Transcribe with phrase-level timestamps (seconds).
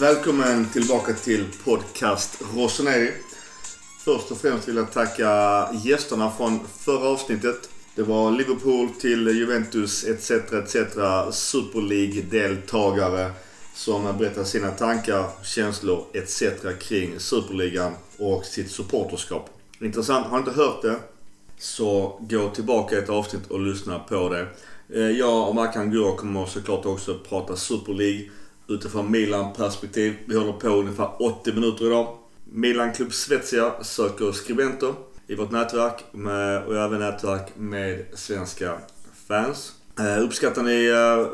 [0.00, 3.12] Välkommen tillbaka till podcast Rossoneri.
[4.04, 7.70] Först och främst vill jag tacka gästerna från förra avsnittet.
[7.94, 10.30] Det var Liverpool till Juventus etc.
[10.30, 10.74] etc.
[11.30, 13.30] Super League-deltagare
[13.74, 16.42] som berättar sina tankar, känslor etc.
[16.80, 19.50] kring Superligan och sitt supporterskap.
[19.80, 20.26] Intressant.
[20.26, 20.96] Har inte hört det
[21.58, 24.46] så gå tillbaka ett avsnitt och lyssna på det.
[24.94, 28.30] Eh, jag och Mackan Gura kommer såklart också prata Super League
[28.70, 30.14] utifrån Milan-perspektiv.
[30.26, 32.16] Vi håller på ungefär 80 minuter idag.
[32.44, 34.94] Milan Club Svezia söker skribenter
[35.26, 38.78] i vårt nätverk med, och även nätverk med svenska
[39.28, 39.72] fans.
[40.00, 41.26] Uh, uppskattar ni uh,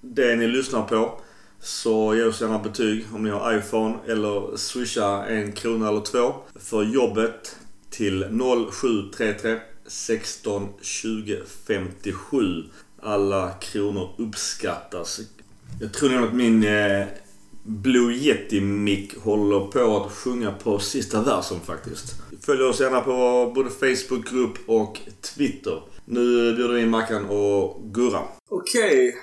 [0.00, 1.20] det ni lyssnar på
[1.60, 6.34] så ge oss gärna betyg om ni har iPhone eller swisha en krona eller två
[6.54, 7.56] för jobbet
[7.90, 8.26] till
[8.72, 12.62] 0733 16 20 57.
[13.02, 15.20] Alla kronor uppskattas.
[15.80, 17.06] Jag tror nog att min eh,
[17.64, 22.04] Blue Yeti-mick håller på att sjunga på sista versen faktiskt.
[22.46, 25.00] Följ oss gärna på både Facebookgrupp och
[25.34, 25.82] Twitter.
[26.04, 28.22] Nu bjuder vi in Mackan och Gurra.
[28.48, 29.16] Okej.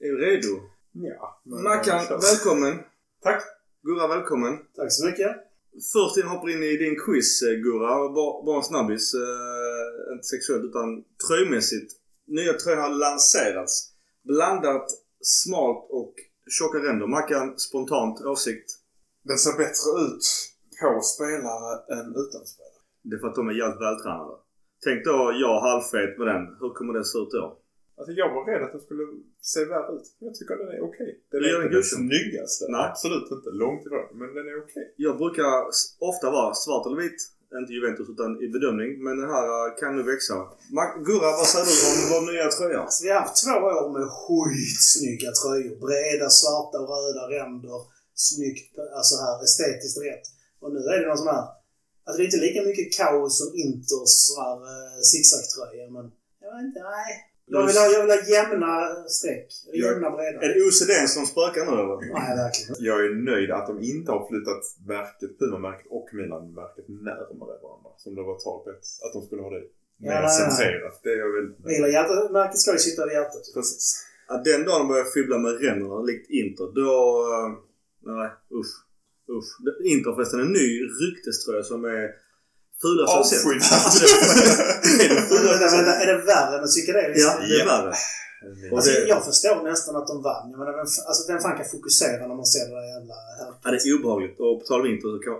[0.00, 0.60] Är du redo?
[0.92, 1.40] Ja.
[1.44, 2.78] men- Mackan, välkommen.
[3.22, 3.42] Tack.
[3.82, 4.58] Gurra, välkommen.
[4.76, 5.36] Tack så mycket.
[5.92, 8.08] Först innan vi hoppar in i din quiz, eh, Gurra.
[8.08, 9.14] Bara, bara en snabbis.
[9.14, 11.92] Eh, inte sexuellt utan tröjmässigt.
[12.26, 13.88] Nya tröjor har lanserats.
[14.24, 14.86] Blandat
[15.22, 16.14] smalt och
[16.58, 17.06] tjocka ränder.
[17.06, 18.68] Mackan, spontant åsikt.
[19.22, 20.24] Den ser bättre ut
[20.80, 22.82] på spelare än utan spelare.
[23.02, 24.36] Det är för att de är jävligt vältränade.
[24.84, 26.42] Tänk då jag halvfet med den.
[26.60, 27.58] Hur kommer det se ut då?
[27.96, 29.04] Alltså jag var rädd att den skulle
[29.40, 30.06] se värre ut.
[30.18, 31.10] Jag tycker den är okej.
[31.30, 32.64] Den Du är inte den den snyggaste.
[32.68, 32.84] Nej.
[32.90, 33.50] Absolut inte.
[33.50, 34.06] Långt ifrån.
[34.20, 34.94] Men den är okej.
[34.96, 35.48] Jag brukar
[36.10, 37.20] ofta vara svart eller vit.
[37.60, 38.90] Inte Juventus utan i bedömning.
[39.04, 40.34] Men den här eh, kan nu växa.
[41.06, 42.80] Gurra, vad säger du om vår nya tröja?
[42.80, 45.74] Alltså, vi har haft två år med skitsnygga tröjor.
[45.84, 47.78] Breda, svarta och röda ränder.
[48.28, 50.26] Snyggt, alltså här estetiskt rätt.
[50.62, 51.46] Och nu är det någon sån här...
[52.04, 56.04] Alltså det är inte lika mycket kaos som Inters sån här eh, zigzagtröja, men...
[56.42, 57.31] Jag vet inte, nej.
[57.54, 58.72] Jag vill ha, jag vill ha jämna
[59.18, 59.48] streck.
[59.84, 60.38] Jämna breda.
[60.44, 61.96] Är det OCD som spökar nu eller?
[62.16, 62.74] Nej, verkligen.
[62.90, 64.62] Jag är nöjd att de inte har flyttat
[64.94, 67.90] märket, Puma-märket och Milan-märket närmare varandra.
[68.02, 68.70] Som det var tal på
[69.06, 69.64] att de skulle ha det
[70.04, 70.96] mer Ja, centrerat.
[71.04, 73.44] Det är jag väldigt nöjd Hela hjärtat, ska ju sitta vid hjärtat.
[73.54, 74.06] Precis.
[74.28, 76.92] Ja, den dagen de börjar fibbla med ränderna likt Inter, då...
[77.34, 77.48] eh,
[78.16, 78.30] Nej,
[78.60, 78.74] usch.
[79.36, 79.50] Usch.
[79.92, 80.68] Inter har förresten en ny
[81.02, 82.04] rykteströja som är
[82.82, 83.16] fulaste
[85.44, 85.78] vänta, jag sett.
[85.78, 87.24] vänta, är det värre än psykedeliskt?
[87.26, 87.92] Ja, det är värre.
[88.74, 90.46] Alltså, det- jag förstår nästan att de vann.
[90.50, 93.14] Jag menar, vem, alltså, vem fan kan fokusera när man ser det där jävla...
[93.38, 93.48] Här?
[93.64, 94.36] Ja, det är obehagligt.
[94.44, 95.32] Och på tal om Inter så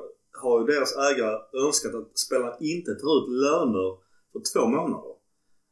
[0.43, 1.37] har ju deras ägare
[1.67, 3.89] önskat att spelarna inte tar ut löner
[4.33, 5.13] för två månader.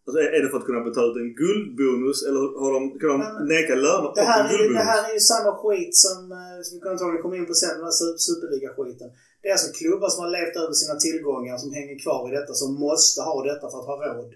[0.06, 3.18] Alltså är det för att kunna betala ut en guldbonus eller har de, kan de
[3.24, 6.18] Men- neka löner Det och här, en är det här är ju samma skit som,
[6.40, 9.08] eh, som vi antagligen kommer in på sen, den här super- superliga-skiten.
[9.42, 12.52] Det är alltså klubbar som har levt över sina tillgångar, som hänger kvar i detta,
[12.62, 14.32] som måste ha detta för att ha råd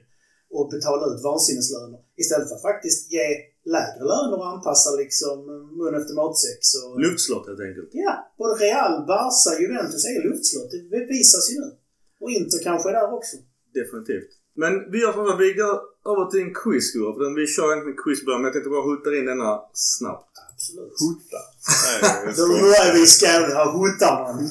[0.56, 2.00] och betala ut vansinneslöner.
[2.22, 3.26] Istället för att faktiskt ge
[3.74, 5.36] lägre löner och anpassa liksom
[5.78, 6.60] mun efter matsäck.
[6.72, 7.88] Så, Luftslott helt enkelt.
[8.04, 10.70] ja, både Real, Barca, Juventus är luftslott.
[10.74, 11.70] Det bevisas ju nu.
[12.22, 13.36] Och Inter kanske är där också.
[13.80, 14.30] Definitivt.
[14.62, 15.76] Men vi gör så att vi går
[16.10, 19.26] över till en quiz för Vi kör egentligen quizbörjan men jag tänkte bara hutta in
[19.32, 20.33] denna snabbt.
[20.64, 20.92] Absolut.
[21.00, 21.40] Hota.
[22.02, 22.42] Nej, Då
[22.82, 24.48] är vi i Skåne, här hotar man.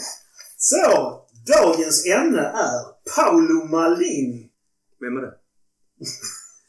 [0.70, 0.84] Så,
[1.54, 2.78] dagens ämne är
[3.14, 4.50] Paolo Maldini.
[5.00, 5.34] Vem är det?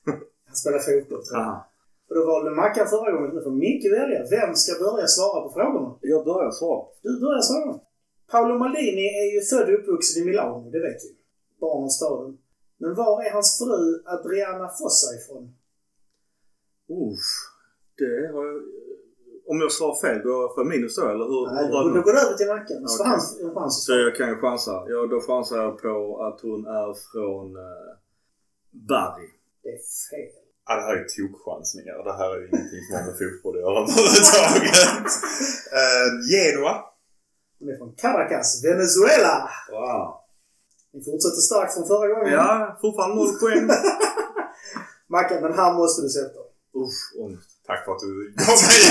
[0.48, 1.48] Han spelar fotboll tror jag.
[1.48, 1.70] Aha.
[2.10, 3.36] Och då valde Mackan förra gången.
[3.36, 4.20] Nu får Micke välja.
[4.30, 5.96] Vem ska börja svara på frågorna?
[6.02, 6.86] Jag börjar svara.
[7.04, 7.80] Du börjar svara.
[8.32, 11.10] Paolo Maldini är ju född och uppvuxen i Milano, det vet vi.
[11.60, 12.38] Barn av staden.
[12.78, 15.44] Men var är hans fru Adriana Fossa ifrån?
[16.90, 17.30] Uff,
[17.98, 18.58] det har jag...
[19.52, 21.44] Om jag svarar fel, då får jag minus då eller hur?
[21.54, 22.88] Nej, hur då, går det över till Mackan.
[22.88, 23.26] Så en chans
[23.56, 24.00] att Så svara.
[24.06, 24.74] jag kan ju chansa.
[24.94, 25.94] Ja, då chansar jag på
[26.28, 27.90] att hon är från uh,
[28.90, 29.28] Bari.
[29.64, 30.34] Det är fel.
[30.68, 31.98] Ja, det här är tokchansningar.
[32.10, 35.10] Det här är ju ingenting som har med fotboll att göra överhuvudtaget.
[35.80, 36.74] uh, Genoa.
[37.60, 39.34] Hon är från Caracas, Venezuela.
[39.72, 40.06] Wow.
[40.94, 42.34] Ni fortsätter starkt från förra gången.
[42.34, 43.64] Ja, fortfarande noll poäng.
[45.16, 46.40] Mackan, den här måste du sätta.
[46.82, 47.52] Uff, ångest.
[47.68, 48.12] Tack för att du
[48.42, 48.82] gav mig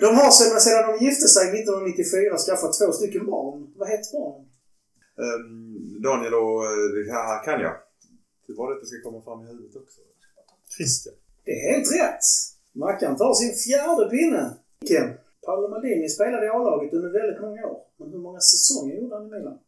[0.02, 3.72] De har sedan, sedan de gifte sig 1994 skaffat två stycken barn.
[3.80, 4.44] Vad heter barnen?
[5.24, 7.76] um, Daniel och eh, det här kan jag.
[8.46, 10.00] Det bara det att det ska komma fram i huvudet också.
[10.76, 11.14] Christian.
[11.44, 12.24] Det är helt rätt!
[12.72, 14.44] Mackan tar sin fjärde pinne.
[14.88, 15.08] Kim,
[15.46, 17.80] Paolo Maldini spelade i A-laget under väldigt många år.
[17.98, 19.58] Men hur många säsonger gjorde han i Milan?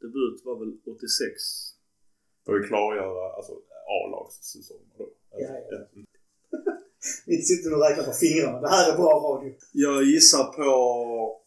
[0.00, 1.32] Debut var väl 86.
[2.44, 3.52] Får vi klargöra alltså
[3.96, 5.06] A-lagssäsonger då?
[5.30, 5.78] Ja, ja.
[7.26, 8.60] Inte sitter och räknar på fingrarna.
[8.60, 9.54] Det här är bra radio.
[9.72, 11.40] Jag gissar på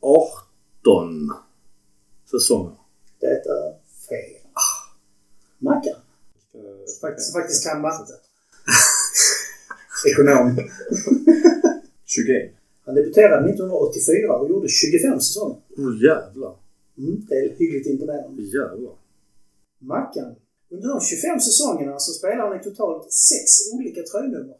[0.00, 1.32] 18
[2.30, 2.76] säsonger.
[3.20, 3.72] Det är
[4.08, 4.40] fel.
[5.58, 6.00] Mackan.
[6.54, 8.12] Eh, Faktiskt, faktiskt kan matte.
[10.12, 10.56] Ekonom.
[12.04, 12.52] 21.
[12.84, 15.56] Han debuterade 1984 och gjorde 25 säsonger.
[15.76, 16.56] Åh oh, jävlar.
[16.98, 18.42] Mm, det är hyggligt imponerande.
[18.42, 18.94] Jävlar.
[19.78, 20.34] Mackan.
[20.70, 23.44] Under de 25 säsongerna så spelar han i totalt sex
[23.74, 24.56] olika tröjnummer.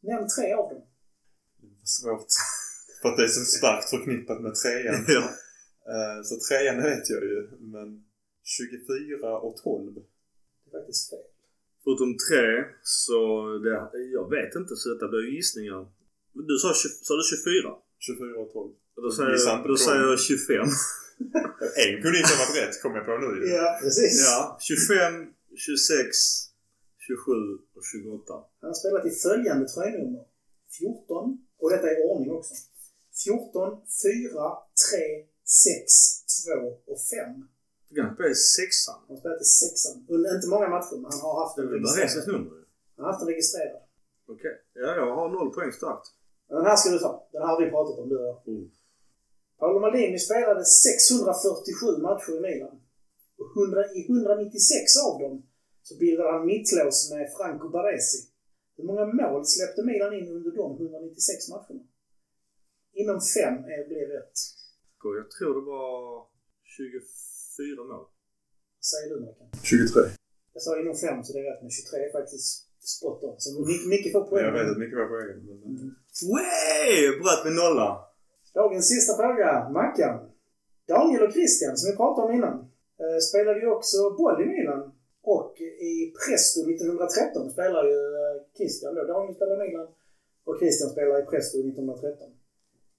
[0.00, 0.82] Nämn tre av dem.
[1.84, 2.26] Svårt.
[3.02, 5.04] För att det är så starkt förknippat med trean.
[5.16, 5.24] Ja.
[5.92, 7.40] Eh, Så trean vet jag ju.
[7.74, 7.88] Men
[8.44, 9.94] 24 och 12.
[9.94, 10.00] Det
[10.68, 11.26] är faktiskt fel.
[11.84, 12.46] Förutom tre
[12.82, 13.18] så
[13.64, 13.74] det,
[14.18, 15.80] jag vet inte så detta blir gissningar.
[16.50, 17.74] Du sa, 20, sa du 24?
[17.98, 18.72] 24 och 12.
[19.04, 20.66] Då säger, då säger jag 25.
[21.86, 23.30] En kunde inte ha varit rätt kom jag på nu.
[23.56, 24.14] Ja, precis.
[24.28, 26.16] Ja, 25, 26,
[26.98, 27.32] 27
[27.76, 28.34] och 28.
[28.60, 30.24] Han har spelat i följande tröjnummer.
[30.78, 32.54] 14, och detta är ordning också.
[33.24, 33.80] 14,
[34.32, 34.58] 4,
[34.90, 37.48] 3, 6, 2 och 5.
[37.88, 38.98] Du kan spela i sexan.
[39.06, 39.96] Han har spelat i sexan.
[40.14, 42.28] Under inte många matcher, men han har haft Det den registrerad.
[42.28, 42.64] nummer ju.
[42.96, 43.82] Han har haft den registrerad.
[44.34, 44.54] Okej.
[44.74, 46.06] Ja, jag har noll poäng starkt.
[46.48, 47.28] Den här ska du ta.
[47.32, 48.38] Den här har vi pratat om, du och jag.
[48.48, 48.70] Mm.
[49.58, 52.80] Paolo Maldini spelade 647 matcher i Milan.
[53.40, 55.34] Och 100, I 196 av dem
[55.82, 58.20] så bildade han mittlås med Franco Baresi.
[58.76, 61.84] Hur många mål släppte Milan in under de 196 matcherna?
[63.00, 64.36] Inom fem är, blir rätt.
[65.20, 66.26] Jag tror det var
[66.76, 68.06] 24 mål.
[68.78, 69.48] Vad säger du Mackan?
[69.62, 70.02] 23.
[70.54, 73.34] Jag sa inom fem så det är rätt, men 23 är faktiskt spot on.
[73.38, 74.44] Så Micke Micke får poäng.
[74.44, 75.38] Jag vet att på egen.
[75.46, 75.58] Men...
[75.62, 75.90] Mm.
[76.32, 77.18] Way!
[77.20, 77.88] Bröt med nolla.
[78.54, 80.30] Dagens sista fråga, Mackan.
[80.88, 82.67] Daniel och Christian, som vi pratade om innan,
[83.28, 84.82] spelade ju också boll i Milan.
[85.34, 85.54] Och
[85.92, 89.04] i Presto 1913 spelar ju eh, Christian då.
[89.12, 89.88] Daniel spelar i Milan
[90.46, 92.28] och Christian spelar i Presto 1913.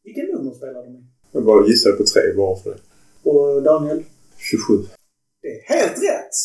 [0.04, 1.02] Vilken nummer spelar de i?
[1.32, 2.80] Jag bara gissade på tre bara för det.
[3.30, 4.04] Och Daniel?
[4.38, 4.74] 27.
[5.42, 6.36] Det är helt rätt!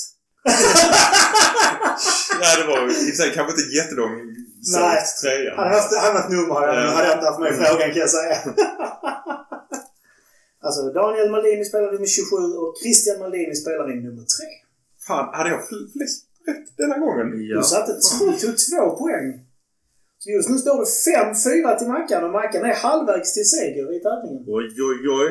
[2.40, 4.12] Nej, det var i sig kanske inte jättelång
[4.72, 5.52] Nej.
[5.56, 8.36] Han hade haft annat nummer hade jag inte haft med i frågan kan jag säga.
[10.66, 14.26] alltså Daniel Maldini spelade med 27 och Christian Maldini spelar i nummer 3.
[15.06, 17.26] Fan, hade jag fl- flest rätt denna gången?
[17.50, 17.56] Ja.
[17.58, 19.26] Du satte du tog två poäng.
[20.18, 20.90] Så just nu står det
[21.72, 24.44] 5-4 till Mackan och Mackan är halvvägs till seger i tävlingen.
[24.46, 25.28] Oj, oj, oj.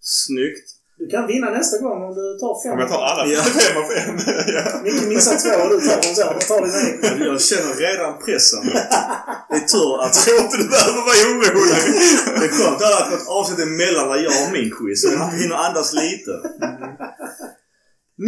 [0.00, 0.68] Snyggt.
[1.00, 2.72] Du kan vinna nästa gång om du tar fem.
[2.72, 3.40] Om jag tar alla Ja.
[3.42, 4.14] fem av fem.
[4.56, 4.62] ja.
[4.84, 6.26] Micke missar två och du tar dem så.
[6.50, 7.26] Tar din egen.
[7.32, 8.60] Jag känner redan pressen.
[9.50, 10.14] Det är tur att...
[10.16, 11.78] Jag tror inte du behöver vara orolig.
[12.40, 15.02] Det är skönt att ha ett avsnitt emellan när jag har min quiz.
[15.02, 16.32] Så jag hinner andas lite.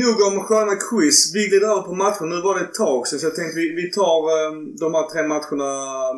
[0.02, 1.34] Nog om sköna quiz.
[1.34, 2.28] Vi glider över på matchen.
[2.28, 4.50] Nu var det ett tag sedan så jag tänkte vi, vi tar eh,
[4.82, 5.70] de här tre matcherna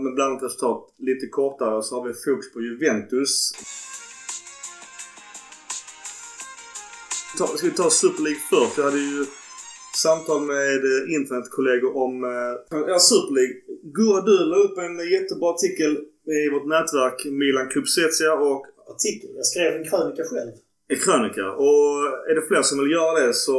[0.03, 3.33] med blandat resultat lite kortare så har vi fokus på Juventus.
[7.38, 8.78] Ta, ska vi ta Super League först?
[8.78, 9.25] Jag hade ju
[10.04, 13.56] samtal med eh, internetkollegor om eh, ja, Super League.
[13.96, 15.92] Gurra, du la upp en jättebra artikel
[16.36, 19.31] i vårt nätverk Milan Club Svezia och Artikel.
[19.40, 20.52] Jag skrev en krönika själv.
[20.92, 21.46] en krönika.
[21.64, 21.88] Och
[22.31, 23.58] är det fler som vill göra det så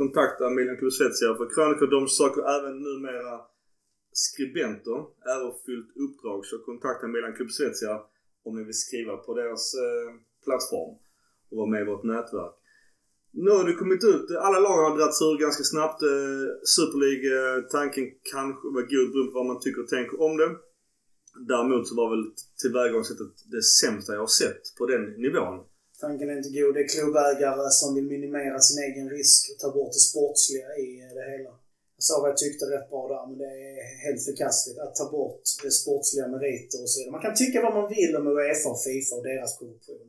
[0.00, 1.34] kontakta Milan Club Svezia.
[1.38, 3.34] För krönikor de söker även numera
[4.12, 4.98] skribenter.
[5.34, 6.46] Ärofyllt uppdrag.
[6.46, 7.94] Så kontakta Milan Club Svezia
[8.46, 10.08] om ni vill skriva på deras eh,
[10.44, 10.92] plattform
[11.50, 12.54] och vara med i vårt nätverk.
[13.34, 14.26] Nu har det kommit ut.
[14.46, 16.02] Alla lag har dragits ur ganska snabbt.
[16.02, 16.44] Eh,
[16.76, 20.34] Super League, eh, tanken kanske var god beroende på vad man tycker och tänker om
[20.40, 20.50] det.
[21.52, 22.24] Däremot så var väl
[22.62, 25.56] tillvägagångssättet det sämsta jag har sett på den nivån.
[26.04, 26.74] Tanken är inte god.
[26.74, 30.88] Det är klubbägare som vill minimera sin egen risk och ta bort det sportsliga i
[31.16, 31.52] det hela.
[31.98, 35.06] Jag sa vad jag tyckte rätt bra där, men det är helt förkastligt att ta
[35.16, 37.16] bort det sportsliga meriter och så vidare.
[37.16, 40.06] Man kan tycka vad man vill om Uefa och Fifa och deras korruption.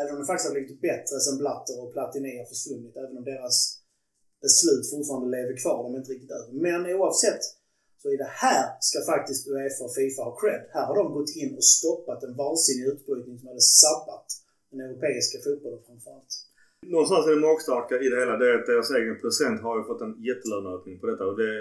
[0.00, 2.96] Även om det faktiskt har blivit bättre sen Blatter och Platini har försvunnit.
[2.96, 3.56] Även om deras
[4.44, 5.78] beslut fortfarande lever kvar.
[5.82, 6.50] De är inte riktigt över.
[6.66, 7.42] Men oavsett
[8.02, 10.62] så är det här ska faktiskt Uefa och Fifa ha cred.
[10.76, 14.26] Här har de gått in och stoppat en vansinnig utbrytning som hade sabbat
[14.70, 16.32] den europeiska fotbollen framförallt.
[16.86, 19.84] Någonstans är det magstarka i det hela det är att deras egen procent har ju
[19.90, 21.52] fått en jättelöneökning på detta och det,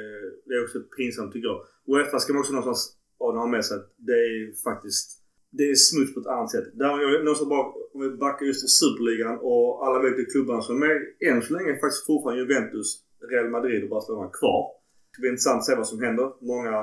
[0.45, 1.59] det är också pinsamt tycker jag.
[1.91, 2.81] Uefa ska man också någonstans
[3.19, 5.20] ha med sig att det är faktiskt
[5.57, 6.67] det är smuts på ett annat sätt.
[6.81, 10.61] Där jag någonstans bara, om vi backar just till Superligan och alla vet de klubbarna
[10.61, 12.89] som är med än så länge är faktiskt fortfarande Juventus,
[13.31, 14.63] Real Madrid och Barcelona kvar.
[15.11, 16.27] Det blir intressant att se vad som händer.
[16.53, 16.75] Många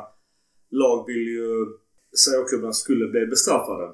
[0.83, 1.51] lag vill ju
[2.23, 3.87] säga att klubbarna skulle bli bestraffade.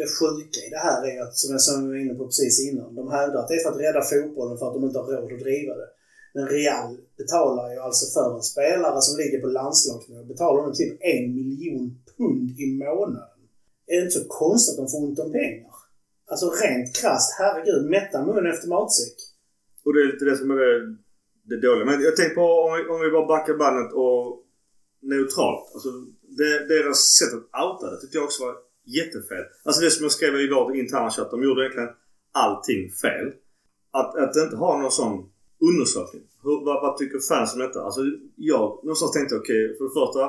[0.00, 2.94] Det sjuka i det här är att, som jag sa, var inne på precis innan,
[2.94, 5.32] de hävdar att det är för att rädda fotbollen för att de inte har råd
[5.32, 5.88] att driva det.
[6.34, 10.92] Men Real betalar ju alltså för en spelare som ligger på landslagsnivå, betalar de typ
[11.00, 11.84] en miljon
[12.16, 13.31] pund i månaden.
[13.86, 15.72] Är det inte så konstigt att de får ont om pengar?
[16.30, 19.16] Alltså rent krasst, herregud, mätta mun efter matsäck.
[19.84, 20.96] Och det är lite det som är det,
[21.42, 21.84] det dåliga.
[21.84, 24.44] Men jag tänker på om vi, om vi bara backar bandet och
[25.00, 25.70] neutralt.
[25.74, 25.90] Alltså
[26.38, 29.44] det, deras sätt att outa det tyckte jag också var jättefel.
[29.64, 31.30] Alltså det som jag skrev i vår interna chatt.
[31.30, 31.88] De gjorde egentligen
[32.32, 33.32] allting fel.
[33.90, 35.30] Att, att inte ha någon sån
[35.70, 36.22] undersökning.
[36.42, 37.82] Hur, vad, vad tycker fans om detta?
[37.82, 38.00] Alltså
[38.36, 40.24] jag någonstans tänkte okej, okay, för det första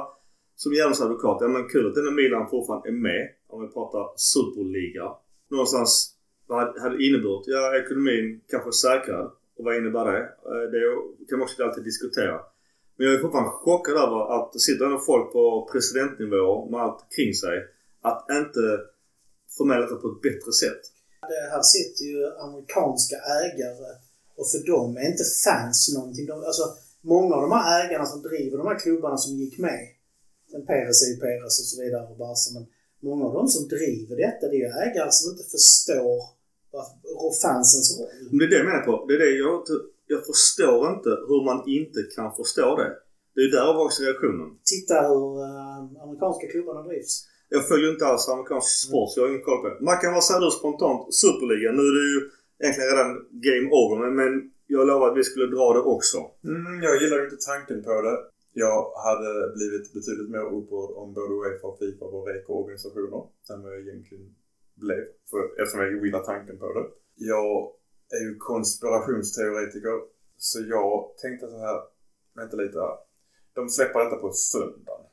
[0.56, 3.30] som Djävulens advokat, ja men kul att denna Milan fortfarande är med.
[3.48, 5.12] Om vi pratar superliga.
[5.52, 6.14] Någonstans,
[6.48, 7.44] vad hade det inneburit?
[7.46, 9.26] Ja, ekonomin kanske säkrad.
[9.58, 10.22] Och vad innebär det?
[10.52, 10.80] Eh, det
[11.30, 12.40] kan man också alltid diskutera.
[12.96, 17.06] Men jag är fortfarande chockad över att det sitter ändå folk på presidentnivå med allt
[17.16, 17.58] kring sig.
[18.02, 18.80] Att inte
[19.58, 20.82] få med detta på ett bättre sätt.
[21.22, 23.92] Det här sitter ju amerikanska ägare
[24.38, 26.26] och för dem är inte fans någonting.
[26.26, 26.64] De, alltså,
[27.02, 29.88] många av de här ägarna som driver de här klubbarna som gick med.
[30.54, 32.48] Sen Peres är ju Peres och så vidare och Barca.
[32.56, 32.66] Men
[33.08, 36.18] många av de som driver detta det är ju ägare som inte förstår
[37.22, 38.10] vad fansens roll.
[38.30, 38.94] Men det är det jag menar på.
[39.08, 39.56] Det är det jag,
[40.14, 42.92] jag förstår inte hur man inte kan förstå det.
[43.36, 44.48] Det är där också reaktionen.
[44.74, 47.14] Titta hur uh, amerikanska klubbarna drivs.
[47.56, 49.78] Jag följer inte alls amerikansk sport så jag har ingen koll på det.
[49.90, 51.70] Man kan vara du spontant Superliga.
[51.78, 52.20] Nu är det ju
[52.60, 53.12] egentligen redan
[53.48, 54.32] game over men, men
[54.68, 56.18] jag lovar att vi skulle dra det också.
[56.44, 58.18] Mm, jag gillar inte tanken på det.
[58.54, 63.72] Jag hade blivit betydligt mer upprörd om både Uefa och Fifa var reko-organisationer än vad
[63.74, 64.36] jag egentligen
[64.76, 65.04] blev.
[65.30, 66.86] För, eftersom jag gillar tanken på det.
[67.16, 67.72] Jag
[68.16, 69.98] är ju konspirationsteoretiker
[70.38, 71.82] så jag tänkte så här,
[72.36, 72.98] vänta lite här.
[73.54, 75.06] De släpper detta på söndagen.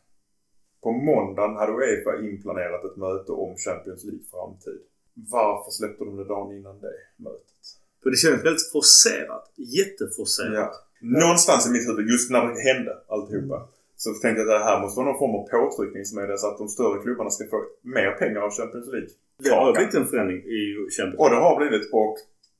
[0.83, 4.81] På måndagen hade Uefa inplanerat ett möte om Champions League framtid.
[5.15, 7.63] Varför släppte de det dagen innan det mötet?
[8.03, 9.53] För det kändes väldigt forcerat.
[9.57, 10.75] Jätteforcerat.
[10.75, 10.90] Ja.
[11.01, 13.57] Någonstans i mitt huvud, just när det hände alltihopa.
[13.57, 13.69] Mm.
[13.97, 16.39] Så tänkte jag att det här måste vara någon form av påtryckning som är det
[16.39, 19.11] så att de större klubbarna ska få mer pengar av Champions League.
[19.45, 21.21] Det har blivit en förändring i Champions League.
[21.23, 21.85] Och det har blivit.
[21.93, 22.17] Och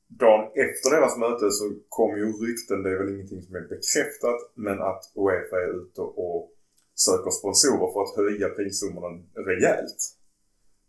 [0.07, 4.39] dagen efter deras möte så kom ju rykten, det är väl ingenting som är bekräftat,
[4.55, 6.51] men att Uefa är ute och
[6.95, 9.09] söker sponsorer för att höja prissummorna
[9.49, 9.99] rejält.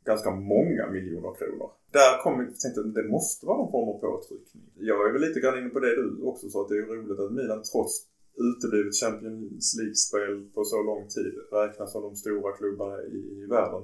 [0.05, 1.71] Ganska många miljoner kronor.
[1.93, 4.63] Där kom jag tänkte att det måste vara någon form av påtryckning.
[4.75, 7.21] Jag är väl lite grann inne på det du också sa att det är roligt
[7.21, 8.07] att Milan trots
[8.37, 13.83] uteblivet Champions League-spel på så lång tid räknas som de stora klubbarna i, i världen.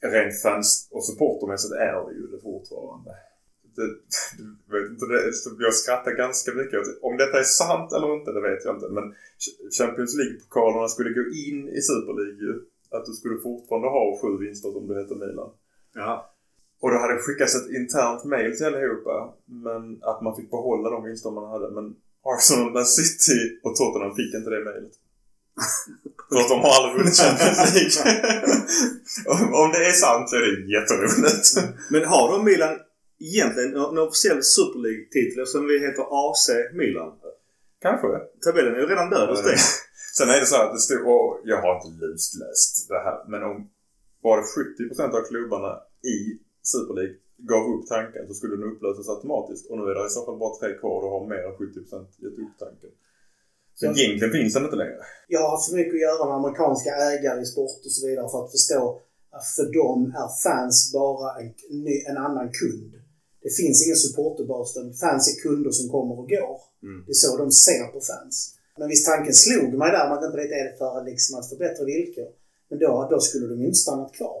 [0.00, 3.10] Rent fans och supportermässigt är det ju det fortfarande
[3.78, 3.88] det,
[4.72, 5.22] vet inte, det,
[5.66, 6.80] jag skrattar ganska mycket.
[7.02, 8.88] Om detta är sant eller inte, det vet jag inte.
[8.88, 9.14] Men
[9.78, 12.44] Champions League-pokalerna skulle gå in i Super League
[12.90, 15.50] att du skulle fortfarande ha sju vinster som du heter Milan.
[15.94, 16.34] Ja.
[16.80, 19.34] Och då hade skickats ett internt mail till allihopa.
[19.64, 21.70] Men att man fick behålla de vinster man hade.
[21.70, 21.96] Men
[22.32, 24.94] Arsenal, Man City och Tottenham fick inte det mailet.
[26.32, 27.96] För att de har aldrig vunnit Champions League.
[29.62, 31.46] om det är sant så är det jätteroligt.
[31.90, 32.74] Men har de Milan
[33.20, 37.12] egentligen en officiell Super League-titel som vi heter AC Milan.
[37.82, 38.08] Kanske.
[38.44, 39.56] Tabellen är ju redan död hos dig.
[40.18, 43.42] Sen är det så att det stod, och jag har inte lusläst det här, men
[43.50, 43.56] om
[44.26, 45.72] bara 70% av klubbarna
[46.14, 46.18] i
[46.72, 47.16] Super League
[47.50, 49.64] gav upp tanken så skulle den upplösas automatiskt.
[49.70, 52.06] Och nu är det i så fall bara tre kvar och har mer än 70%
[52.22, 52.92] gett upp tanken.
[53.78, 53.90] Så ja.
[53.96, 55.00] egentligen finns den inte längre.
[55.34, 58.28] Jag har haft för mycket att göra med amerikanska ägare i sport och så vidare
[58.32, 58.82] för att förstå
[59.36, 61.48] att för dem är fans bara en,
[62.10, 62.92] en annan kund.
[63.44, 66.56] Det finns ingen supporterbas fans är kunder som kommer och går.
[66.82, 66.98] Mm.
[67.06, 68.57] Det är så de ser på fans.
[68.78, 71.84] Men visst tanken slog mig där, man inte vet är det för liksom att förbättra
[71.92, 72.28] villkor.
[72.68, 74.40] Men då, då skulle de ju inte stannat kvar.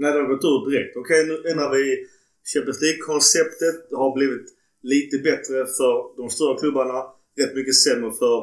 [0.00, 0.96] Nej, de har gått ut direkt.
[1.02, 1.84] Okej, nu ändrar vi
[2.52, 3.76] Champions League-konceptet.
[3.90, 4.46] Det har blivit
[4.92, 6.98] lite bättre för de stora klubbarna.
[7.40, 8.36] Rätt mycket sämre för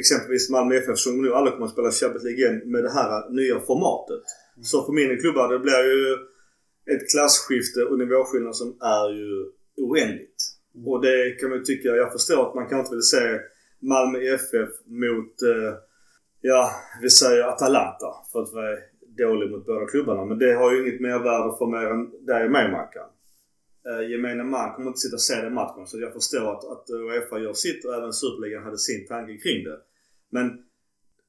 [0.00, 3.30] exempelvis Malmö FF som nu alla kommer att spela Champions League igen med det här
[3.38, 4.24] nya formatet.
[4.56, 4.64] Mm.
[4.70, 6.04] Så för mindre klubbar, det blir ju
[6.92, 9.30] ett klasskifte och nivåskillnad som är ju
[9.86, 10.40] oändligt.
[10.74, 10.88] Mm.
[10.88, 13.24] Och det kan man ju tycka, jag förstår att man kan inte vill se
[13.88, 15.74] Malmö FF mot, eh,
[16.40, 16.70] ja,
[17.02, 18.10] vi säger Atalanta.
[18.32, 18.76] För att vara
[19.18, 20.24] dålig mot båda klubbarna.
[20.24, 23.08] Men det har ju inget mervärde för mer än dig och mig Mackan.
[23.88, 25.86] Eh, gemene man kommer inte sitta och se den matchen.
[25.86, 29.64] Så jag förstår att, att Uefa gör sitt och även Superligan hade sin tanke kring
[29.64, 29.78] det.
[30.30, 30.46] Men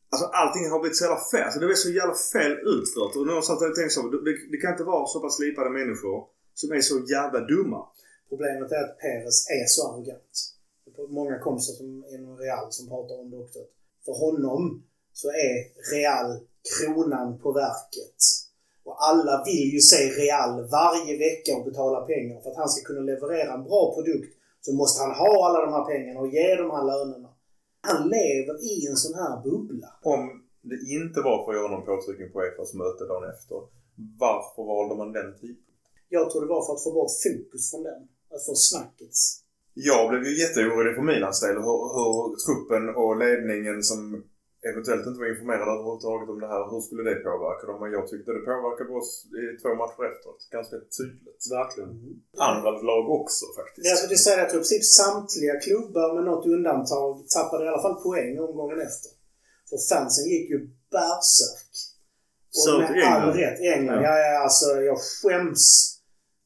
[0.09, 1.43] Alltså allting har blivit så jävla fel.
[1.43, 3.15] Alltså, det blir så jävla fel utfört.
[3.15, 4.01] Och någonstans har jag tänkt så.
[4.09, 6.17] Det, det kan inte vara så pass slipade människor
[6.53, 7.81] som är så jävla dumma.
[8.29, 10.54] Problemet är att Peres är så arrogant.
[11.09, 13.59] Många kompisar som inom Real som pratar om det också.
[14.05, 14.83] För honom
[15.13, 15.55] så är
[15.93, 16.29] Real
[16.73, 18.19] kronan på verket.
[18.83, 22.41] Och alla vill ju se Real varje vecka och betala pengar.
[22.41, 25.71] För att han ska kunna leverera en bra produkt så måste han ha alla de
[25.73, 27.29] här pengarna och ge de här lönerna.
[27.81, 29.89] Han lever i en sån här bubbla.
[30.03, 30.21] Om
[30.61, 33.57] det inte var för att göra någon påtryckning på Uefas möte dagen efter.
[34.25, 35.75] Varför valde man den tidpunkten?
[36.09, 38.01] Jag tror det var för att få bort fokus från den.
[38.33, 39.44] Att få snackets.
[39.77, 44.00] Jag blev ju jätteorolig för Milans del hur, hur truppen och ledningen som
[44.70, 47.79] eventuellt inte var informerade överhuvudtaget om det här, hur skulle det påverka dem?
[47.98, 50.41] Jag tyckte det påverkade oss i två matcher efteråt.
[50.58, 51.41] Ganska tydligt.
[51.58, 51.91] Verkligen.
[52.50, 53.86] Andra lag också faktiskt.
[53.91, 57.98] Jag skulle säga att i princip samtliga klubbar med något undantag tappade i alla fall
[58.08, 59.12] poäng omgången efter.
[59.70, 60.60] För fansen gick ju
[60.96, 61.74] bärsärk.
[62.50, 63.60] Så Och till med all rätt.
[63.74, 64.12] England, Ja.
[64.12, 64.15] ja.
[64.25, 65.63] ja, alltså jag skäms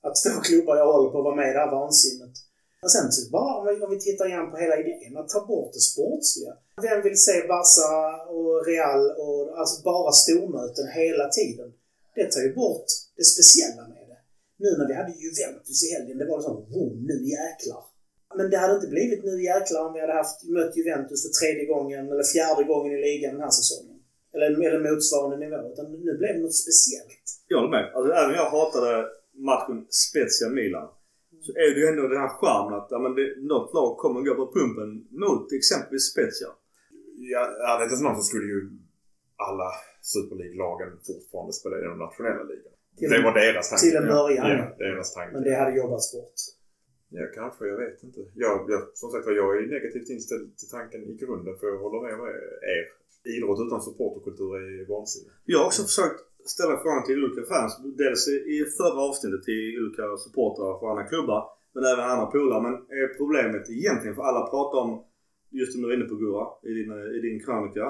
[0.06, 2.36] att två klubbar jag håller på var med i det här vansinnet.
[2.84, 5.46] Och sen så bara, om vi, om vi tittar igen på hela idén, att ta
[5.46, 6.54] bort det sportsliga.
[6.82, 7.92] Vem vill se Barca
[8.36, 11.70] och Real och alltså bara stormöten hela tiden?
[12.16, 14.22] Det tar ju bort det speciella med det.
[14.64, 17.84] Nu när vi hade Juventus i helgen, det var liksom wow, nu jäklar.
[18.38, 21.66] Men det hade inte blivit nu jäklar om vi hade haft, mött Juventus för tredje
[21.74, 23.98] gången eller fjärde gången i ligan den här säsongen.
[24.34, 25.60] Eller, eller motsvarande nivå.
[25.74, 27.26] Utan nu blev det något speciellt.
[27.48, 27.86] Jag håller med.
[27.96, 30.88] Alltså, även jag hatade matchen Spezia Milan.
[31.46, 34.20] Så är det ju ändå den här charmen att ja, men det, något lag kommer
[34.28, 34.90] gå på pumpen
[35.24, 36.50] mot exempelvis Spezia.
[37.34, 37.42] Ja,
[37.72, 38.62] är det någon så skulle ju
[39.48, 39.70] alla
[40.14, 42.44] Super League-lagen fortfarande spela i den nationella.
[42.98, 43.82] Till- det var deras tanke.
[43.86, 44.76] till en början, Ja, ja.
[44.78, 45.32] ja deras tanke.
[45.36, 46.40] Men det hade jobbats bort.
[47.18, 47.62] Ja, kanske.
[47.68, 48.20] Jag vet inte.
[48.44, 52.00] Jag, jag, som sagt jag är negativt inställd till tanken i grunden för jag håller
[52.08, 52.34] med med
[52.78, 52.86] er.
[53.34, 55.32] Idrott utan supporterkultur är vansinne.
[55.46, 57.72] Jag har också försökt ställa frågan till olika fans.
[57.98, 61.42] Dels i förra avsnittet till olika supportrar för andra klubbar.
[61.74, 62.62] Men även andra polare.
[62.62, 65.04] Men är problemet egentligen, för alla pratar om
[65.50, 67.86] just som du var inne på Gurra i din, eh, i din krönika.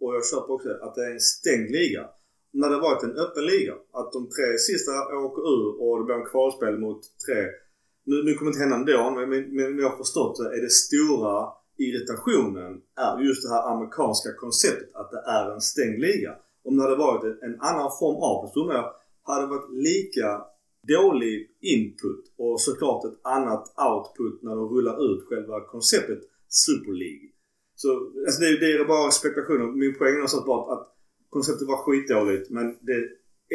[0.00, 2.02] Och jag köper också att det är en stängd liga.
[2.50, 3.74] När det varit en öppen liga.
[3.92, 4.92] Att de tre sista
[5.26, 7.40] åker ur och det blir en kvalspel mot tre.
[8.04, 10.62] Nu, nu kommer det inte hända ändå men, men, men jag har förstått det är
[10.62, 16.32] det stora irritationen är just det här amerikanska konceptet att det är en stängd liga.
[16.64, 19.72] Om det hade varit en, annan form av det så undrar jag, hade det varit
[19.88, 20.28] lika
[20.88, 27.28] dålig input och såklart ett annat output när de rullar ut själva konceptet Super League.
[27.74, 27.88] Så
[28.26, 29.66] alltså det, det är bara spekulationer.
[29.72, 30.88] Min poäng är någonstans bara att, att
[31.30, 33.08] konceptet var skitdåligt men det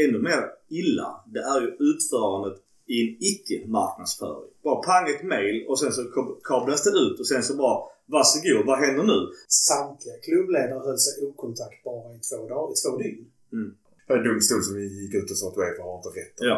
[0.06, 1.24] ännu mer illa.
[1.34, 4.52] Det är ju utförandet i en icke-marknadsföring.
[4.64, 6.04] Bara pang ett mail och sen så
[6.44, 7.80] kablas det ut och sen så bara
[8.16, 9.20] varsågod, vad händer nu?
[9.70, 13.24] Samtliga klubbledare höll sig okontaktbara i två, dagar, i två dygn.
[14.08, 16.48] Det är en domstol som gick ut och sa att Uefa har inte rätt att...
[16.52, 16.58] Ja.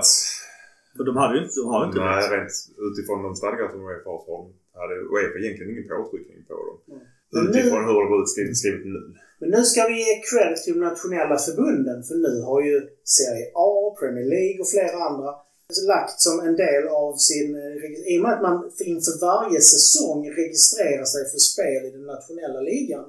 [0.98, 2.32] För de hade ju inte, de har inte Nej, rätt.
[2.36, 2.54] rent
[2.90, 6.54] utifrån de stadgar som Uefa har så har de- hade Uefa egentligen ingen påtryckning på
[6.68, 6.78] dem.
[6.94, 7.44] Mm.
[7.46, 9.02] Utifrån hur det var utskrivet skrivet nu.
[9.40, 12.76] Men nu ska vi ge cred till de nationella förbunden för nu har ju
[13.18, 15.30] Serie A, Premier League och flera andra
[15.78, 17.56] lagt som en del av sin...
[17.56, 22.06] eh, I och med att man inför varje säsong registrerar sig för spel i den
[22.06, 23.06] nationella ligan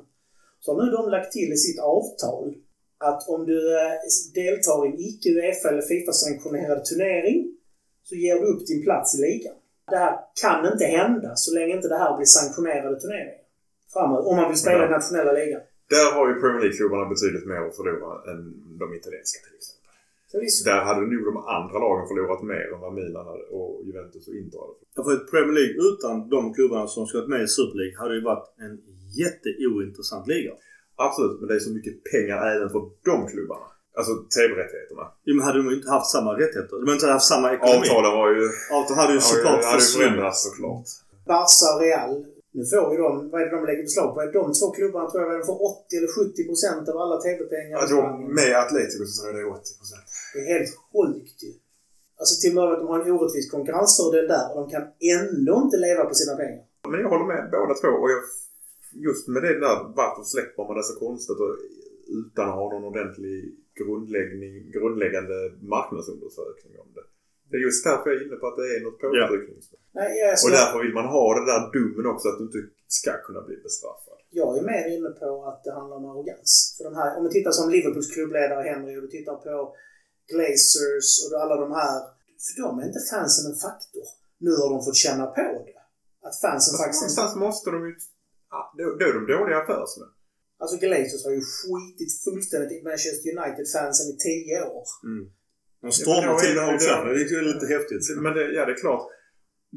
[0.60, 2.54] så har nu de lagt till i sitt avtal
[2.98, 3.92] att om du eh,
[4.34, 7.56] deltar i en icke Uefa eller Fifa-sanktionerad turnering
[8.02, 9.54] så ger du upp din plats i ligan.
[9.90, 13.40] Det här kan inte hända så länge inte det här blir sanktionerade turneringar
[13.92, 14.26] framåt.
[14.26, 15.60] Om man vill spela i nationella ligan.
[15.94, 18.40] Där har ju Premier League-klubbarna betydligt mer att förlora än
[18.78, 19.79] de italienska till exempel.
[20.64, 24.58] Där hade nog de andra lagen förlorat mer än vad Milan och Juventus och Inter
[24.58, 24.72] hade.
[24.96, 27.96] Ja, För ett Premier League utan de klubbarna som ska vara med i Super League
[28.02, 28.74] hade ju varit en
[29.22, 30.52] jätteointressant liga.
[30.96, 33.66] Absolut, men det är så mycket pengar även för de klubbarna.
[33.98, 35.04] Alltså TV-rättigheterna.
[35.24, 36.74] Jo, men hade de ju inte haft samma rättigheter.
[36.80, 37.76] De hade inte haft samma ekonomi.
[37.88, 38.42] Avtalen var ju...
[38.76, 39.96] Avtal hade ju såklart försvunnit.
[39.96, 40.86] förändrats såklart.
[41.26, 42.14] Barca och Real.
[42.58, 44.18] Nu får ju de, vad är det de lägger beslag på?
[44.40, 47.80] De två klubbarna tror jag de får 80 eller 70 procent av alla TV-pengar i
[47.82, 48.34] Jag tror Spanien.
[48.40, 50.04] med Atletico så tror jag det är 80 procent.
[50.32, 51.52] Det är helt sjukt ju.
[52.20, 54.84] Alltså till och med att de har en orättvis konkurrensfördel där och de kan
[55.16, 56.64] ändå inte leva på sina pengar.
[56.92, 57.92] Men jag håller med båda två.
[58.02, 58.22] Och jag,
[59.08, 61.52] just med det där, varför släpper man det så konstigt och,
[62.20, 63.36] utan att ha någon ordentlig
[63.80, 65.36] grundläggning, grundläggande
[65.74, 67.06] marknadsundersökning om det.
[67.48, 69.58] Det är just därför jag är inne på att det är något påtryckning.
[69.98, 72.62] Nej, jag, Och därför vill man ha den där domen också att du inte
[72.98, 74.18] ska kunna bli bestraffad.
[74.40, 76.50] jag är mer inne på att det handlar om arrogans.
[76.76, 79.54] För de här, om vi tittar som Liverpools klubbledare Henry och du tittar på
[80.32, 81.98] Glazers och alla de här.
[82.44, 84.06] För dem är inte fansen en faktor.
[84.44, 85.78] Nu har de fått känna på det.
[86.28, 87.02] Att fansen Fast faktiskt...
[87.02, 87.92] någonstans måste de ju...
[88.54, 90.10] Ja, då, då är de dåliga affärsmän.
[90.60, 94.84] Alltså Glazers har ju skitit fullständigt i Manchester United-fansen i tio år.
[95.10, 95.22] Mm.
[95.84, 98.04] De stormar till är det det- är ju lite häftigt.
[98.24, 99.04] Men det, ja, det är klart.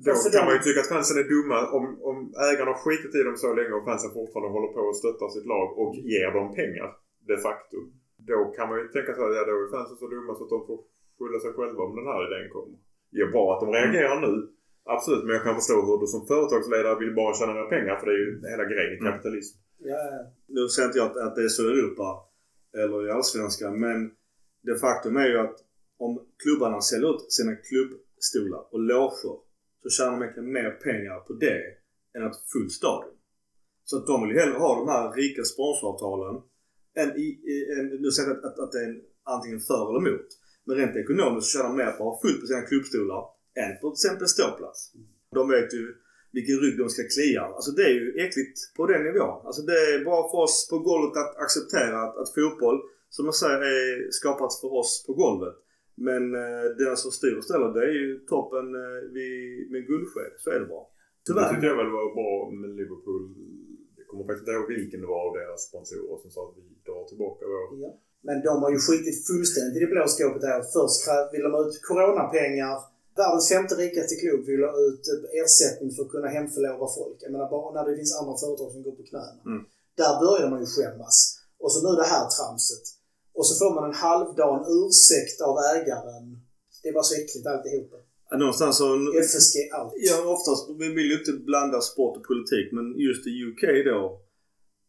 [0.05, 1.59] Då för kan de- man ju tycka att fansen är dumma.
[1.77, 2.17] Om, om
[2.49, 5.47] ägarna har skitit i dem så länge och fansen fortfarande håller på och stöttar sitt
[5.53, 6.89] lag och ger dem pengar
[7.29, 7.77] de facto.
[8.27, 10.53] Då kan man ju tänka så här, ja då är fansen så dumma så att
[10.55, 10.79] de får
[11.17, 12.77] skylla sig själva om den här idén kommer.
[13.17, 14.33] Ja, bra att de reagerar nu.
[14.95, 18.05] Absolut, men jag kan förstå hur du som företagsledare vill bara tjäna mer pengar för
[18.07, 19.07] det är ju hela grejen i Mm.
[19.12, 19.55] kapitalism.
[19.91, 20.19] Ja, ja.
[20.55, 22.09] Nu säger inte jag att, att det är så i Europa.
[22.81, 23.73] eller i Allsvenskan.
[23.79, 24.12] Men
[24.67, 25.57] det faktum är ju att
[25.97, 26.12] om
[26.43, 29.33] klubbarna säljer ut sina klubbstolar och loger
[29.81, 31.62] så tjänar de egentligen mer pengar på det
[32.17, 33.15] än att full stadion.
[33.83, 36.41] Så att de vill ju hellre ha de här rika sponsoravtalen
[37.25, 37.27] i,
[37.79, 40.27] än nu säger jag att, att, att det är en, antingen för eller emot.
[40.65, 43.23] Men rent ekonomiskt så tjänar de mer på att ha fullt på sina klubbstolar
[43.63, 44.79] än på till exempel ståplats.
[45.38, 45.95] De vet ju
[46.32, 47.41] vilken rygg de ska klia.
[47.41, 49.45] Alltså det är ju äckligt på den nivån.
[49.47, 52.79] Alltså det är bara för oss på golvet att acceptera att, att fotboll,
[53.10, 55.56] som jag säger, är skapat för oss på golvet.
[55.95, 60.34] Men eh, den som styr och ställer det är ju toppen eh, vid, med guldsked.
[60.38, 60.84] Så är det bara.
[60.84, 61.49] Det Tyvärr.
[61.49, 63.23] tyckte jag väl var bra med Liverpool.
[64.13, 67.04] Kommer faktiskt inte ihåg vilken det var av deras sponsorer som sa att vi drar
[67.12, 67.63] tillbaka vår...
[67.84, 67.91] Ja.
[68.28, 70.62] Men de har ju skitit fullständigt i det blå skåpet där.
[70.76, 71.02] Först
[71.34, 72.76] vill de ha ut coronapengar.
[73.19, 77.17] Världens femte rikaste klubb vill ha ut eh, ersättning för att kunna hemförlova folk.
[77.23, 79.41] Jag menar bara när det finns andra företag som går på knäna.
[79.52, 79.62] Mm.
[80.02, 81.17] Där börjar man ju skämmas.
[81.63, 82.86] Och så nu det här tramset.
[83.38, 86.26] Och så får man en halvdan ursäkt av ägaren.
[86.82, 87.97] Det är bara så äckligt alltihopa.
[88.37, 88.87] Någonstans så...
[89.27, 89.93] FSG out.
[89.95, 90.61] Ja, oftast.
[90.79, 94.21] Vi vill ju inte blanda sport och politik men just i UK då.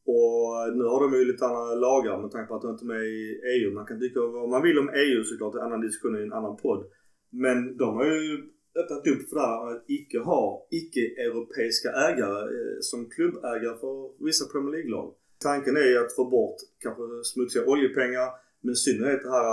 [0.07, 2.95] Och nu har de ju lite andra lagar med tanke på att de inte är
[2.95, 3.75] med i EU.
[3.75, 5.53] Man kan tycka vad man vill om EU såklart.
[5.53, 6.85] Det är en annan diskussion i en annan podd.
[7.31, 8.43] Men de har ju
[8.81, 14.45] öppnat upp för det här att icke ha icke-europeiska ägare eh, som klubbägare för vissa
[14.53, 15.15] Premier League-lag.
[15.39, 18.29] Tanken är ju att få bort kanske smutsiga oljepengar
[18.61, 19.49] men i synnerhet det här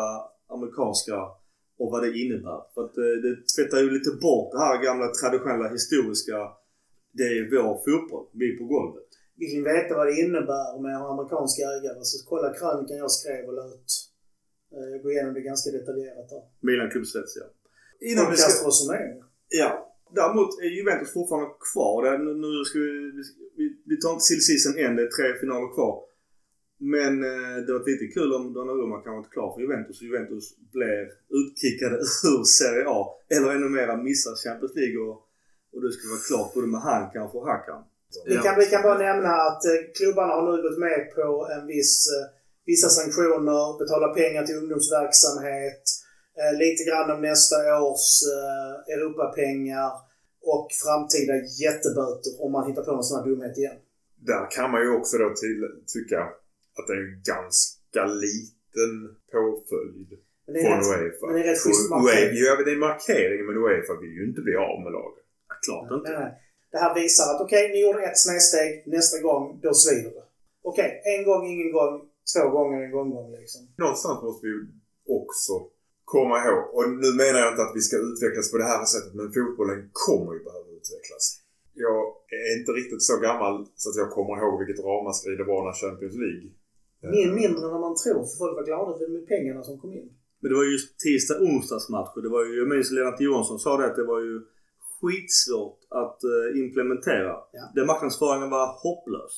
[0.56, 1.16] amerikanska
[1.82, 2.62] och vad det innebär.
[2.74, 6.38] För att eh, det tvättar ju lite bort det här gamla traditionella historiska
[7.20, 9.10] det är vår fotboll, vi på golvet.
[9.40, 13.12] Vill ni veta vad det innebär med att ha amerikanska ägare så kolla krönikan jag
[13.20, 13.92] skrev och la ut.
[14.76, 16.44] Eh, Jag går igenom det ganska detaljerat där.
[16.68, 17.48] Milan klubbsvets ja.
[18.10, 18.52] Innan vi ska,
[19.62, 19.72] ja.
[20.20, 22.00] Däremot är Juventus fortfarande kvar.
[22.44, 23.24] Nu, ska vi, vi,
[23.58, 25.96] vi, vi tar inte till season än, det är tre finaler kvar.
[26.84, 31.02] Men eh, det var lite kul om Donnarumma kan vara klar för Juventus Juventus blir
[31.40, 31.96] utkickade
[32.32, 33.00] ur Serie A.
[33.36, 35.16] Eller ännu mera missar Champions League och,
[35.74, 37.82] och det skulle vara klart både med han kanske och Hakan.
[38.26, 41.64] Vi kan, vi kan bara nämna att eh, klubbarna har nu gått med på en
[41.74, 42.26] viss, eh,
[42.72, 45.84] vissa sanktioner, betala pengar till ungdomsverksamhet,
[46.64, 48.08] lite grann om nästa års
[48.94, 49.92] Europapengar
[50.54, 53.78] och framtida jätteböter om man hittar på någon sån här dumhet igen.
[54.30, 55.60] Där kan man ju också då till,
[55.94, 56.20] tycka
[56.78, 58.92] att det är en ganska liten
[59.36, 60.10] påföljd
[60.46, 61.26] Men det är från rätt, Uefa.
[61.28, 62.38] men det är rätt schysst markering.
[62.44, 65.26] Ja, det är en markering men Uefa vill ju inte bli av med laget.
[65.50, 66.12] Ja, klart Nej, inte.
[66.20, 66.32] nej.
[66.74, 68.70] Det här visar att okej, ni gjorde ett snedsteg.
[68.96, 70.26] Nästa gång, då svider det.
[70.70, 71.94] Okej, en gång, ingen gång.
[72.34, 73.62] Två gånger, en gång, gång liksom.
[73.84, 74.54] Någonstans måste vi
[75.20, 75.54] också
[76.16, 79.14] komma ihåg, och nu menar jag inte att vi ska utvecklas på det här sättet,
[79.20, 81.26] men fotbollen kommer ju behöva utvecklas.
[81.86, 82.02] Jag
[82.42, 85.76] är inte riktigt så gammal så att jag kommer ihåg vilket ramaskri det var när
[85.84, 86.48] Champions League
[87.02, 89.94] Min, mindre än vad man tror, för folk var glada för de pengarna som kom
[89.94, 90.10] in.
[90.40, 92.22] Men det var ju tisdag onsdagsmatcher.
[92.26, 94.36] Det var ju, jag minns Lennart Johansson sa det att det var ju
[94.96, 97.34] skitsvårt att eh, implementera.
[97.58, 97.64] Ja.
[97.76, 99.34] Den marknadsföringen var hopplös.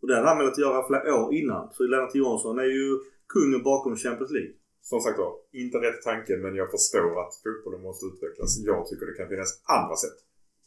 [0.00, 1.62] Och det hade han velat göra flera år innan.
[1.74, 2.88] Så Lennart Johansson är ju
[3.34, 4.54] kungen bakom Champions League.
[4.90, 8.50] Som sagt var, inte rätt tanke men jag förstår att fotbollen måste utvecklas.
[8.70, 10.18] Jag tycker det kan finnas andra sätt.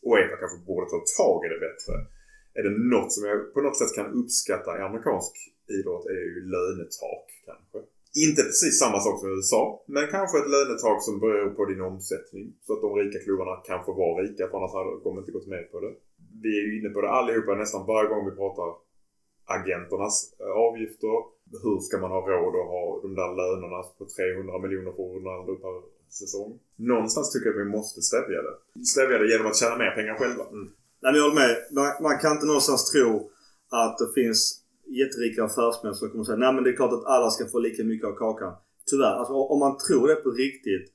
[0.10, 1.94] Uefa kanske borde ta tag i det bättre.
[2.54, 5.34] Är det något som jag på något sätt kan uppskatta i amerikansk
[5.80, 7.78] idrott är ju lönetak kanske.
[8.26, 11.82] Inte precis samma sak som i USA, men kanske ett lönetak som beror på din
[11.82, 12.46] omsättning.
[12.66, 15.48] Så att de rika klubbarna kan få vara rika, för annars hade de inte gått
[15.56, 15.94] med på det.
[16.44, 18.70] Vi är ju inne på det allihopa nästan varje gång vi pratar
[19.58, 21.16] agenternas eh, avgifter.
[21.64, 25.56] Hur ska man ha råd att ha de där lönerna på 300 miljoner för Ronaldo
[25.56, 25.76] per
[26.20, 26.60] säsong?
[26.76, 28.56] Någonstans tycker jag att vi måste stävja det.
[28.94, 30.44] Stävja det genom att tjäna mer pengar själva.
[30.48, 30.68] Mm.
[31.02, 31.56] Nej men jag håller med.
[31.72, 33.32] Man, man kan inte någonstans tro
[33.70, 34.62] att det finns
[35.02, 37.84] jätterika affärsmän som kommer säga nej men det är klart att alla ska få lika
[37.84, 38.54] mycket av kakan.
[38.90, 39.16] Tyvärr.
[39.20, 40.86] Alltså, om man tror det på riktigt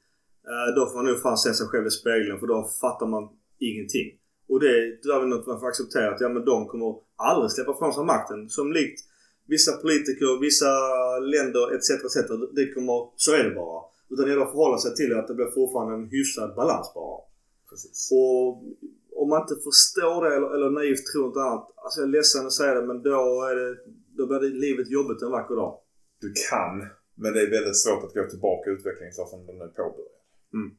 [0.50, 3.28] eh, då får man nog fan se sig själv i spegeln för då fattar man
[3.58, 4.08] ingenting.
[4.48, 7.74] Och det är väl något man får acceptera att ja men de kommer aldrig släppa
[7.78, 8.48] från sig makten.
[8.48, 9.00] Som likt
[9.46, 10.72] vissa politiker, vissa
[11.18, 11.90] länder etc.
[11.90, 12.16] etc.
[12.56, 13.82] Det kommer, så är det bara.
[14.10, 17.20] Utan det gäller att förhålla sig till att det blir fortfarande en hyfsad balans bara.
[17.70, 18.08] Precis.
[18.12, 18.62] Och
[19.20, 21.66] om man inte förstår det eller, eller naivt tror något annat.
[21.84, 23.70] Alltså jag är ledsen att säga det men då är det,
[24.18, 25.72] då blir det livet jobbigt en vacker dag.
[26.24, 26.74] Du kan,
[27.22, 30.20] men det är väldigt svårt att gå tillbaka i utvecklingen så som den är påbörjad.
[30.58, 30.70] Mm.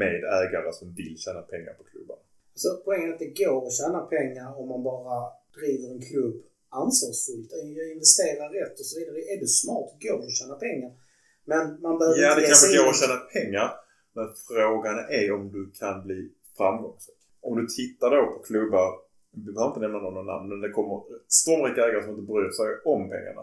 [0.00, 2.24] Med ägare som vill tjäna pengar på klubbarna.
[2.62, 5.16] Så poängen är att det går att tjäna pengar om man bara
[5.58, 6.36] driver en klubb
[6.82, 7.50] ansvarsfullt.
[7.94, 9.18] Investerar rätt och så vidare.
[9.32, 10.92] Är du smart går det att tjäna pengar.
[11.50, 13.68] Men man behöver Ja, inte det ge kanske går att tjäna pengar.
[14.16, 16.20] Men frågan är om du kan bli
[16.56, 17.23] framgångsrik.
[17.48, 18.88] Om du tittar då på klubbar,
[19.46, 20.96] vi behöver inte nämna några namn, men det kommer
[21.40, 23.42] stormrika ägare som inte bryr sig om pengarna.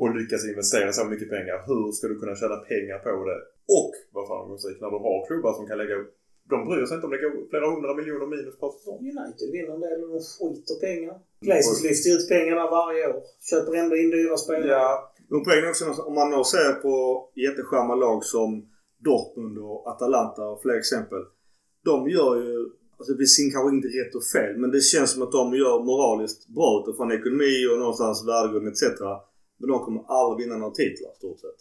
[0.00, 1.56] och lyckas investera så mycket pengar.
[1.68, 3.38] Hur ska du kunna tjäna pengar på det
[3.78, 6.12] och vara framgångsrik när du har klubbar som kan lägga upp
[6.52, 8.98] de bryr sig inte om det går flera hundra miljoner minus per säsong.
[9.12, 11.16] United vinner en del och de skiter pengar.
[11.40, 13.22] Glazers lyfter ut pengarna varje år.
[13.50, 14.72] Köper ändå in dyra spelare.
[14.72, 16.94] Ja, Men poängen också om man då ser på
[17.34, 18.50] jätteskärma lag som
[19.08, 21.22] Dortmund och Atalanta och fler exempel.
[21.84, 22.70] De gör ju,
[23.02, 25.76] alltså det sin kanske inte rätt och fel, men det känns som att de gör
[25.90, 28.82] moraliskt bra utifrån ekonomi och någonstans värdegrund etc.
[29.58, 31.58] Men de kommer aldrig vinna några titlar stort sett.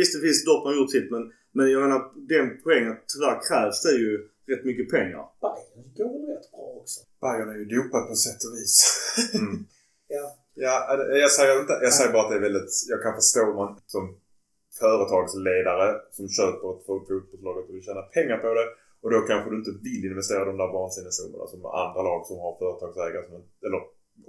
[0.00, 1.24] Visst det finns Dortmund har gjort sitt men,
[1.56, 2.00] men jag menar
[2.32, 4.12] den poängen tyvärr krävs det ju
[4.50, 5.22] rätt mycket pengar.
[5.44, 6.98] Bayern går väl rätt bra också.
[7.24, 8.74] Bayern är ju dopad på sätt och vis.
[9.34, 9.56] Mm.
[10.10, 10.26] Ja.
[10.54, 10.74] Ja,
[11.24, 12.72] jag säger, inte, jag säger bara att det är väldigt...
[12.88, 14.04] Jag kan förstå om man som
[14.80, 18.66] företagsledare som köper ett fotbollslag och vill tjäna pengar på det.
[19.02, 22.52] Och då kanske du inte vill investera de där vansinnessummorna som andra lag som har
[22.62, 23.80] företagsägare som, eller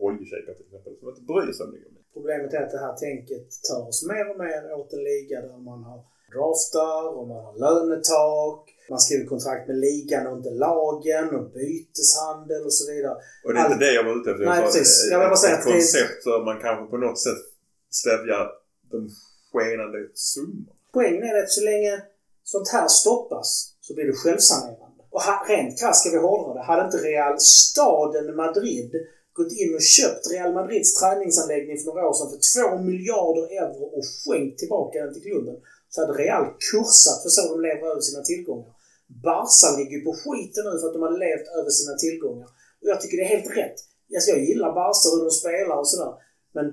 [0.07, 1.79] oljeshejkar till exempel, som inte bryr sig om det.
[2.17, 5.81] Problemet är att det här tänket törs mer och mer åt en liga där man
[5.89, 5.99] har
[6.35, 8.61] draftar och man har lönetak.
[8.89, 13.17] Man skriver kontrakt med ligan och inte lagen och byteshandel och så vidare.
[13.43, 14.45] Och det är Allt- inte det jag var ute efter.
[14.45, 15.07] Nej, precis.
[15.11, 17.41] Jag vill bara säga ett att det koncept så man kanske på något sätt
[18.01, 18.43] stävjar
[18.91, 18.97] de
[19.51, 20.71] skenande summorna.
[20.93, 21.93] Poängen är att så länge
[22.43, 25.01] sånt här stoppas så blir det självsanerande.
[25.13, 26.63] Och rent krasst ska vi hårdra det.
[26.69, 28.91] Hade inte Real staden Madrid
[29.39, 32.41] gått in och köpt Real Madrids träningsanläggning för några år sedan för
[32.77, 35.55] 2 miljarder euro och skänkt tillbaka den till klubben
[35.89, 38.71] så hade Real kursat för så de lever över sina tillgångar.
[39.27, 42.47] Barca ligger ju på skiten nu för att de har levt över sina tillgångar.
[42.79, 43.77] Och jag tycker det är helt rätt.
[44.15, 46.13] Alltså jag gillar Barca, hur de spelar och sådär.
[46.57, 46.65] Men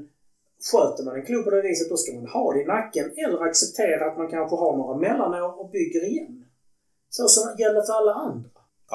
[0.71, 3.39] sköter man en klubb på det viset då ska man ha det i nacken eller
[3.49, 6.46] acceptera att man kanske har några mellanår och bygger igen.
[7.17, 8.49] Så som gäller för alla andra.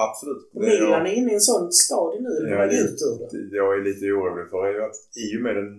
[0.08, 0.44] Absolut.
[0.54, 3.50] Milan är inne i en sån stadie nu, eller på väg det- ut ur det.
[3.50, 5.72] det jag är lite orolig för är ju att i och med den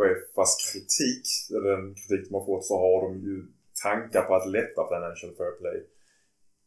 [0.00, 3.36] Uefas kritik, eller den kritik de har fått, så har de ju
[3.82, 5.78] tankar på att lätta Financial Fair Play.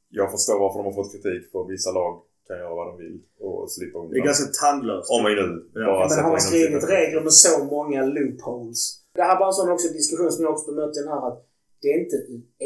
[0.09, 2.13] Jag förstår varför de har fått kritik för vissa lag
[2.47, 4.11] kan göra vad de vill och slippa undan.
[4.11, 5.09] Det är ganska tandlöst.
[5.15, 8.81] Om vi nu Ja, bara Men har man skrivit regler med så många loopholes.
[9.13, 11.39] Det här var en sån också diskussion som jag också bemötte den här att
[11.81, 12.17] det är inte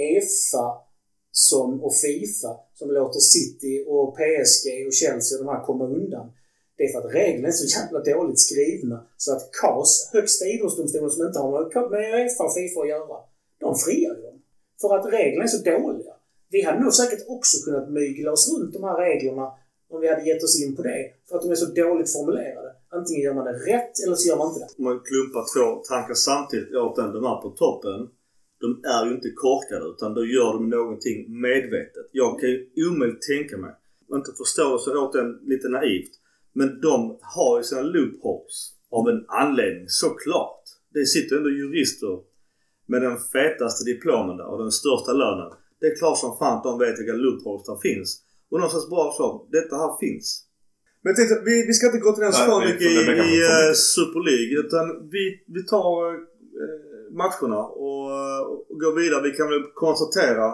[0.05, 0.65] Uefa
[1.31, 6.31] som, och Fifa som låter City och PSG och Chelsea och de här komma undan.
[6.77, 11.09] Det är för att reglerna är så jävla dåligt skrivna så att KAS, högsta idrottsdomstolen
[11.11, 13.17] som inte har med Uefa och Fifa att göra,
[13.59, 14.37] de friar ju dem.
[14.81, 16.13] För att reglerna är så dåliga.
[16.51, 19.47] Vi hade nog säkert också kunnat mygla oss runt de här reglerna
[19.89, 21.03] om vi hade gett oss in på det.
[21.27, 22.69] För att de är så dåligt formulerade.
[22.89, 24.69] Antingen gör man det rätt eller så gör man inte det.
[24.77, 27.99] Om man klumpar två tankar samtidigt åt den, de här på toppen.
[28.63, 32.07] De är ju inte korkade utan då gör de någonting medvetet.
[32.11, 33.73] Jag kan ju omöjligt tänka mig,
[34.13, 36.13] inte förstå så åt den lite naivt.
[36.53, 38.57] Men de har ju sina loopholes
[38.91, 40.63] av en anledning, såklart.
[40.93, 42.15] Det sitter ändå jurister
[42.91, 45.51] med den fetaste diplomen där och den största lönen.
[45.79, 48.09] Det är klart som fan att de vet vilka loopholes där finns.
[48.49, 50.27] Och någonstans bara så, detta här finns.
[51.03, 53.77] Men tänkte, vi, vi ska inte gå till den så mycket i, i mycket.
[53.95, 54.53] Super League.
[54.63, 55.23] Utan vi,
[55.55, 55.95] vi tar
[56.63, 56.88] eh,
[57.23, 58.05] matcherna och,
[58.69, 59.21] och går vidare.
[59.29, 60.47] Vi kan väl konstatera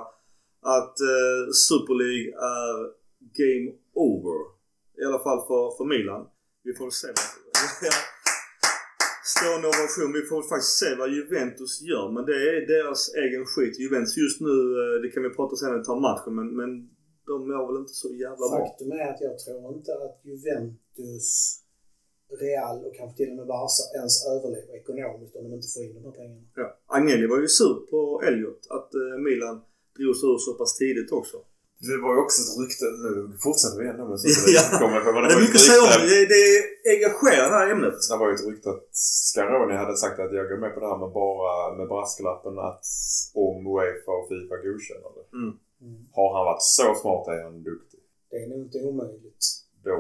[0.78, 2.74] att eh, Super League är
[3.42, 3.68] game
[4.10, 4.40] over.
[5.02, 6.24] I alla fall för, för Milan.
[6.64, 7.26] Vi får se vad...
[9.34, 10.12] Stående ovation.
[10.20, 12.08] Vi får faktiskt se vad Juventus gör.
[12.16, 13.80] Men det är deras egen skit.
[13.80, 16.70] Juventus just nu, eh, det kan vi prata sen när vi tar matchen, men, men
[17.30, 18.60] de mår väl inte så jävla bra.
[18.66, 21.30] Faktum är att jag tror inte att Juventus,
[22.30, 25.94] Real och kanske till och med Barca ens överlever ekonomiskt om de inte får in
[25.98, 26.46] de här pengarna.
[26.56, 26.68] Ja.
[26.98, 29.56] Agnelli var ju sur på Elliot att eh, Milan
[29.98, 31.38] drog sig ur så pass tidigt också.
[31.90, 32.86] Det var ju också ett rykte.
[33.06, 33.12] Nu
[33.46, 34.64] fortsätter vi igen med så Ja.
[34.82, 35.12] kommer jag på.
[35.16, 36.26] Men Det det är mycket säga det.
[36.34, 36.62] Det är
[36.96, 37.98] engagerat det här ämnet.
[38.10, 38.86] Det var ju ett rykte att
[39.30, 42.86] Scaroni hade sagt att jag går med på det här med bara med brasklappen att
[43.46, 45.26] om Uefa och Fifa godkänner det.
[45.40, 45.52] Mm.
[45.86, 46.00] Mm.
[46.18, 48.00] Har han varit så smart är han duktig.
[48.30, 49.44] Det är nog inte omöjligt.
[49.84, 49.96] Då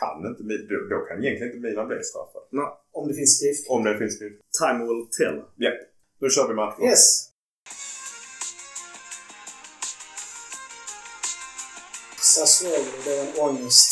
[0.00, 2.42] kan inte då, då kan egentligen inte Milan bli straffad.
[2.92, 3.70] Om det finns skriftligt.
[3.70, 4.36] Om det finns skrift.
[4.60, 5.38] Time will tell.
[5.56, 5.70] Ja.
[6.20, 6.84] Nu kör vi matchen.
[6.84, 7.32] Yes!
[12.34, 13.88] Sassuolo, det var en ångest.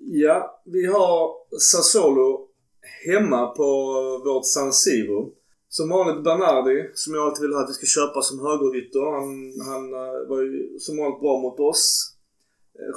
[0.00, 2.48] Ja, vi har Sassuolo
[3.06, 3.64] hemma på
[4.24, 5.32] vårt San Siro.
[5.68, 9.00] Som vanligt Bernardi, som jag alltid vill ha att vi ska köpa som högerytter.
[9.16, 9.30] Han,
[9.68, 12.11] han eh, var ju som vanligt bra mot oss.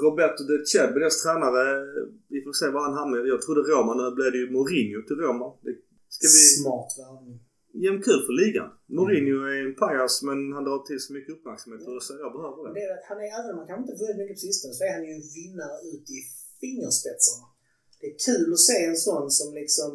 [0.04, 1.66] Roberto De Cebi, deras tränare,
[2.34, 3.18] vi får se var han hamnar.
[3.34, 5.48] Jag trodde Roma, nu blev det ju Mourinho till Roma.
[5.66, 5.74] Det
[6.16, 6.42] ska vi...
[6.62, 7.40] Smart värvning.
[7.84, 8.70] Jämn kul för ligan.
[8.98, 12.60] Mourinho är en pajas men han drar till sig mycket uppmärksamhet och så jag behöver
[12.64, 12.74] det.
[12.78, 14.84] det är att han är, även om han kanske inte vunnit mycket på sistone, så
[14.90, 16.20] är han ju en vinnare ut i
[16.62, 17.46] fingerspetsarna.
[18.00, 19.90] Det är kul att se en sån som liksom,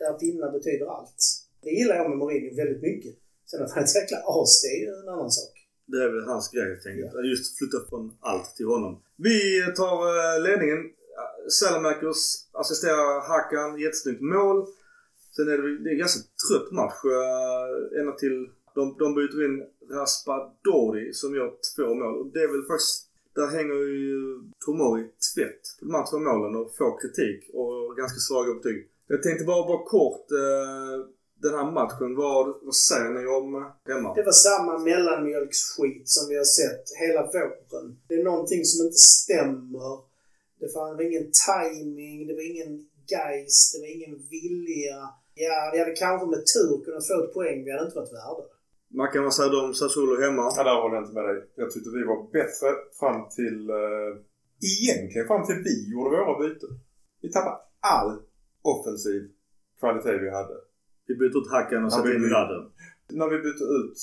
[0.00, 1.20] där vinna betyder allt.
[1.64, 3.14] Det gillar jag med Mourinho väldigt mycket.
[3.50, 5.57] Sen att han är ett jäkla as, det är ju en annan sak.
[5.90, 7.14] Det är väl hans grej helt enkelt.
[7.14, 9.02] Att Just flytta från allt till honom.
[9.16, 9.38] Vi
[9.76, 10.80] tar eh, ledningen.
[11.48, 12.22] Salamakers
[12.52, 13.80] assisterar Hakan.
[13.80, 14.66] Jättesnyggt mål.
[15.36, 17.04] Sen är det, det är en ganska trött match.
[17.04, 22.14] Uh, ända till de, de byter in Raspadori som gör två mål.
[22.20, 25.02] Och det är väl faktiskt där hänger ju Tomori
[25.34, 28.88] tvätt på de här två målen och får kritik och ganska svaga betyg.
[29.06, 30.96] Jag tänkte bara, bara kort eh,
[31.42, 32.10] den här matchen.
[32.16, 33.48] Vad, vad säger ni om
[33.88, 34.14] hemma?
[34.14, 37.86] Det var samma mellanmjölksskit som vi har sett hela våren.
[38.08, 39.92] Det är någonting som inte stämmer.
[40.60, 42.72] Det var ingen timing, det var ingen
[43.12, 44.98] geist, det var ingen vilja.
[45.34, 47.64] Ja, vi hade kanske med tur kunnat få ett poäng.
[47.64, 48.44] Vi hade inte varit värda.
[48.90, 50.52] Mackan, vad säger du om Sassuolo hemma?
[50.56, 51.38] Ja, där håller jag inte med dig.
[51.54, 52.68] Jag tyckte vi var bättre
[53.00, 53.70] fram till...
[53.70, 54.10] Eh,
[54.72, 56.72] egentligen fram till vi gjorde våra byten.
[57.22, 58.22] Vi tappade all
[58.62, 59.22] offensiv
[59.80, 60.54] kvalitet vi hade.
[61.08, 62.62] Vi bytte ut Hakan och vi- in Vladen.
[63.20, 63.96] När vi bytte ut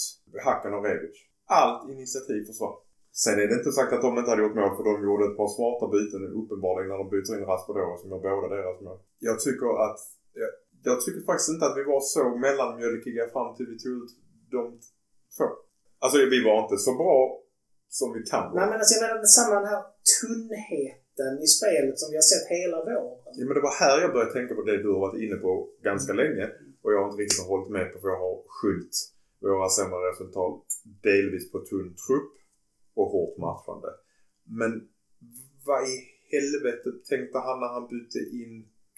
[0.46, 1.16] Hakan och Rebic.
[1.60, 2.78] Allt initiativ försvann.
[3.24, 5.38] Sen är det inte sagt att de inte hade gjort mål för de gjorde ett
[5.42, 9.00] par smarta byten uppenbarligen när de byter in Raspadori som gör båda deras mål.
[9.28, 10.00] Jag tycker att...
[10.42, 10.52] Jag,
[10.90, 14.12] jag tycker faktiskt inte att vi var så mellanmjölkiga fram till vi tog ut
[14.56, 14.62] de
[15.36, 15.48] två.
[16.04, 17.18] Alltså vi var inte så bra
[18.00, 18.54] som vi kan vara.
[18.60, 19.84] Nej men alltså jag menar samma den här
[20.18, 23.20] tunnheten i spelet som vi har sett hela våren.
[23.38, 25.52] Ja, men det var här jag började tänka på det du har varit inne på
[25.90, 26.46] ganska länge.
[26.86, 28.96] Och jag har inte riktigt hållit med på för jag har skyllt
[29.42, 30.64] våra sämre resultat
[31.10, 32.34] delvis på tunn trupp
[33.00, 33.90] och hårt matchande.
[34.60, 34.72] Men
[35.66, 35.96] vad i
[36.34, 38.54] helvete tänkte han när han bytte in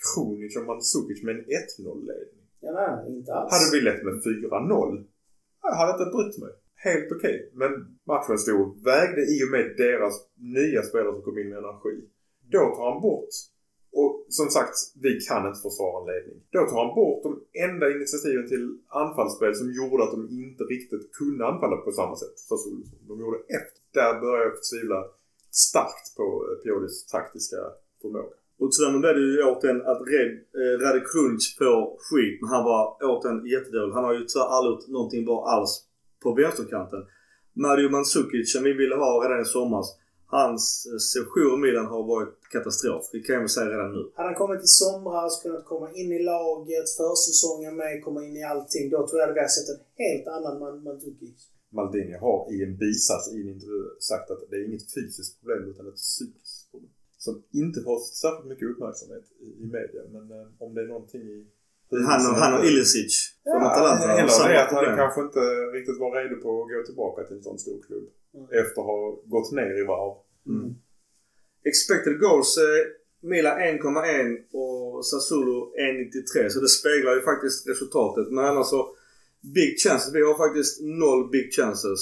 [0.05, 2.45] Kronic och Mandzukic med en 1-0-ledning?
[2.59, 3.51] Ja, nej, inte alls.
[3.53, 5.05] Hade vi lett med 4-0?
[5.61, 6.53] Jag hade inte brytt mig.
[6.75, 7.51] Helt okej.
[7.53, 7.71] Men
[8.11, 11.95] matchen stod vägde i och med deras nya spelare som kom in med energi.
[12.53, 13.33] Då tar han bort
[14.01, 16.37] och som sagt, vi kan inte försvara en ledning.
[16.53, 17.31] Då tar han bort de
[17.67, 18.65] enda initiativen till
[19.03, 22.99] anfallsspel som gjorde att de inte riktigt kunde anfalla på samma sätt för Solsson.
[23.09, 23.79] De gjorde efter.
[23.97, 24.99] Där börjar jag tvivla
[25.67, 27.61] starkt på eh, Piolis taktiska
[28.01, 28.35] förmåga.
[28.61, 31.01] Och tyvärr blev det ju återigen att Red, eh, Rade
[31.57, 32.35] får skit.
[32.41, 33.93] Men han var återigen jättedålig.
[33.93, 35.71] Han har ju tyvärr aldrig gjort någonting bra alls
[36.23, 37.01] på vänsterkanten.
[37.63, 39.87] Mario Mandzukic som vi ville ha redan i somras.
[40.35, 43.03] Hans eh, session i Milan har varit katastrof.
[43.11, 44.01] Det kan jag väl säga redan nu.
[44.15, 48.43] Hade han kommit i somras, kunnat komma in i laget, försäsongen med, komma in i
[48.43, 48.89] allting.
[48.89, 51.39] Då tror jag att vi hade sett en helt annan Man- Mandzukic.
[51.77, 55.61] Maldini har i en bisats i en intervju sagt att det är inget fysiskt problem
[55.71, 56.91] utan ett psykiskt problem.
[57.25, 60.01] Som inte får särskilt mycket uppmärksamhet i, i media.
[60.15, 61.39] Men eh, om det är någonting i...
[62.09, 63.13] Han och, han och Ilicic
[63.43, 65.43] från Ja, Atalanta har eller det att han kanske inte
[65.77, 68.07] riktigt var redo på att gå tillbaka till en sån stor klubb.
[68.37, 68.47] Mm.
[68.61, 70.13] Efter att ha gått ner i varv.
[70.47, 70.75] Mm.
[71.69, 72.83] Expected goals eh,
[73.29, 78.27] Milan 1,1 och Sassuolo 1,93 så det speglar ju faktiskt resultatet.
[78.31, 78.97] Men annars så
[79.41, 80.13] Big chances.
[80.13, 81.99] Vi har faktiskt noll big chances.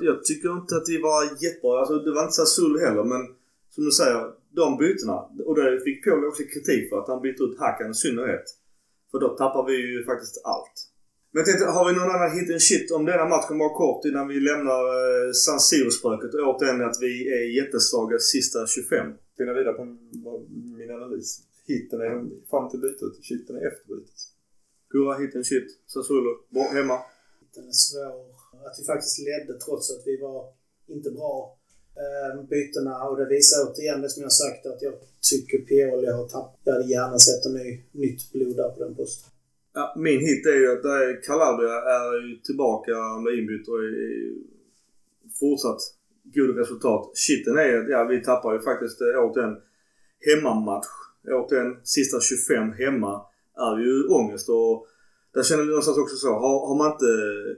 [0.00, 1.78] Jag tycker inte att vi var jättebra.
[1.78, 3.22] Alltså det var inte Sassuolo heller men
[3.70, 5.18] som du säger, de bytena.
[5.46, 8.44] Och det fick Paul också kritik för att han bytte ut Hakan i synnerhet.
[9.10, 10.76] För då tappar vi ju faktiskt allt.
[11.34, 14.04] Men jag tänkte, har vi någon annan hit and shit om denna matchen bara kort
[14.04, 19.12] innan vi lämnar eh, San Siro-spöket och återigen att vi är jättesvaga sista 25?
[19.34, 19.84] Spinna vidare på
[20.78, 21.28] min analys.
[21.66, 22.14] Hitten är
[22.50, 23.14] fram till bytet.
[23.28, 24.20] Shitten är efter bytet.
[24.90, 25.68] Gurra hit and shit.
[25.92, 26.32] Sassuolo.
[26.54, 26.98] Bort hemma.
[27.54, 28.20] Den är svår.
[28.66, 30.40] Att vi faktiskt ledde trots att vi var
[30.96, 31.58] inte bra.
[32.02, 34.94] Eh, bytena och det visar återigen det som jag sagt att jag
[35.30, 36.60] tycker Pioli har tappat.
[36.64, 39.33] Jag hade gärna sett en ny, nytt blod där på den posten.
[39.74, 42.92] Ja, min hit är ju att där är Calabria är tillbaka
[43.24, 43.80] med inbytt och
[45.40, 45.80] fortsatt
[46.34, 47.12] goda resultat.
[47.14, 49.56] Shitten är att ja, vi tappar ju faktiskt eh, återigen
[50.26, 50.86] hemmamatch.
[51.28, 53.22] Återigen sista 25 hemma
[53.68, 54.86] är ju ångest och
[55.34, 56.32] där känner jag någonstans också så.
[56.44, 57.10] Har, har man inte,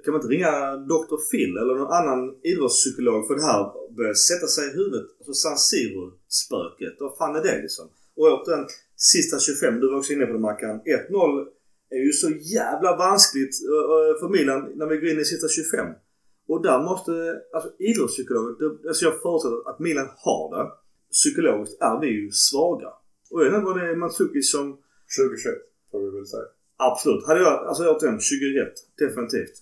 [0.04, 0.52] kan man inte ringa
[0.92, 1.18] Dr.
[1.30, 3.62] Phil eller någon annan idrottspsykolog för det här
[3.96, 5.06] börjar sätta sig i huvudet.
[5.18, 6.94] Alltså San Siro-spöket.
[7.00, 7.86] Vad fan är det liksom?
[8.16, 9.80] Och återigen sista 25.
[9.80, 10.80] Du var också inne på det Mackan.
[10.80, 11.46] 1-0
[11.90, 15.86] är ju så jävla vanskligt eh, för Milan när vi går in i sista 25.
[16.48, 17.12] Och där måste,
[17.54, 20.70] alltså idrottspsykologer, alltså jag förutsätter att Milan har det.
[21.10, 22.88] Psykologiskt är vi ju svaga.
[23.30, 24.66] Och jag inte vad det är Mandzukic som
[25.18, 25.54] 2021
[25.90, 26.48] får vi väl säga.
[26.76, 27.26] Absolut.
[27.26, 28.68] Hade jag, alltså återigen, 21.
[28.98, 29.54] Definitivt.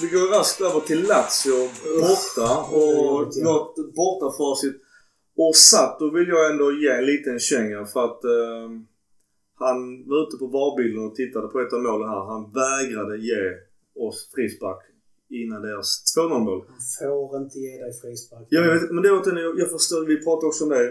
[0.00, 4.76] Vi går raskt över till Lazio borta och något bortafacit.
[5.36, 8.68] Och Sato vill jag ändå ge en liten känga för att eh,
[9.64, 9.78] han
[10.08, 12.24] var ute på varbilden och tittade på ett av målen här.
[12.34, 13.42] Han vägrade ge
[14.06, 14.82] oss frispark
[15.40, 16.60] innan deras 2-0 mål.
[16.68, 18.46] Han får inte ge dig frispark.
[18.50, 20.84] Ja, jag vet, men det återigen, jag, jag förstår, vi pratade också om det.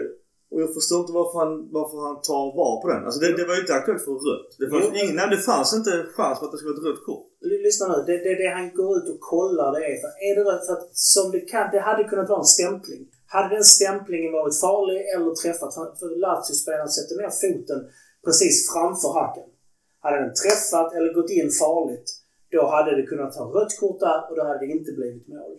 [0.52, 3.02] Och jag förstår inte varför han, varför han tar var på den.
[3.04, 4.50] Alltså det, det var ju inte aktuellt för rött.
[4.60, 5.00] Det fanns, Jo.
[5.02, 7.26] ingen, nej, det fanns inte chans för att det skulle vara ett rött kort.
[7.66, 7.98] Lyssna nu.
[8.08, 10.66] Det, det, det han går ut och kollar det är för är det rött?
[10.66, 13.02] För att som det kan, det hade kunnat vara en stämpling.
[13.34, 17.80] Hade den stämplingen varit farlig eller träffat, för Lazio-spelaren sätter ner foten
[18.24, 19.48] precis framför hacken.
[20.04, 22.08] Hade den träffat eller gått in farligt,
[22.50, 25.54] då hade det kunnat ha rött kort där och då hade det inte blivit mål.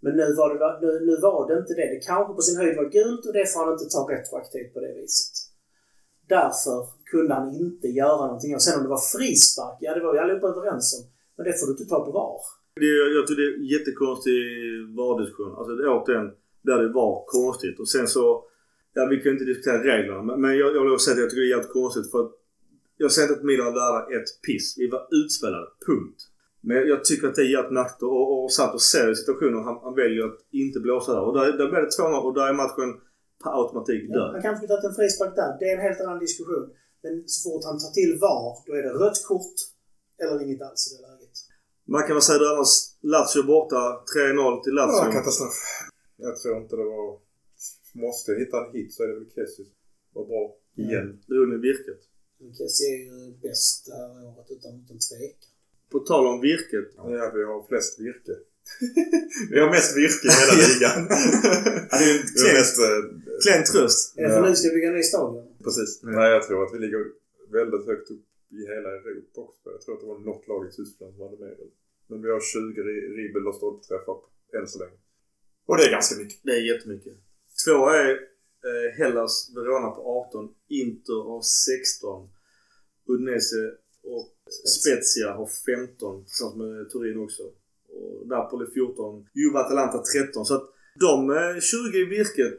[0.00, 1.88] Men nu var det, nu, nu var det inte det.
[1.94, 4.80] Det kanske på sin höjd var gult och det får han inte ta retroaktivt på
[4.80, 5.34] det viset.
[6.28, 6.78] Därför
[7.12, 8.54] kunde han inte göra någonting.
[8.54, 11.02] Och sen om det var frispark, ja det var vi allihopa överens om.
[11.36, 12.40] Men det får du inte ta på VAR.
[12.82, 14.38] Det, jag tycker det är en jättekonstig
[14.98, 15.54] VAR-diskussion.
[15.58, 16.28] Alltså det, återigen,
[16.70, 17.76] där det var konstigt.
[17.80, 18.24] Och sen så,
[18.96, 20.22] ja vi kan inte diskutera reglerna.
[20.28, 22.32] Men, men jag, jag vill säga att jag tycker det är jävligt konstigt för att
[23.02, 24.66] jag säger inte att Milan var värda ett piss.
[24.80, 25.66] Vi var utspelade.
[25.88, 26.20] Punkt.
[26.66, 29.14] Men jag, jag tycker att det är jävligt nackigt och, och, och satt och ser
[29.20, 31.22] situationer han, han väljer att inte blåsa där.
[31.26, 32.90] Och där, där blir det 2-0 och där är matchen
[33.42, 34.30] per automatik Ja, död.
[34.34, 35.50] han kanske skulle tagit en frispark där.
[35.60, 36.64] Det är en helt annan diskussion.
[37.02, 39.58] Men så fort han tar till VAR, då är det rött kort
[40.22, 41.34] eller inget alls i det läget.
[41.94, 42.72] Mackan, vad säger du annars?
[43.12, 43.80] Lazio borta.
[44.16, 44.98] 3-0 till Lazio.
[45.04, 45.56] Ja, katastrof.
[46.26, 47.20] Jag tror inte det var...
[48.04, 49.66] Måste jag hitta en hit så är det väl Kessie.
[50.14, 50.56] Var bra.
[50.84, 51.06] Igen.
[51.28, 52.00] Drog ni virket?
[52.58, 55.50] Kessie är ju bäst det här året utan, utan tvekan.
[55.92, 56.88] På tal om virket.
[56.96, 58.34] Ja, vi har flest virke.
[59.52, 61.00] vi har mest virke i hela ligan.
[61.90, 62.76] Ja, det är vi mest...
[62.88, 63.00] eh,
[63.44, 64.18] Klen tröst.
[64.18, 64.48] Är det för Ja.
[64.48, 65.46] nu ska bygga en ny stadion?
[65.66, 65.90] Precis.
[66.02, 67.00] Nej, jag tror att vi ligger
[67.58, 68.24] väldigt högt upp
[68.58, 69.64] i hela Europa också.
[69.74, 71.56] Jag tror att det var något lag i Tyskland som hade mer.
[72.10, 74.16] Men vi har 20 ri- ribbel och stolpträffar
[74.58, 74.98] än så länge.
[75.68, 76.38] Och det är ganska mycket.
[76.42, 77.12] Det är jättemycket.
[77.64, 78.10] Två är
[78.68, 80.48] eh, Hellas Verona på 18.
[80.68, 82.28] Inter har 16.
[83.06, 83.62] Udinese
[84.02, 84.28] och
[84.68, 85.48] Spezia har
[85.86, 87.42] 15 tillsammans med Turin också.
[87.88, 89.26] Och Napoli 14.
[89.34, 90.46] Juve Atalanta 13.
[90.46, 92.58] Så att de eh, 20 i virket.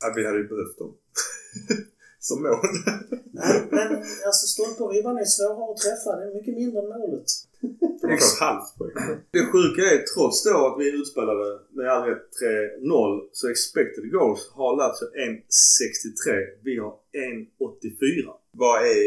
[0.00, 0.96] Ja, vi hade ju behövt dem.
[2.28, 2.66] Som mål.
[3.42, 3.88] Nej, men
[4.28, 6.10] alltså stolpe och ribban är svårare att träffa.
[6.18, 7.28] Det är mycket mindre än målet.
[8.00, 8.96] De får ett halvt poäng.
[9.34, 11.46] Det sjuka är trots då att vi utspelade
[11.76, 12.28] med all rätt
[12.82, 16.44] 3-0 så expected goals har Lazio 1,63.
[16.66, 18.30] Vi har 1,84.
[18.62, 19.04] Vad är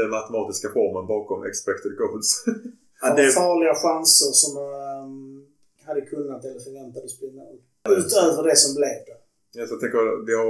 [0.00, 2.44] den matematiska formeln bakom expected goals?
[3.00, 5.46] Ja, det, Farliga chanser som um,
[5.86, 7.56] hade kunnat eller förväntades bli mål.
[7.98, 9.17] Utöver det som blev det.
[9.52, 10.48] Jag så tänker, vi har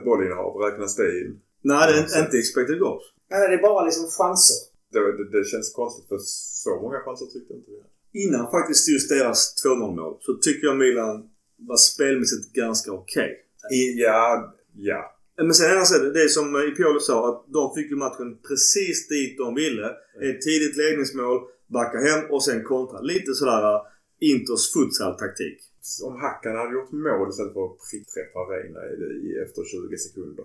[0.00, 0.50] 60% bollinnehav.
[0.64, 1.40] Räknas det in?
[1.62, 3.02] nej, det är inte expected goals.
[3.30, 4.56] Nej, det är bara liksom chanser.
[4.92, 6.18] Det, det, det känns konstigt för
[6.64, 7.80] så många chanser tyckte inte vi.
[8.24, 13.30] Innan faktiskt just deras 2-0 mål så tycker jag Milan var spelmässigt ganska okej.
[13.74, 15.12] I- Ja, ja.
[15.36, 17.96] Men sen annars är det, det är som eh, Piolo sa att de fick ju
[17.96, 19.86] matchen precis dit de ville.
[20.26, 23.00] Ett tidigt ledningsmål, backa hem och sen kontra.
[23.00, 23.80] Lite sådär uh,
[24.20, 25.58] Inters futsal-taktik.
[26.04, 28.80] Om Hackan hade gjort mål istället för att prickträffa Reina
[29.26, 30.44] i, efter 20 sekunder.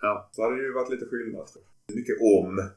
[0.00, 0.30] Ja.
[0.32, 1.48] Så hade det ju varit lite skillnad.
[1.54, 1.96] jag.
[1.96, 2.70] Mycket om.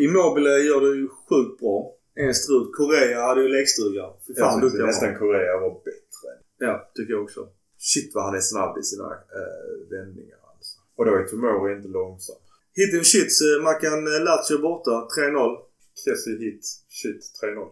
[0.00, 1.94] Immobile gör det ju sjukt bra.
[2.14, 2.72] En strut.
[2.72, 4.04] Korea hade ju lekstuga.
[4.26, 5.18] Fy Jag fan tyckte duktig han nästan.
[5.18, 6.28] Korea var bättre.
[6.58, 7.48] Ja, tycker jag också.
[7.78, 9.04] Shit vad han är snabb i sina
[9.38, 10.76] eh, vändningar alltså.
[10.96, 12.36] Och då är Tomori inte långsam.
[12.72, 13.40] Hit and shits.
[13.40, 15.08] eh, Mackan eh, Lazio borta.
[15.18, 15.58] 3-0.
[16.04, 16.64] Kessie hit.
[16.88, 17.68] Shit 3-0.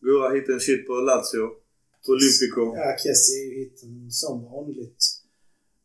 [0.00, 1.44] Gurra hit and shit på Lazio.
[2.08, 2.60] Olympico.
[2.76, 5.04] Ja, Kessie är ju hitten som vanligt.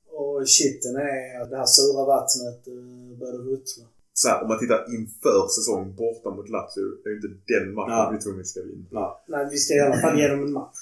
[0.10, 3.86] Och shitten är att det här sura vattnet uh, började ruttna.
[4.14, 6.86] Så här, om man tittar inför säsong borta mot Lazio.
[7.04, 8.12] Det är ju inte den matchen Ja.
[8.14, 8.86] vi tror vi ska vinna.
[8.92, 9.24] Ja.
[9.28, 10.78] Nej, vi ska i alla fall igenom en match.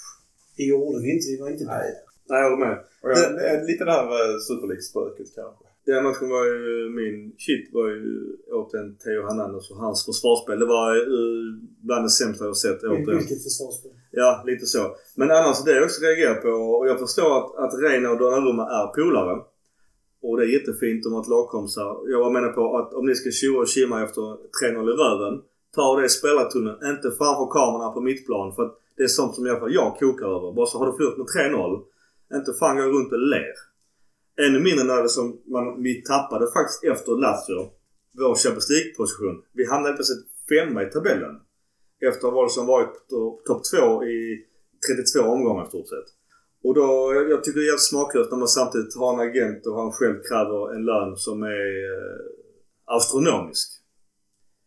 [0.56, 1.26] Det gjorde vi inte.
[1.30, 1.78] Vi var inte där.
[1.78, 1.92] Nej.
[2.28, 2.78] Nej, jag håller med.
[3.02, 5.64] Och jag, det är lite det här eh, Super League-spöket kanske.
[5.86, 8.02] Den matchen var ju min shit var ju
[8.58, 10.58] återigen Theo Hernandez och hans försvarsspel.
[10.58, 11.48] Det var uh,
[11.86, 13.18] bland det sämsta jag sett återigen.
[13.18, 13.92] Vilket försvarsspel.
[14.10, 14.82] Ja, lite så.
[15.16, 18.64] Men annars det jag också reagerar på och jag förstår att, att Reina och Donnarumma
[18.80, 19.34] är polare.
[20.22, 21.90] Och det är jättefint om att lagkompisar.
[22.12, 25.34] Jag var menar på att om ni ska tjoa och kimma efter 3-0 i röven.
[25.76, 28.54] Ta det i spelartunneln, inte framför kamerorna på mittplan.
[28.54, 30.52] För att det är sånt som i alla fall jag kokar över.
[30.52, 31.82] Bara så har du förlorat med 3-0.
[32.38, 33.56] Inte fan gå runt och ler.
[34.44, 37.70] Ännu mindre när det som man, vi tappade faktiskt efter Lazio.
[38.18, 39.42] Vår Champions League-position.
[39.52, 41.34] Vi hamnade plötsligt femma i tabellen.
[42.08, 44.44] Efter varit som varit to- topp två i
[44.86, 46.08] 32 omgångar i stort sett.
[46.64, 46.86] Och då,
[47.30, 50.16] jag, tycker det är jävligt smaklöst när man samtidigt har en agent och han själv
[50.28, 52.20] kräver en lön som är eh,
[52.84, 53.68] astronomisk.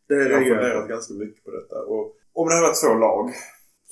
[0.07, 1.76] Det är Jag har funderat ganska mycket på detta.
[1.93, 2.03] Och
[2.34, 3.26] om det hade varit två lag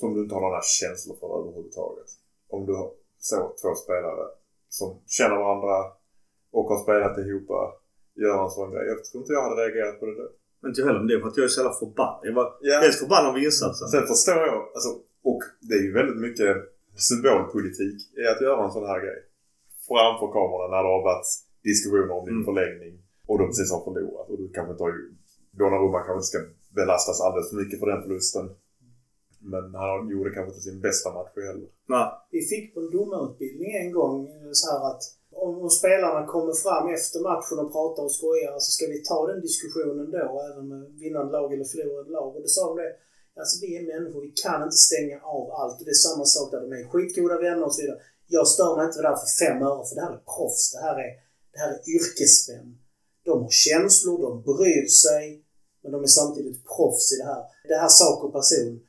[0.00, 2.10] som du inte har några känslor för överhuvudtaget.
[2.48, 4.24] Om du har så två spelare
[4.68, 5.76] som känner varandra
[6.56, 7.48] och har spelat ihop
[8.22, 8.86] gör en sån grej.
[8.92, 10.26] Jag tror inte jag hade reagerat på det då.
[10.68, 12.20] Inte jag heller, men det är för att jag är så jävla förbannad.
[12.28, 12.80] Jag var Ja.
[12.84, 13.88] dels förbannad av insatsen.
[13.88, 14.90] Sen förstår jag, alltså,
[15.30, 16.52] och det är ju väldigt mycket
[17.08, 19.18] symbolpolitik i att göra en sån här grej.
[19.88, 21.26] Framför kamerorna när det har varit
[21.68, 22.46] diskussioner om din Mm.
[22.48, 22.94] förlängning
[23.28, 24.26] och du precis har förlorat.
[24.30, 24.92] Och du kanske inte har.
[25.60, 26.38] Donnarumma kanske inte ska
[26.80, 28.44] belastas alldeles för mycket för den förlusten.
[29.40, 31.68] Men han gjorde kanske inte sin bästa match heller.
[31.86, 32.08] Nej.
[32.30, 36.94] Vi fick på en domarutbildning en gång eh, så här att om, spelarna kommer fram
[36.94, 40.82] efter matchen och pratar och skojar så ska vi ta den diskussionen då, även med
[41.02, 42.36] vinnande lag eller förlorande lag.
[42.36, 42.92] Och då sa de det.
[43.40, 45.78] Alltså vi är människor, vi kan inte stänga av allt.
[45.78, 46.60] Och det är samma sak där.
[46.60, 47.98] De är skitgoda vänner och så vidare.
[48.26, 50.72] Jag stör mig inte där för fem öre för det här är proffs.
[50.72, 51.12] Det här är,
[51.52, 52.78] det här är yrkesmän.
[53.24, 55.44] De har känslor, de bryr sig.
[55.82, 57.42] Men de är samtidigt proffs i det här.
[57.68, 58.80] Det här sak och person.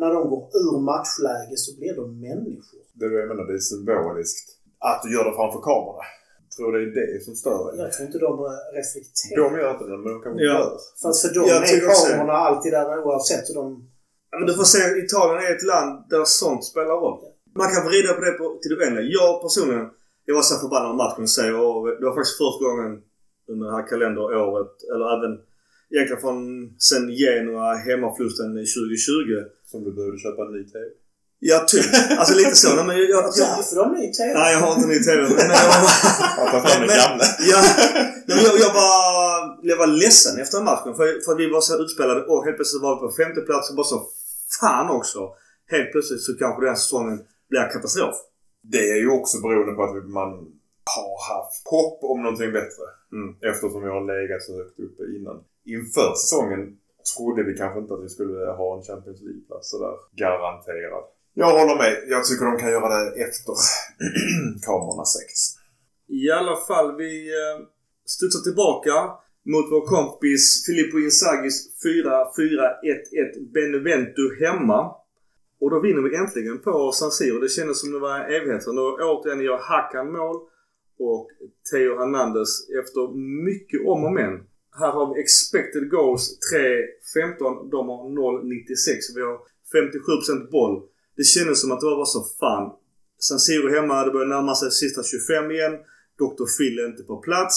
[0.00, 2.82] När, de går ur matchläge så blir de människor.
[2.98, 4.48] Det är det jag menar, det är symboliskt.
[4.90, 6.06] Att du gör det framför kamerorna.
[6.46, 7.74] Jag tror det är det som stör dig.
[7.84, 8.32] Jag tror inte de
[8.78, 9.36] reflekterar.
[9.44, 10.52] De gör inte det, men de kanske Ja.
[10.58, 10.70] gör.
[11.00, 13.66] För att för dem Jag är kamerorna alltid där oavsett hur de...
[14.30, 17.18] Ja, men du får se, Italien är ett land där sånt spelar roll.
[17.60, 19.06] Man kan vrida på det på, till det oändliga.
[19.18, 19.86] Jag personligen,
[20.28, 22.92] jag var så förbannad av matchen så och det var faktiskt första gången
[23.50, 25.32] under det här kalenderåret, eller även
[25.94, 26.38] egentligen från
[26.88, 29.30] sen Genua hemmaförlusten 2020.
[29.70, 30.86] Som du behövde köpa en ny TV.
[31.50, 31.86] Ja, typ.
[32.18, 32.68] Alltså lite så.
[32.76, 34.32] Nej, men jag, jag, jag, Därför de är ny TV.
[34.40, 35.20] nej, jag har inte ny TV.
[35.22, 35.66] Men jag,
[36.40, 37.24] Att ta fram den Men- gamla.
[37.52, 37.58] Ja,
[38.28, 38.92] men jag, jag, var,
[39.70, 42.82] jag var ledsen efter matchen för, för att vi var så utspelade och helt plötsligt
[42.86, 43.98] var vi på femte plats och bara så
[44.60, 45.20] Fan också!
[45.74, 47.18] Helt plötsligt så kanske den här säsongen
[47.50, 48.16] blir katastrof.
[48.74, 50.30] Det är ju också beroende på att man
[50.96, 52.84] har haft hopp om någonting bättre.
[53.16, 53.28] Mm.
[53.50, 55.36] Eftersom vi har legat så högt uppe innan.
[55.76, 56.62] Inför säsongen
[57.12, 61.04] trodde vi kanske inte att vi skulle ha en Champions League-plats sådär garanterad.
[61.34, 61.92] Jag håller med.
[62.14, 63.54] Jag tycker de kan göra det efter
[64.66, 65.28] kamerorna sex.
[66.08, 67.56] I alla fall, vi eh,
[68.14, 68.94] studsar tillbaka
[69.52, 74.80] mot vår kompis Filippo Inzagis 4-4-1-1 Benevento hemma.
[75.60, 77.38] Och då vinner vi äntligen på San Siro.
[77.38, 78.72] Det kändes som det var evigheter.
[78.72, 80.36] Då återigen gör Hakan mål
[80.98, 81.28] och
[81.70, 83.02] Theo Hernandez efter
[83.44, 84.34] mycket om och men.
[84.80, 87.70] Här har vi expected goals 3-15.
[87.70, 89.16] De har 0-96.
[89.16, 89.38] Vi har
[89.74, 90.82] 57% boll.
[91.16, 92.66] Det kändes som att det var som så fan.
[93.26, 95.74] San Siro hemma, det börjar närma sig sista 25 igen.
[96.22, 96.46] Dr.
[96.56, 97.56] Phil är inte på plats.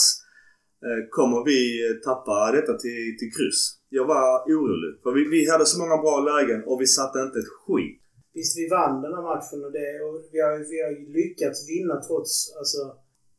[0.86, 3.62] Eh, kommer vi eh, tappa detta till, till kryss?
[3.98, 4.92] Jag var orolig.
[5.04, 8.02] För vi, vi hade så många bra lägen och vi satte inte ett skit.
[8.34, 11.96] Visst, vi vann den här matchen och, det, och vi, har, vi har lyckats vinna
[12.08, 12.82] trots alltså,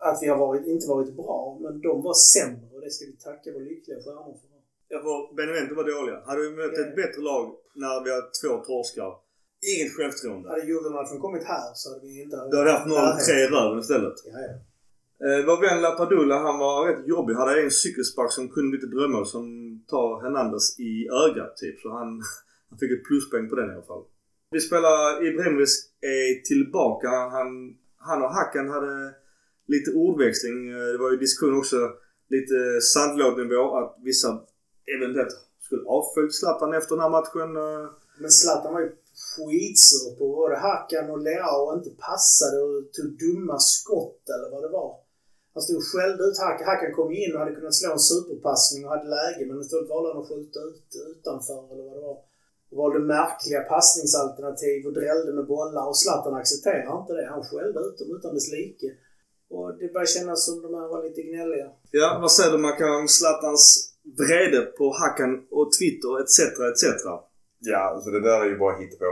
[0.08, 1.58] att vi har varit, inte varit bra.
[1.62, 4.48] Men de var sämre och det ska vi tacka vår lyckliga stjärnor för.
[4.92, 6.18] Ja, för Benevento var dåliga.
[6.28, 7.44] Hade vi mött ett bättre lag
[7.82, 9.12] när vi hade två torskar.
[9.72, 10.48] Inget självförtroende.
[10.48, 12.36] Hade Juve-matchen kommit här så hade vi inte...
[12.36, 12.88] Då hade vi haft
[13.30, 14.16] 0-3 i röven istället.
[14.26, 14.52] Ja, ja.
[15.24, 17.34] Eh, vår vän Lapadula, han var rätt jobbig.
[17.34, 19.44] Hade en cykelspark som kunde bli ett drömmål som
[19.92, 20.92] tar Hernandez i
[21.24, 21.80] ögat typ.
[21.80, 22.08] Så han,
[22.68, 24.04] han fick ett pluspoäng på den i alla fall.
[24.50, 27.08] Vi spelar Ibrahimovic är tillbaka.
[27.08, 27.48] Han,
[27.96, 29.14] han och Hakan hade
[29.74, 30.58] lite ordväxling.
[30.76, 31.76] Eh, det var ju diskussion också,
[32.34, 32.56] lite
[32.92, 34.28] sandlådnivå att vissa
[34.94, 37.50] eventuellt skulle avföljt Zlatan efter den här matchen.
[37.64, 37.84] Eh.
[38.22, 38.90] Men Zlatan var ju
[39.32, 44.62] skitsur på både Hakan och Leao och inte passade och tog dumma skott eller vad
[44.66, 44.90] det var.
[45.54, 46.66] Han stod och skällde ut Hakan.
[46.70, 50.08] Hakan kom in och hade kunnat slå en superpassning och hade läge men istället valde
[50.10, 52.18] han att skjuta ut utanför eller vad det var.
[52.70, 57.26] Och valde märkliga passningsalternativ och drällde med bollar och Zlatan accepterade inte det.
[57.34, 58.88] Han skällde ut dem utan dess like.
[59.56, 61.68] Och det började kännas som de här var lite gnälliga.
[61.90, 63.62] Ja, vad säger du Mackan om Zlatans
[64.20, 66.38] vrede på Hakan och Twitter etc.
[66.70, 66.84] etc.
[67.70, 69.10] Ja, alltså det där är ju bara hittepå.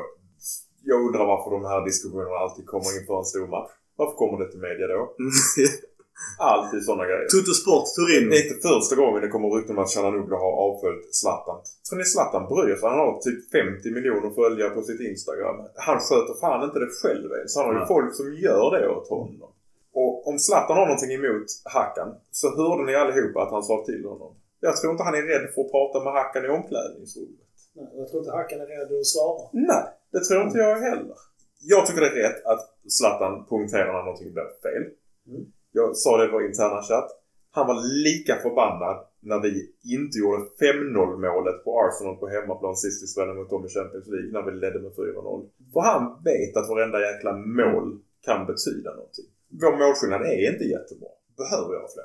[0.91, 3.73] Jag undrar varför de här diskussionerna alltid kommer inför en stor match.
[3.99, 5.03] Varför kommer det till media då?
[6.53, 7.29] Alltid sådana grejer.
[7.35, 8.31] Tutto Sport, Turin.
[8.31, 11.59] Det är inte första gången det kommer rykten om att Chalanoglu har avföljt Zlatan.
[11.87, 12.89] Tror ni Zlatan bryr sig?
[12.89, 15.57] Han har typ 50 miljoner följare på sitt Instagram.
[15.87, 17.57] Han sköter fan inte det själv ens.
[17.57, 19.51] Han har ju folk som gör det åt honom.
[19.93, 24.05] Och om Zlatan har någonting emot Hakan så hörde ni allihopa att han sa till
[24.05, 24.35] honom.
[24.61, 27.51] Jag tror inte han är rädd för att prata med Hakan i omklädningsrummet.
[27.75, 29.43] Nej, Jag tror inte Hakan är redo att svara.
[29.53, 31.17] Nej, det tror inte jag heller.
[31.61, 34.85] Jag tycker det är rätt att Zlatan poängterar när någonting blir fel.
[35.29, 35.45] Mm.
[35.73, 37.11] Jag sa det i vår interna chatt.
[37.51, 37.79] Han var
[38.09, 39.53] lika förbannad när vi
[39.95, 44.07] inte gjorde 5-0 målet på Arsenal på hemmaplan sist vi spelade mot dem i Champions
[44.07, 45.49] League när vi ledde med 4-0.
[45.73, 49.31] För han vet att varenda jäkla mål kan betyda någonting.
[49.63, 51.09] Vår målskillnad är inte jättebra.
[51.37, 52.05] Behöver jag fler.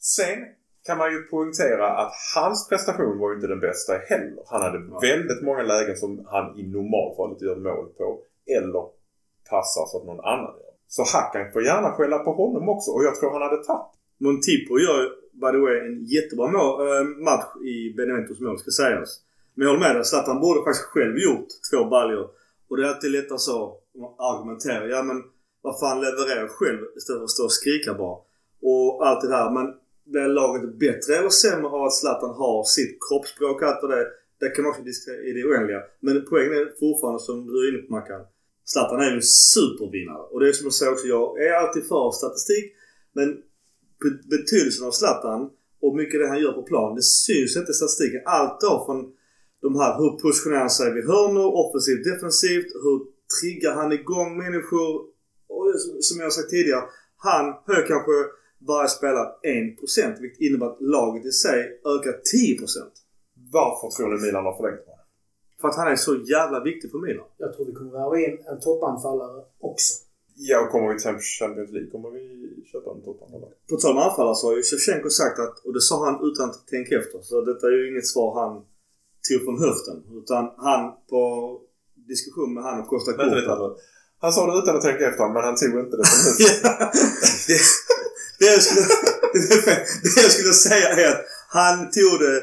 [0.00, 0.38] Sen
[0.86, 4.42] kan man ju poängtera att hans prestation var ju inte den bästa heller.
[4.46, 4.98] Han hade Ja.
[5.00, 8.20] väldigt många lägen som han i normalfallet gör mål på.
[8.46, 8.84] Eller
[9.50, 10.72] passar så att någon annan gör.
[10.88, 13.92] Så Hakan får gärna skälla på honom också och jag tror han hade tagit.
[14.18, 19.20] Montipo gör by the way en jättebra mål, äh, match i Beneventos mål ska sägas.
[19.54, 20.04] Men jag håller med dig.
[20.04, 22.30] Zlatan borde faktiskt själv gjort två baljor.
[22.68, 23.76] Och det är alltid lätt att så
[24.18, 24.86] argumentera.
[24.86, 25.22] Ja men
[25.66, 28.16] vad fan leverera själv istället för att stå och skrika bara.
[28.68, 29.50] och allt det där.
[29.56, 29.66] Men
[30.12, 34.06] blir laget bättre eller sämre av att Zlatan har sitt kroppsspråk och allt och det?
[34.40, 35.80] Det kan man också diskutera i det oändliga.
[36.00, 38.22] Men poängen är fortfarande som du är inne på Mackan.
[38.64, 40.22] Zlatan är ju en supervinnare.
[40.30, 42.64] Och det är som jag säger också, jag är alltid för statistik.
[43.16, 43.28] Men
[44.34, 45.40] betydelsen av Zlatan
[45.84, 48.20] och mycket det han gör på plan, det syns inte i statistiken.
[48.24, 49.00] Allt då från
[49.62, 52.98] de här, hur positionerar han sig vid hörnor, offensivt, defensivt, hur
[53.36, 55.15] triggar han igång människor.
[55.78, 56.84] Som jag har sagt tidigare,
[57.16, 58.12] han höjer kanske
[58.58, 61.60] varje spelare 1% vilket innebär att laget i sig
[61.94, 62.20] ökar 10%.
[63.52, 65.00] Varför tror ni Milan har förlängt med?
[65.60, 67.26] För att han är så jävla viktig för Milan.
[67.36, 69.92] Jag tror vi kommer värva in en toppanfallare också.
[70.38, 72.22] Ja, och kommer vi till Champions League kommer vi
[72.72, 73.52] köpa en toppanfallare.
[73.70, 76.50] På tal om anfallare så har ju Shevchenko sagt att, och det sa han utan
[76.50, 78.52] att tänka efter, så detta är ju inget svar han
[79.28, 79.96] tog från höften.
[80.20, 81.22] Utan han på
[82.12, 83.56] diskussion med han och Costa Vänta
[84.26, 86.62] Han sa det utan att tänka efter, men han tog inte det huvudet.
[87.48, 87.58] det,
[88.38, 88.86] det, jag skulle,
[90.02, 91.22] det jag skulle säga är att
[91.58, 92.34] han tog det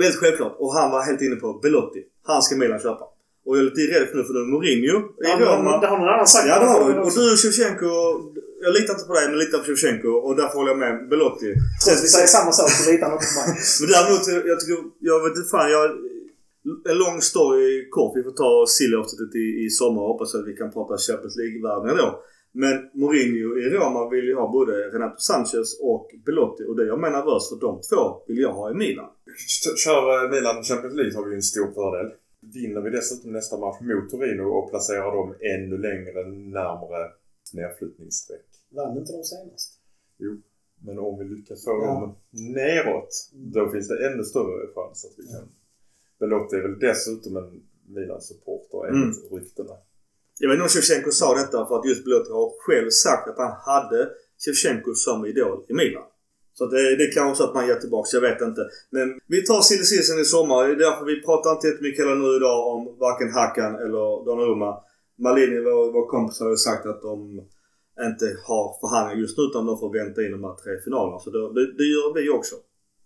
[0.00, 2.00] väldigt självklart och han var helt inne på Belotti.
[2.30, 3.04] Han ska Milan köpa.
[3.46, 5.70] Och jag är lite rädd för nu för nu är Mourinho i Ja, Roma.
[5.70, 6.46] men det har någon annan sagt.
[6.50, 6.92] Ja det har du.
[7.04, 7.90] Och du Shevchenko.
[8.64, 11.48] Jag litar inte på dig men litar på Shevchenko och därför håller jag med Belotti.
[11.82, 13.48] Trots att vi säger samma sak så litar han inte på mig.
[13.80, 14.76] Men däremot, jag tycker,
[15.10, 15.86] jag vet inte fan, jag...
[16.90, 18.16] En lång story kort.
[18.16, 22.10] Vi får ta Silly-avsnittet i, i sommar hoppas att vi kan prata Champions League-värvningar då.
[22.62, 27.00] Men Mourinho i Roma vill ju ha både Renato Sanchez och Belotti och det jag
[27.00, 29.10] menar röst för de två vill jag ha i Milan.
[29.84, 32.12] Kör eh, Milan Champions League har vi ju en stor fördel.
[32.54, 36.20] Vinner vi dessutom nästa match mot Torino och placerar dem ännu längre
[36.58, 37.10] närmare
[37.52, 38.46] nedflyttningsstreck.
[38.76, 39.70] Vann inte de senast?
[40.86, 41.86] Men om vi lyckas få Ja.
[42.00, 42.16] dem
[42.54, 45.48] neråt, då finns det ännu större chans att vi kan...
[46.24, 47.50] Belotti är väl dessutom en
[47.96, 49.74] Milan-supporter enligt ryktena.
[50.40, 53.38] Jag vet inte om Shevchenko sa detta för att just Belotti har själv sagt att
[53.44, 54.00] han hade
[54.42, 56.06] Shevchenko som idol i Milan.
[56.58, 58.62] Så det, det kan så att man ger tillbaka, jag vet inte.
[58.90, 60.58] Men vi tar silly i sommar.
[60.66, 64.70] Det är därför vi pratar inte jättemycket heller nu idag om varken Hakan eller Donnarumma.
[65.24, 67.18] Malini, vår, vår kompis, har ju sagt att de
[68.08, 71.18] inte har förhandlingar just nu utan de får vänta in de här tre finalerna.
[71.18, 72.56] Så det, det, det gör vi också.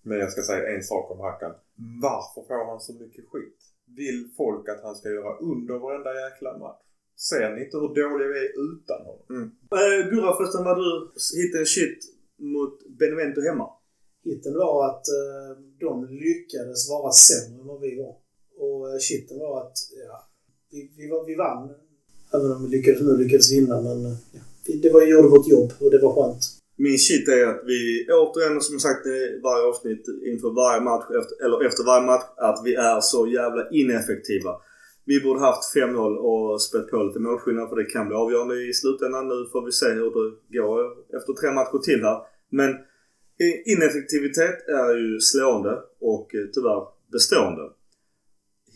[0.02, 1.54] Men jag ska säga en sak om Hakan.
[2.02, 3.58] Varför får han så mycket skit?
[3.96, 6.82] Vill folk att han ska göra under varenda jäkla match?
[7.28, 9.52] Ser ni inte hur dåliga vi är utan honom?
[9.82, 10.88] Äh, Gurra förresten, var du
[11.42, 11.98] hittade shit
[12.54, 13.68] mot Benevento hemma?
[14.24, 15.92] Hitten var att eh, de
[16.24, 18.14] lyckades vara sämre än vad vi var.
[18.64, 19.76] Och eh, shitten var att
[20.06, 20.28] ja,
[20.70, 21.74] vi, vi, var, vi vann.
[22.34, 23.80] Även om vi lyckades nu lyckades vinna.
[23.80, 26.57] Men ja, vi, det var, gjorde vårt jobb och det var skönt.
[26.84, 31.06] Min shit är att vi återigen, som jag sagt i varje avsnitt inför varje match,
[31.20, 34.52] efter, eller efter varje match, att vi är så jävla ineffektiva.
[35.10, 38.72] Vi borde haft 5-0 och spett på lite målskillnad för det kan bli avgörande i
[38.74, 39.28] slutändan.
[39.28, 40.10] Nu får vi se hur
[40.50, 40.80] det går
[41.16, 42.18] efter tre matcher till här.
[42.58, 42.70] Men
[43.72, 47.64] ineffektivitet är ju slående och eh, tyvärr bestående.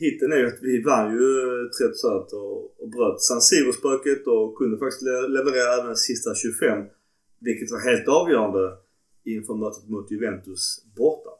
[0.02, 4.26] Hitten är ju att vi vann ju eh, Trätt Söt och, och bröt San Siro-spöket
[4.26, 5.02] och kunde faktiskt
[5.36, 6.84] leverera även sista 25.
[7.44, 8.76] Vilket var helt avgörande
[9.24, 11.30] inför mötet mot Juventus borta.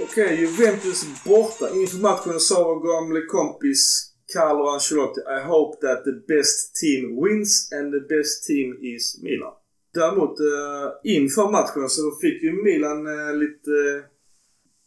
[0.00, 1.74] Okej, Juventus borta.
[1.74, 7.72] Inför matchen sa vår gamle kompis Carlo Ancelotti I hope that the best team wins
[7.72, 9.52] and the best team is Milan.
[9.94, 14.04] Däremot eh, inför matchen så fick ju Milan eh, lite eh,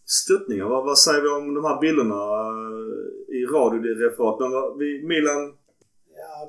[0.06, 0.66] stöttningar.
[0.66, 2.22] Vad, vad säger vi om de här bilderna
[2.52, 4.40] eh, i radioreferat?
[4.40, 5.54] Men vi, Milan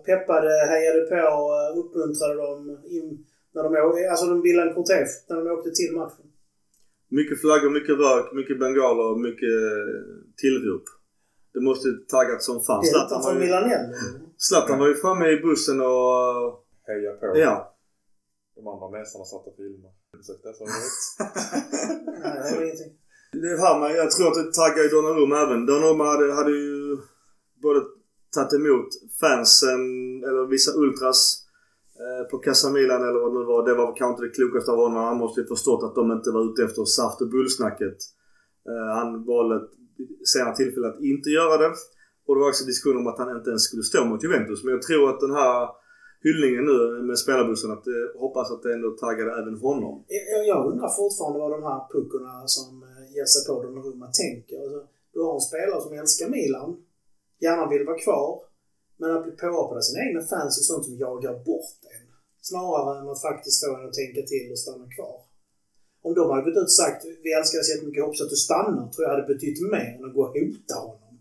[0.06, 1.24] peppade, hejade på,
[1.56, 2.58] eh, uppmuntrade dem.
[2.96, 3.06] In,
[3.54, 3.70] när de,
[4.10, 6.26] alltså de bildade en kortege när de åkte till matchen.
[7.10, 9.58] Mycket flaggor, mycket rök, mycket bengaler, mycket
[10.42, 10.86] tillrop.
[11.54, 12.84] Det måste taggat som fan.
[12.84, 13.48] Zlatan var, ju.
[14.36, 16.34] Zlatan var ju framme i bussen och...
[16.88, 17.38] Heja på.
[17.38, 17.54] Ja.
[18.56, 19.94] De andra mästarna satt och filmade.
[20.18, 20.74] Ursäkta, sa jag
[22.22, 22.92] Nej, det var ingenting.
[23.32, 25.66] Det här med, jag tror att det taggar ju Donnarumma även.
[25.66, 26.96] Donnarumma hade, hade ju
[27.62, 27.80] både
[28.34, 28.88] tagit emot
[29.20, 29.82] fansen,
[30.28, 31.20] eller vissa ultras
[32.02, 33.66] eh, på Casa Milan eller vad det nu var.
[33.68, 35.04] Det var kanske inte det klokaste av honom.
[35.04, 37.98] Han måste ju förstått att de inte var ute efter saft och bullsnacket.
[38.68, 39.56] Eh, han valde
[40.32, 41.72] senare tillfälle att inte göra det.
[42.26, 44.64] Och det var också diskussion om att han inte ens skulle stå mot Juventus.
[44.64, 45.68] Men jag tror att den här
[46.26, 50.04] hyllningen nu med spelarbussen, att eh, hoppas att det ändå taggade även honom.
[50.08, 54.56] Jag, jag undrar fortfarande vad de här puckorna som eh, ger sig på Donnarumma tänker.
[54.64, 54.80] Alltså,
[55.12, 56.68] du har en spelare som älskar Milan,
[57.44, 58.42] gärna vill vara kvar,
[58.96, 62.08] men att bli påhoppad av sina egna fans är sånt som jagar bort en.
[62.40, 65.16] Snarare än att faktiskt få en att tänka till och stanna kvar.
[66.06, 68.40] Om de hade gått ut och sagt vi älskar dig så jättemycket, hoppas att du
[68.48, 71.14] stannar, tror jag hade betytt mer än att gå och hota honom.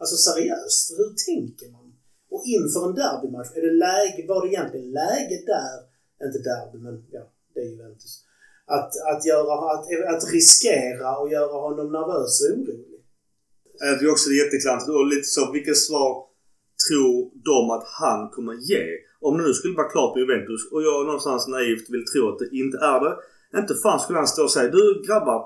[0.00, 1.86] Alltså seriöst, hur tänker man?
[2.34, 5.76] Och inför en derbymatch, är det läge, var det egentligen läge där,
[6.26, 7.24] inte derby men ja,
[7.54, 8.12] det är Juventus,
[8.66, 9.84] att, att, göra, att,
[10.14, 12.91] att riskera och göra honom nervös och orolig?
[13.78, 14.90] Jag tycker också det är jätteklantigt.
[14.90, 16.10] Och lite så, vilka svar
[16.88, 18.84] tror de att han kommer ge?
[19.20, 22.38] Om det nu skulle vara klart med Juventus och jag någonstans naivt vill tro att
[22.38, 23.14] det inte är det.
[23.60, 25.40] Inte fan skulle han stå och säga Du grabbar,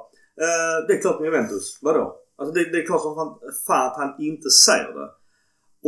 [0.44, 1.78] eh, det är klart med Juventus.
[1.82, 2.04] Vadå?
[2.38, 3.32] Alltså det, det är klart som fan,
[3.66, 5.10] fan att han inte säger det.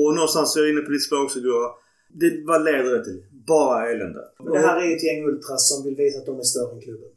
[0.00, 1.70] Och någonstans är jag inne på ditt spår också Gurra.
[2.20, 3.24] Det, vad leder det till?
[3.46, 4.20] Bara elände.
[4.52, 6.80] Det här är ju ett gäng ultras som vill visa att de är större än
[6.80, 7.08] klubben.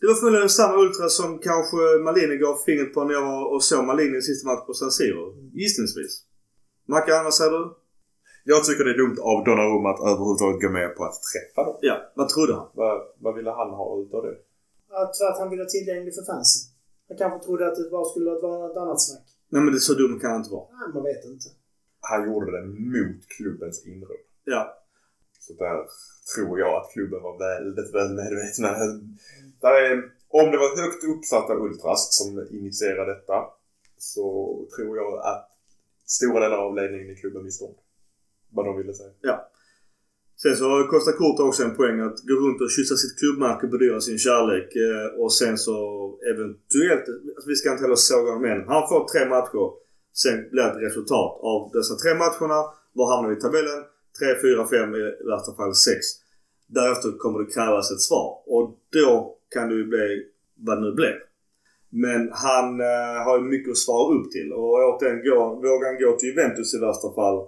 [0.00, 3.62] Det var förmodligen samma ultra som kanske Malini gav fingret på när jag var och
[3.64, 5.22] såg Malini i sista match på San Siro.
[5.60, 6.12] Gissningsvis.
[6.88, 7.62] Mackan, vad säger du?
[8.44, 11.76] Jag tycker det är dumt av Donnarumma att överhuvudtaget gå med på att träffa dem.
[11.88, 12.68] Ja, vad trodde han?
[12.80, 12.94] Vad,
[13.24, 14.36] vad ville han ha utav det?
[15.02, 16.62] Att, att han ville vara tillgänglig för fansen.
[17.08, 19.26] Han kanske trodde att det bara skulle vara något annat snack.
[19.52, 20.66] Nej men det är så dum kan han inte vara.
[20.78, 21.48] Nej, man vet inte.
[22.10, 24.22] Han gjorde det mot klubbens inråd.
[24.44, 24.62] Ja.
[25.44, 25.76] Så där
[26.34, 28.68] tror jag att klubben var väldigt väl medvetna.
[29.60, 29.96] Där är,
[30.28, 33.44] om det var högt uppsatta ultras som initierade detta
[33.98, 34.26] så
[34.76, 35.48] tror jag att
[36.06, 37.74] stora delar av ledningen i klubben visste om
[38.50, 39.10] vad de ville säga.
[39.20, 39.50] Ja.
[40.42, 43.72] Sen så kostar Kurt också en poäng att gå runt och kyssa sitt klubbmärke och
[43.72, 44.68] bedyra sin kärlek.
[44.76, 45.76] Eh, och sen så
[46.32, 47.04] eventuellt,
[47.36, 48.68] alltså vi ska inte heller såga honom än.
[48.68, 49.66] Han får tre matcher.
[50.12, 52.60] Sen blir det ett resultat av dessa tre matcherna.
[52.92, 53.84] Var hamnar vi i tabellen?
[54.18, 55.02] 3, 4, 5 i
[55.32, 55.96] värsta fall 6.
[56.66, 58.28] Därefter kommer det krävas ett svar.
[58.46, 61.16] Och då kan det ju bli vad det nu blir.
[61.90, 64.52] Men han eh, har ju mycket att svara upp till.
[64.52, 65.18] Och återigen,
[65.66, 67.38] vågar han gå till Juventus i värsta fall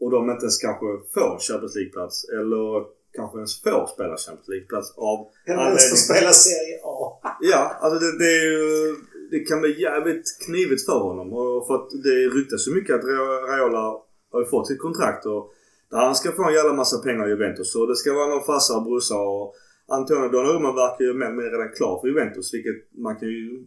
[0.00, 2.84] och de inte ens kanske får Champions League-plats eller
[3.16, 5.18] kanske ens får spela Champions League-plats av
[5.56, 6.98] man ens få spela Serie A?
[7.40, 8.96] Ja, alltså det, det är ju...
[9.30, 11.32] Det kan bli jävligt knivigt för honom.
[11.32, 13.84] Och för att det ryktas ju mycket att Ra- Raiola
[14.32, 15.52] har ju fått sitt kontrakt och
[15.90, 17.74] där han ska få en jävla massa pengar i Juventus.
[17.76, 19.54] Och det ska vara någon farsa och brorsa och
[19.88, 22.54] Antonio Donnarumma verkar ju mer mindre redan klar för Juventus.
[22.54, 23.66] Vilket man kan ju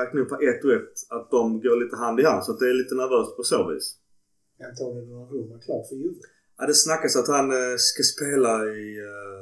[0.00, 2.44] räkna upp på ett och ett att de går lite hand i hand.
[2.44, 3.96] Så det är lite nervöst på så vis.
[4.70, 6.20] Antonio Donnarumma klar för Juve.
[6.58, 9.40] Ja, det snackas att han eh, ska spela i eh,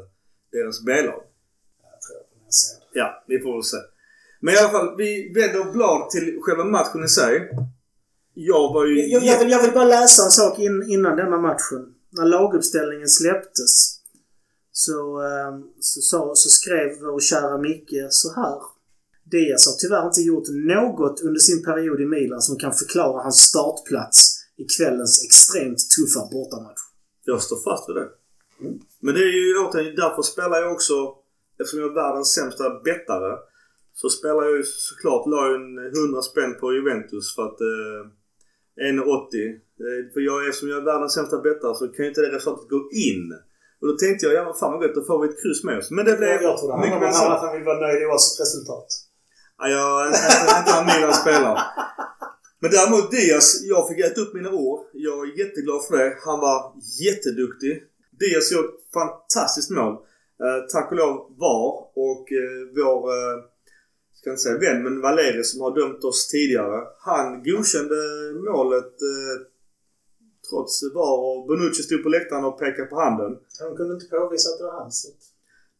[0.52, 1.22] deras B-lag.
[1.90, 2.98] Jag tror på ser det.
[3.00, 3.76] Ja, vi får väl se.
[4.40, 7.50] Men i alla fall, vi vänder blad till själva matchen i sig.
[8.34, 9.08] Jag var ju...
[9.08, 11.93] Jag, jag, vill, jag vill bara läsa en sak in, innan denna matchen.
[12.16, 14.00] När laguppställningen släpptes
[14.72, 18.58] så, ehm, så, så, så skrev vår kära Micke så här.
[19.24, 23.40] Diaz har tyvärr inte gjort något under sin period i Milan som kan förklara hans
[23.40, 24.18] startplats
[24.56, 26.80] i kvällens extremt tuffa bortamatch.
[27.24, 28.08] Jag står fast vid det.
[29.00, 30.94] Men det är ju återigen, därför spelar jag också,
[31.60, 33.38] eftersom jag är världens sämsta bettare,
[33.92, 38.02] så spelar jag ju såklart, la ju en 100 spänn på Juventus för att eh,
[38.76, 39.60] 1,80.
[39.82, 42.68] Eh, för jag, eftersom jag är världens sämsta bettare så kan ju inte det resultatet
[42.76, 43.26] gå in.
[43.80, 45.78] Och då tänkte jag, ja men fan vad gött, då får vi ett kryss med
[45.78, 45.90] oss.
[45.90, 47.28] Men det blev Jag, jag tror det handlar mycket om mer att så.
[47.28, 48.88] han, han vill vara nöjd oavsett resultat.
[49.58, 50.06] Ja, jag är
[50.60, 51.60] inte, en Milan spelare.
[52.60, 54.80] Men däremot Diaz, jag fick äta upp mina ord.
[54.92, 56.16] Jag är jätteglad för det.
[56.26, 56.58] Han var
[57.04, 57.82] jätteduktig.
[58.20, 59.92] Diaz gjorde ett fantastiskt mål.
[60.42, 61.72] Eh, tack och lov VAR
[62.06, 63.36] och eh, vår, eh,
[64.18, 66.82] ska inte säga vän, men Valeri som har dömt oss tidigare.
[67.00, 68.00] Han godkände
[68.50, 69.34] målet eh,
[70.54, 73.32] trots VAR och Bonucci stod på läktaren och pekade på handen.
[73.60, 74.96] Han kunde inte påvisa att det var hans.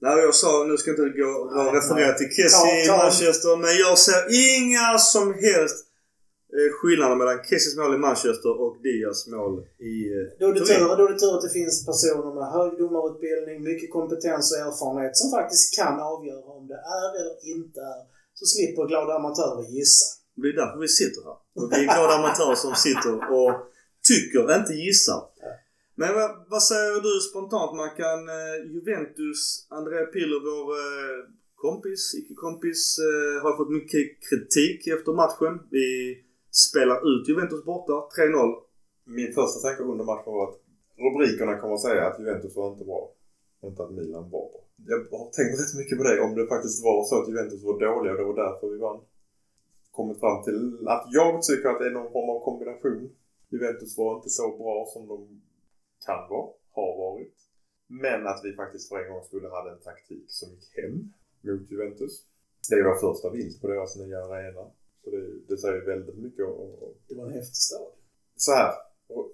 [0.04, 3.72] Nej, jag sa, nu ska jag inte gå och referera till Kessie i Manchester, men
[3.84, 4.22] jag ser
[4.56, 5.78] inga som helst
[6.56, 9.54] eh, skillnader mellan Kessies mål i Manchester och Diaz mål
[9.90, 10.78] i eh, Då är, det Turin.
[10.80, 14.58] tur, då är det tur att det finns personer med hög domarutbildning, mycket kompetens och
[14.66, 18.00] erfarenhet som faktiskt kan avgöra om det är eller inte är.
[18.38, 20.06] Så slipper glada amatörer gissa.
[20.40, 21.36] Det är därför vi sitter här.
[21.58, 23.52] Och vi är glada amatörer som sitter och
[24.10, 25.22] tycker, inte gissar.
[26.00, 28.20] Men vad, vad säger du spontant Mackan?
[28.36, 29.40] Eh, Juventus,
[29.78, 31.18] Andrea Piller, vår eh,
[31.66, 35.54] kompis, icke-kompis, eh, har fått mycket kritik efter matchen.
[35.70, 35.88] Vi
[36.68, 38.54] spelar ut Juventus borta, 3-0.
[39.18, 40.58] Min första tanke under matchen var att
[41.04, 43.02] rubrikerna kommer att säga att Juventus var inte bra.
[43.66, 44.60] Inte att Milan var bra.
[44.90, 46.20] Jag har tänkt rätt mycket på det.
[46.26, 49.00] Om det faktiskt var så att Juventus var dåliga och det var därför vi vann.
[49.96, 50.60] Kommit fram till
[50.94, 53.10] att jag tycker att det är någon form av kombination.
[53.48, 55.40] Juventus var inte så bra som de
[56.06, 57.34] kan vara, har varit.
[57.86, 61.70] Men att vi faktiskt för en gång skulle hade en taktik som gick hem mot
[61.70, 62.22] Juventus.
[62.70, 64.70] Det är vår första vinst på deras nya arena.
[65.04, 66.70] Så det, det säger väldigt mycket om,
[67.08, 67.92] Det var en häftig stad.
[68.36, 68.72] så här.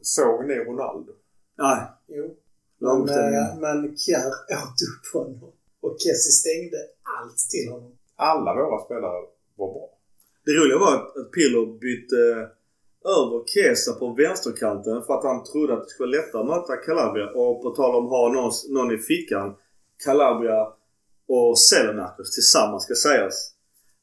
[0.02, 1.12] Såg ni Ronaldo?
[1.58, 2.36] Nej, Jo.
[2.78, 5.52] Men, eh, men Kjär åt upp honom.
[5.80, 6.76] Och Kessie stängde
[7.18, 7.92] allt till honom.
[8.16, 9.88] Alla våra spelare var bra.
[10.44, 12.50] Det roliga var att, att Pirlo bytte
[13.04, 16.76] över Chiesa på vänsterkanten för att han trodde att det skulle vara lättare att möta
[16.76, 17.26] Calabria.
[17.30, 19.54] Och på tal om att ha någon, någon i fickan.
[20.04, 20.72] Calabria
[21.28, 23.52] och Selemakers tillsammans ska sägas.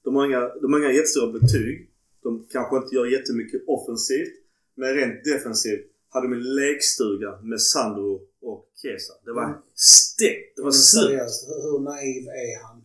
[0.04, 1.90] De har, inga, de har inga jättestora betyg.
[2.24, 4.34] De kanske inte gör jättemycket offensivt.
[4.76, 9.14] Men rent defensivt hade de en lekstuga med Sandro och Chiesa.
[9.26, 9.56] Det var Mm.
[9.76, 10.56] stängt.
[10.56, 12.77] Det var hur hur naiv är han?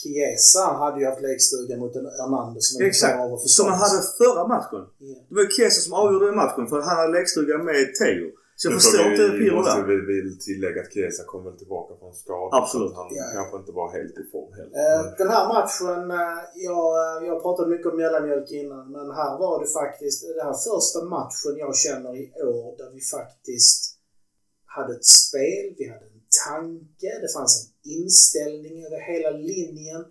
[0.00, 3.50] Chiesa hade ju haft lekstuga mot en Hernandez som klarar av Exakt.
[3.56, 4.82] Som han hade förra matchen.
[4.98, 5.16] Ja.
[5.28, 8.28] Det var ju Chiesa som avgjorde den matchen för han hade lekstuga med Teo.
[8.60, 9.86] Så jag förstår inte vi, Pirlo måste där.
[9.92, 12.50] vi vill tillägga att Chiesa kom väl tillbaka från skada.
[12.60, 12.92] Absolut.
[12.98, 13.24] Han Ja.
[13.36, 14.72] kanske inte var helt i form heller.
[14.82, 19.32] Eh, Den här matchen, eh, jag, eh, jag pratade mycket om mellanmjölk innan, men här
[19.44, 22.24] var det faktiskt den här första matchen jag känner i
[22.56, 23.80] år där vi faktiskt
[24.76, 26.06] hade ett spel, vi hade
[26.46, 30.04] tanke, det fanns en inställning över hela linjen.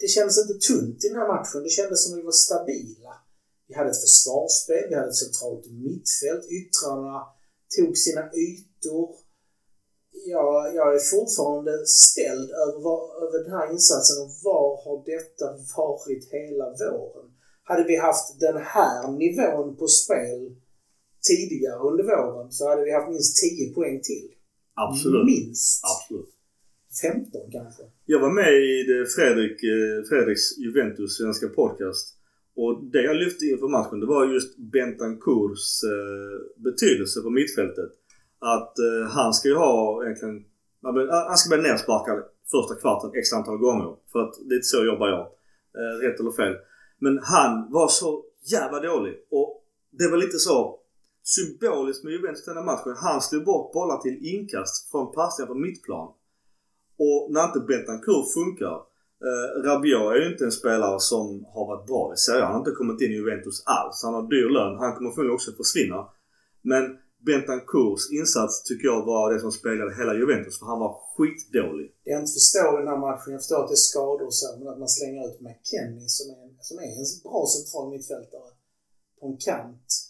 [0.00, 3.14] Det kändes inte tunt i den här matchen, det kändes som att vi var stabila.
[3.68, 7.16] Vi hade ett försvarsspel, vi hade ett centralt mittfält, yttrarna
[7.76, 9.08] tog sina ytor.
[10.34, 15.46] Jag, jag är fortfarande ställd över, över den här insatsen och var har detta
[15.76, 17.28] varit hela våren?
[17.62, 20.56] Hade vi haft den här nivån på spel
[21.28, 24.30] tidigare under våren så hade vi haft minst 10 poäng till.
[24.88, 25.26] Absolut.
[25.26, 25.84] Minst.
[25.92, 26.30] Absolut.
[27.02, 27.82] 15 kanske.
[28.06, 32.16] Jag var med i Fredrik, eh, Fredriks Juventus svenska podcast.
[32.56, 37.90] Och det jag lyfte inför matchen det var just Bentancours eh, betydelse på mittfältet.
[38.38, 40.44] Att eh, han ska ju ha egentligen...
[41.28, 43.96] han ska bli nersparkad första kvarten x antal gånger.
[44.12, 45.26] För att det är så jobbar jag.
[46.02, 46.56] Rätt eller fel.
[46.98, 49.14] Men han var så jävla dålig.
[49.30, 50.79] Och det var lite så
[51.36, 52.94] symboliskt med Juventus denna matchen.
[52.96, 56.08] Han slog bort bollar till inkast från passningar på mittplan.
[57.04, 58.76] Och när inte Bentancur funkar.
[59.26, 61.24] Eh, Rabiot är ju inte en spelare som
[61.54, 62.46] har varit bra i serien.
[62.46, 63.96] Han har inte kommit in i Juventus alls.
[64.04, 64.78] Han har dyr lön.
[64.82, 66.00] Han kommer förmodligen också försvinna.
[66.72, 66.84] Men
[67.26, 70.58] Bentancurs insats tycker jag var det som speglade hela Juventus.
[70.58, 71.88] För han var skitdålig.
[72.04, 74.38] Det jag inte förstår i den här matchen, jag förstår att det är skador och
[74.40, 78.50] så, men att man slänger ut McKennie som är, som är en bra central mittfältare
[79.18, 80.09] på en kant.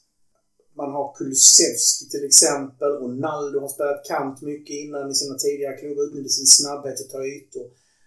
[0.81, 2.91] Man har Kulusevski till exempel.
[3.05, 7.21] Ronaldo har spelat kant mycket innan i sina tidigare klubbar, Utnyttjat sin snabbhet att ta
[7.37, 7.67] ytor.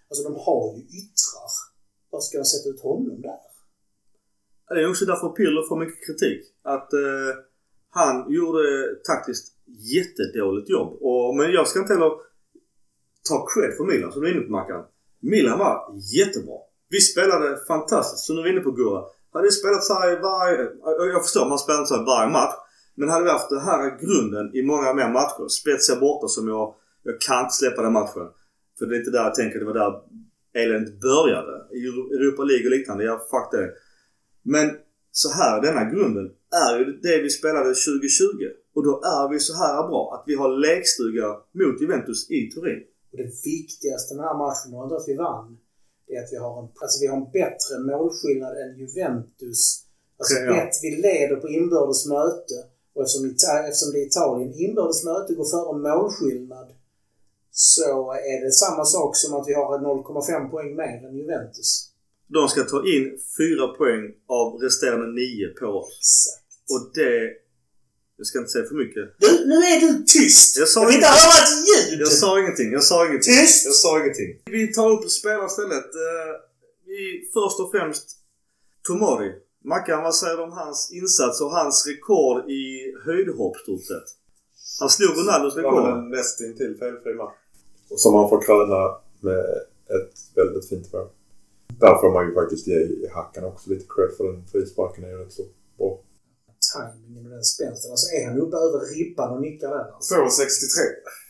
[0.09, 1.51] Alltså de har ju yttrar.
[2.11, 3.39] Var ska de sätta ut honom där?
[4.75, 6.41] Det är också därför Pirlo får mycket kritik.
[6.61, 7.31] Att eh,
[7.89, 8.63] han gjorde
[9.09, 9.45] taktiskt
[9.95, 10.89] jättedåligt jobb.
[11.01, 12.11] Och, men jag ska inte heller
[13.29, 14.83] ta cred för Milan som du är inne på Mackan.
[15.19, 15.75] Milan var
[16.17, 16.57] jättebra.
[16.89, 18.23] Vi spelade fantastiskt.
[18.25, 19.03] Så nu är vi inne på Gurra.
[19.33, 20.57] Hade spelat så här varje...
[21.13, 22.55] Jag förstår man spelar inte så här varje match.
[22.95, 25.47] Men hade vi haft den här grunden i många mer matcher.
[25.47, 26.75] Spezia borta som jag...
[27.03, 28.27] Jag kan inte släppa den matchen.
[28.77, 29.93] För det är inte där jag tänker det var där
[30.61, 31.55] eländet började.
[31.77, 31.79] I
[32.17, 33.03] Europa League och liknande.
[33.03, 33.69] Ja, fuck det.
[34.43, 34.67] Men
[35.11, 36.25] så här, denna grunden
[36.67, 37.83] är ju det vi spelade 2020.
[38.75, 42.83] Och då är vi så här bra att vi har lekstuga mot Juventus i Turin.
[43.11, 45.57] Och det viktigaste med den här matchen var inte att vi vann.
[46.07, 49.61] Det är att vi har en, alltså vi har en bättre målskillnad än Juventus.
[50.19, 50.53] Alltså Ja.
[50.53, 52.57] bett, vi leder på inbördes möte.
[52.95, 56.67] Och eftersom, Ita- eftersom det är Italien, inbördes möte går före målskillnad.
[57.51, 61.89] Så är det samma sak som att vi har 0,5 poäng mer än Juventus.
[62.27, 63.05] De ska ta in
[63.37, 65.89] fyra poäng av resterande nio på oss.
[65.89, 66.71] Exakt.
[66.71, 67.31] Och det...
[68.17, 69.05] Jag ska inte säga för mycket.
[69.19, 70.57] Du, nu är du tyst!
[70.57, 72.01] Jag sa Jag vill inte höra ett ljud!
[72.01, 72.71] Jag sa ingenting.
[72.71, 73.33] Jag sa ingenting.
[73.33, 73.65] Tyst!
[73.65, 74.31] Jag sa ingenting.
[74.45, 75.85] Vi tar upp spelare istället.
[76.05, 76.31] Eh,
[76.85, 78.05] vi, först och främst
[78.87, 79.31] Tomori.
[79.63, 84.07] Mackan, vad säger du om hans insats och hans rekord i höjdhopp stort sett?
[84.79, 86.03] Han slog Ronaldos Det var väl rekord.
[86.03, 87.35] en nästintill felfri match.
[87.89, 88.81] Och som man får kröna
[89.27, 89.39] med
[89.97, 91.07] ett väldigt fint mål.
[91.79, 95.17] Där får man ju faktiskt ge Hackan också lite cred för den frisparken är ju
[95.17, 95.43] rätt så
[95.77, 95.99] bra.
[96.73, 97.91] Timingen och den spänsten.
[97.91, 99.91] Alltså är han uppe över ribban och nickar där?
[99.93, 100.15] Alltså.
[100.15, 100.25] 2,63.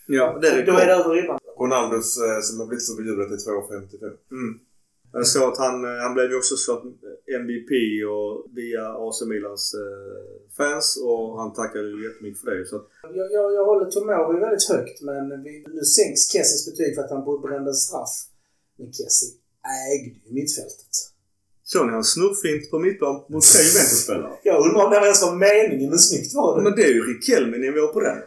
[0.07, 1.05] Ja, det är Då är det rekord.
[1.05, 1.39] över ribban.
[1.59, 4.03] Ronaldos eh, som har blivit så bejublat är 2,55.
[4.31, 4.59] Mm.
[5.13, 6.83] Jag såg att han, eh, han blev ju också så att
[7.39, 7.71] MVP
[8.13, 10.23] och via AC Milans eh,
[10.57, 12.65] fans och han tackade ju jättemycket för det.
[12.65, 16.95] Så att, Jag, jag, jag håller Tomori väldigt högt men vi, nu sänks Kessis betyg
[16.95, 18.13] för att han brände en straff.
[18.77, 19.29] Men Kessie
[19.91, 20.93] ägde ju mittfältet.
[21.63, 24.33] såg ni hans snurrfint på mittplan mot tre Juventus-spelare?
[24.43, 26.63] Jag undrar om det ens var meningen, men snyggt var det.
[26.63, 28.17] Men det är ju Riquelme-nivå på den.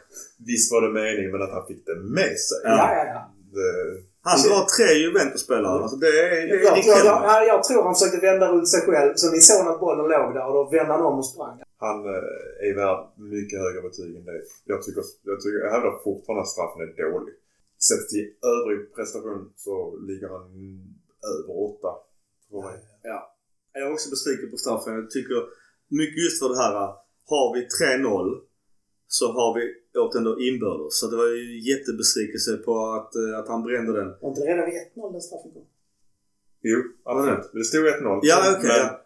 [0.46, 2.58] Visst var det meningen men att han fick det med sig.
[2.64, 2.70] Ja.
[2.70, 3.20] ja, ja, ja.
[3.56, 3.68] Det,
[4.28, 5.82] Han ska ha tre Juventus-spelare.
[5.82, 8.82] Alltså det är, det är Jag, jag, jag, jag tror han försökte vända runt sig
[8.88, 9.12] själv.
[9.20, 11.56] Så ni såg att bollen låg där och då vände han om och sprang.
[11.86, 13.00] han eh, är värd
[13.34, 14.42] mycket högre betyg än det.
[14.72, 17.34] Jag tycker, jag tycker, jag hävdar fortfarande att straffen är dålig.
[17.88, 19.74] Sett till övrig prestation så
[20.08, 20.44] ligger han
[21.32, 21.92] över åtta
[22.66, 22.78] mig.
[23.72, 24.94] Jag är också besviken på straffen.
[24.94, 25.38] Jag tycker
[26.00, 26.74] mycket just för det här.
[27.32, 28.40] har vi 3-0
[29.08, 29.62] så har vi
[30.04, 30.98] åkt ändå inbördes.
[31.00, 34.08] Så det var ju jättebesvikelse på att, eh, att han brände den.
[34.20, 35.64] Var inte det redan vid 1-0 den straffen kom?
[36.70, 37.44] Jo, absolut.
[37.52, 38.20] Det stod 1-0.
[38.22, 38.68] Ja, okej.
[38.72, 39.02] Men, ja.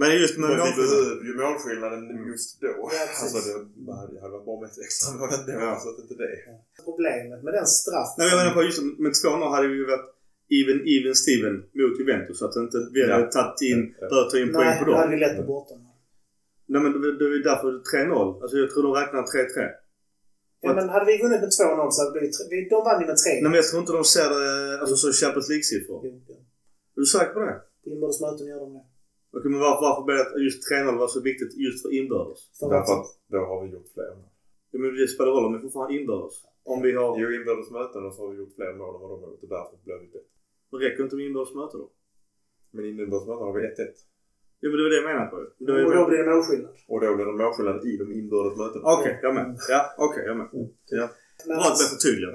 [0.00, 0.88] Men just med men vi målskillnaden.
[0.90, 2.72] behövde ju målskillnaden just då.
[2.94, 3.54] Ja, alltså det,
[3.86, 5.52] det hade varit bra med ett extra mål ändå.
[5.66, 5.72] Ja.
[5.82, 6.30] Så att inte det.
[6.88, 8.16] Problemet med den straffen...
[8.18, 10.08] Nej, men jag menar på just med 2-0 hade vi ju varit
[10.58, 12.36] even, even Steven mot Juventus.
[12.38, 13.30] Så att inte vi hade Ja.
[13.38, 14.08] tagit in, Ja, ja.
[14.12, 15.14] börjat ta in poäng Nej, på då hade dem.
[15.14, 15.74] vi lätt på borta.
[16.72, 18.42] Nej men det, det är ju därför 3-0.
[18.42, 19.70] Alltså jag tror de räknar 3-3.
[20.66, 22.70] Ja, men hade vi vunnit med 2-0 så hade det blivit...
[22.74, 23.32] De vann ju med 3.
[23.32, 24.44] Nej men jag tror inte de ser det
[24.80, 25.98] alltså, som Champions League-siffror.
[26.06, 26.36] Jo, jo.
[26.96, 27.56] Är du säker på det?
[27.82, 28.84] På inbördes möten gör de det.
[29.36, 32.40] Okej, men varför, varför blev det just 3-0 var så viktigt just för inbördes?
[32.58, 34.30] För Därför att, då har vi gjort fler mål.
[34.72, 36.34] Ja, men det spelar roll om vi fortfarande inbördes.
[36.72, 37.10] Om vi har...
[37.20, 39.42] Jo, inbördes möten och så har vi gjort fler mål än vad de har gjort
[39.46, 40.06] och därför blev vi.
[40.70, 41.86] Det räcker inte med inbördes möte då?
[42.74, 43.70] Men inbördes möten har vi 1-1.
[44.64, 45.36] Jo men det var det jag menade på.
[45.66, 46.72] Det och då blir det målskillnad.
[46.92, 48.82] Och då blir det målskillnad i de inbördes mötena.
[48.94, 49.46] Okej, jag med.
[49.72, 50.48] Ja, okej, jag med.
[50.98, 51.06] Ja.
[51.46, 52.34] Men Bra att det alltså, blev förtydligat.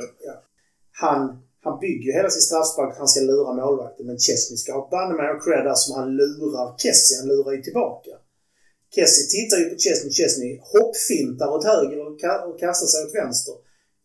[1.03, 1.21] han,
[1.65, 4.03] han bygger ju hela sin straffspark att han ska lura målvakten.
[4.09, 7.15] Men Chesney ska ha banne mig och cred som han lurar Kessie.
[7.19, 8.13] Han lurar ju tillbaka.
[8.95, 10.09] Kessie tittar ju på Chesney.
[10.19, 13.55] Chesney hoppfintar åt höger och, ka- och kastar sig åt vänster.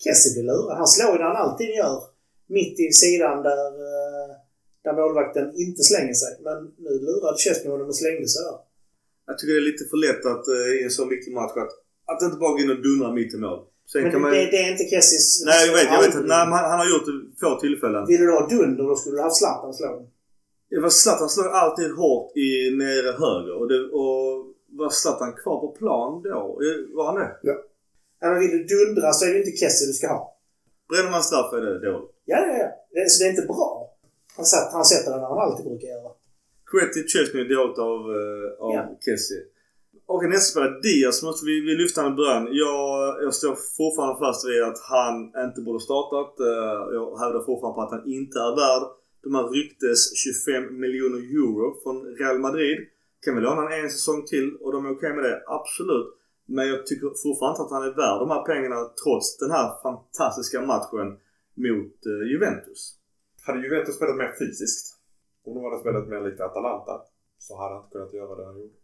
[0.05, 0.77] Kessie blir lurad.
[0.83, 1.99] Han slår ju där han alltid gör.
[2.57, 4.31] Mitt i sidan där, eh,
[4.85, 6.32] där målvakten inte slänger sig.
[6.47, 8.59] Men nu lurade Chesney honom och slängde sig där.
[9.26, 11.72] Jag tycker det är lite för lätt att eh, i en sån viktig match att,
[12.12, 13.61] att inte bara gå in och dundra mitt i mål.
[13.93, 14.30] Sen Men man...
[14.30, 15.43] det, det är inte Kessies...
[15.45, 15.89] Nej, jag vet.
[15.95, 18.07] Jag vet att nej, han, han har gjort det få tillfällen.
[18.07, 19.91] Vill du ha dunder då skulle du ha haft Zlatan slå.
[20.70, 22.49] Det var Zlatan slår alltid hårt i
[22.80, 23.55] nere höger.
[23.61, 24.18] Och, det, och
[24.78, 26.61] var Zlatan kvar på plan då?
[26.97, 27.30] Var han det?
[28.20, 30.39] Ja, men vill du dundra så är det inte Kessie du ska ha.
[30.89, 32.11] Bränner man straff är det dåligt.
[32.24, 32.57] Ja, ja,
[32.93, 33.09] ja.
[33.09, 33.84] Så det är inte bra.
[34.37, 36.11] Han, satt, han sätter den när han alltid brukar göra.
[36.70, 38.99] Credit till Chesney är dåligt av, uh, av Ja.
[39.05, 39.43] Kessie.
[40.07, 40.80] Okej, nästa spelare.
[40.80, 42.45] Diaz måste vi, vi lyfta honom i början.
[42.64, 45.14] Jag, jag står fortfarande fast vid att han
[45.47, 46.32] inte borde startat.
[46.41, 48.85] Eh, jag hävdar fortfarande på att han inte är värd
[49.24, 52.78] de här ryktes 25 miljoner euro från Real Madrid.
[53.22, 55.43] Kan vi låna honom en säsong till och de är okej med det?
[55.47, 56.09] Absolut.
[56.47, 59.66] Men jag tycker fortfarande inte att han är värd de här pengarna trots den här
[59.82, 61.09] fantastiska matchen
[61.66, 62.80] mot eh, Juventus.
[63.47, 64.87] Hade Juventus spelat mer fysiskt,
[65.45, 67.03] om de hade spelat mer likt Atalanta,
[67.39, 68.79] så hade han inte kunnat göra det han gjorde.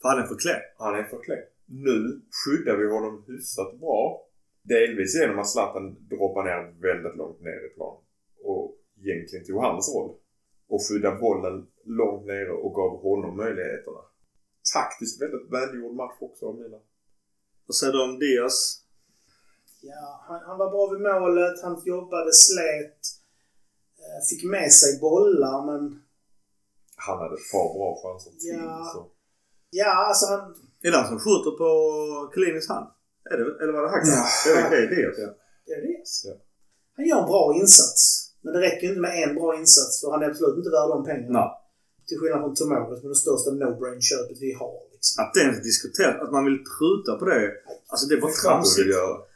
[0.00, 0.60] För han är för klen.
[0.78, 1.44] Han är för klen.
[1.66, 4.26] Nu skyddar vi honom hyfsat bra.
[4.62, 7.96] Delvis genom att Zlatan droppar ner väldigt långt ner i plan.
[8.44, 10.16] Och egentligen tog hans roll.
[10.68, 14.02] Och skyddade bollen långt nere och gav honom möjligheterna.
[14.74, 16.80] Taktiskt väldigt välgjord match också av Milan.
[17.66, 18.84] Vad säger du om Diaz?
[19.82, 21.62] Ja, han, han var bra vid målet.
[21.62, 23.19] Han jobbade, slet.
[24.20, 25.82] Eh, Fick med sig bollar, men...
[27.06, 28.60] Han hade ett par bra chanser till.
[28.64, 28.90] Ja.
[28.92, 29.00] Så.
[29.70, 30.40] Ja, alltså han...
[30.82, 31.70] Är det han som skjuter på
[32.34, 32.88] Klinis hand?
[33.30, 34.14] Är det, eller var det Hackman?
[34.14, 34.26] Ja.
[34.44, 35.16] Det är det, är Diaz.
[35.24, 35.30] Ja.
[35.72, 36.04] Är det det?
[36.28, 36.34] Ja.
[36.96, 38.00] Han gör en bra insats.
[38.42, 41.04] Men det räcker inte med en bra insats, för han är absolut inte värd de
[41.10, 41.38] pengarna.
[41.38, 41.50] Nej.
[42.06, 44.76] Till skillnad från Tomori som är det största no-brain-köpet vi har.
[44.92, 45.14] Liksom.
[45.22, 47.40] Att ens diskutera, att man vill pruta på det.
[47.90, 48.88] Alltså det är bara Det är tramsigt.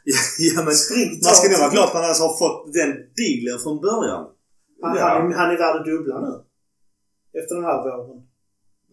[0.53, 0.75] ja men
[1.25, 4.23] man ska nog vara glad att han ens har fått den dealen från början.
[4.81, 5.03] Han, Ja.
[5.05, 6.33] han, är- han är värd att dubbla nu.
[7.39, 8.21] Efter den här våren.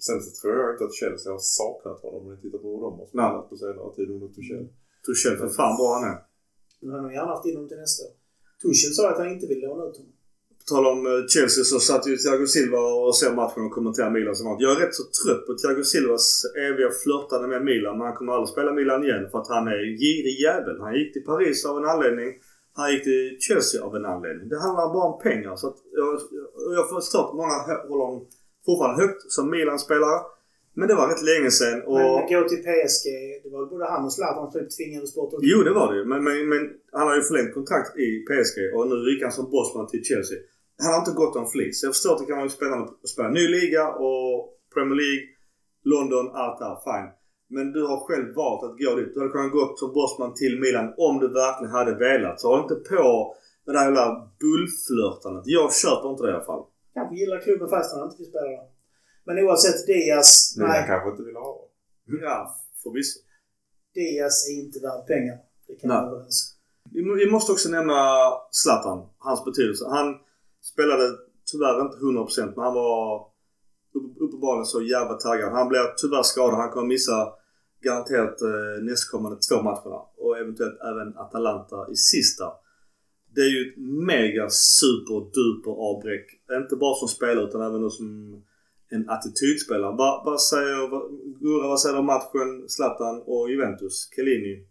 [0.06, 2.80] Sen så tror jag inte att Chelsea har saknat honom om ni tittar på hur
[2.86, 4.64] de har spelat på senare tid under Tuchel.
[5.06, 6.18] Tuchel, för fan bra han är.
[6.80, 8.12] Men han har gärna haft in honom till nästa år.
[8.62, 10.12] Tuchel sa att han inte vill låna ut honom.
[10.60, 14.10] På tal om eh, Chelsea så satt ju Thiago Silva och ser matchen och kommenterar
[14.10, 16.26] Milan som Jag är rätt så trött på Thiago Silvas
[16.68, 17.98] eviga flörtande med Milan.
[17.98, 20.76] Men han kommer aldrig spela Milan igen för att han är en girig jävel.
[20.80, 22.28] Han gick till Paris av en anledning.
[22.74, 24.48] Han gick till Chelsea av en anledning.
[24.48, 25.56] Det handlar bara om pengar.
[25.56, 26.08] Så att jag,
[26.78, 27.56] jag förstår att många
[27.88, 28.26] håller honom
[28.66, 30.20] fortfarande högt som Milan-spelare.
[30.74, 31.82] Men det var rätt länge sedan.
[31.86, 31.98] Och...
[31.98, 33.06] Men gå till PSG.
[33.42, 35.30] Det var både han och Zlatan som tvingades bort.
[35.52, 36.04] Jo, det var det.
[36.04, 36.62] Men, men, men
[36.92, 40.38] han har ju förlängt kontrakt i PSG och nu gick han som bossman till Chelsea.
[40.82, 41.82] Han har inte gått en flis.
[41.82, 44.34] Jag förstår att det kan vara spännande att spela ny liga och
[44.74, 45.24] Premier League,
[45.92, 46.78] London, allt det här.
[46.86, 47.10] Fine.
[47.54, 49.14] Men du har själv valt att gå dit.
[49.14, 52.40] Du hade kunnat gå som bossman till Milan om du verkligen hade velat.
[52.40, 54.06] Så håll inte på med det här jävla
[54.40, 55.42] bullflörtandet.
[55.46, 56.64] Jag köper inte det i alla fall.
[56.94, 58.66] Kanske gillar klubben fast han inte vill spela där.
[59.24, 60.54] Men oavsett Diaz.
[60.56, 61.50] Men han Nej, kanske inte vill ha
[62.06, 62.16] det.
[62.26, 63.18] Ja, förvisso.
[63.94, 65.36] Diaz är inte värd pengar.
[65.66, 66.56] Det kan vara överens.
[66.94, 67.98] Vi må- Vi måste också nämna
[68.50, 68.98] Zlatan.
[69.18, 69.84] Hans betydelse.
[69.88, 70.14] Han
[70.72, 71.06] spelade
[71.50, 73.26] tyvärr inte 100% men han var
[73.94, 75.52] upp- uppenbarligen så jävla taggad.
[75.52, 76.54] Han blev tyvärr skadad.
[76.54, 77.32] Han kommer missa
[77.82, 80.00] garanterat eh, nästkommande två matcherna.
[80.16, 82.44] Och eventuellt även Atalanta i sista.
[83.34, 83.78] Det är ju ett
[84.12, 86.26] mega super duper avbräck.
[86.62, 88.42] Inte bara som spelare utan även som
[88.94, 89.96] en attitydspelare.
[89.96, 90.78] Vad, vad säger
[91.40, 94.08] Gurra, vad säger du om matchen Zlatan och Juventus?
[94.14, 94.66] Chiellini?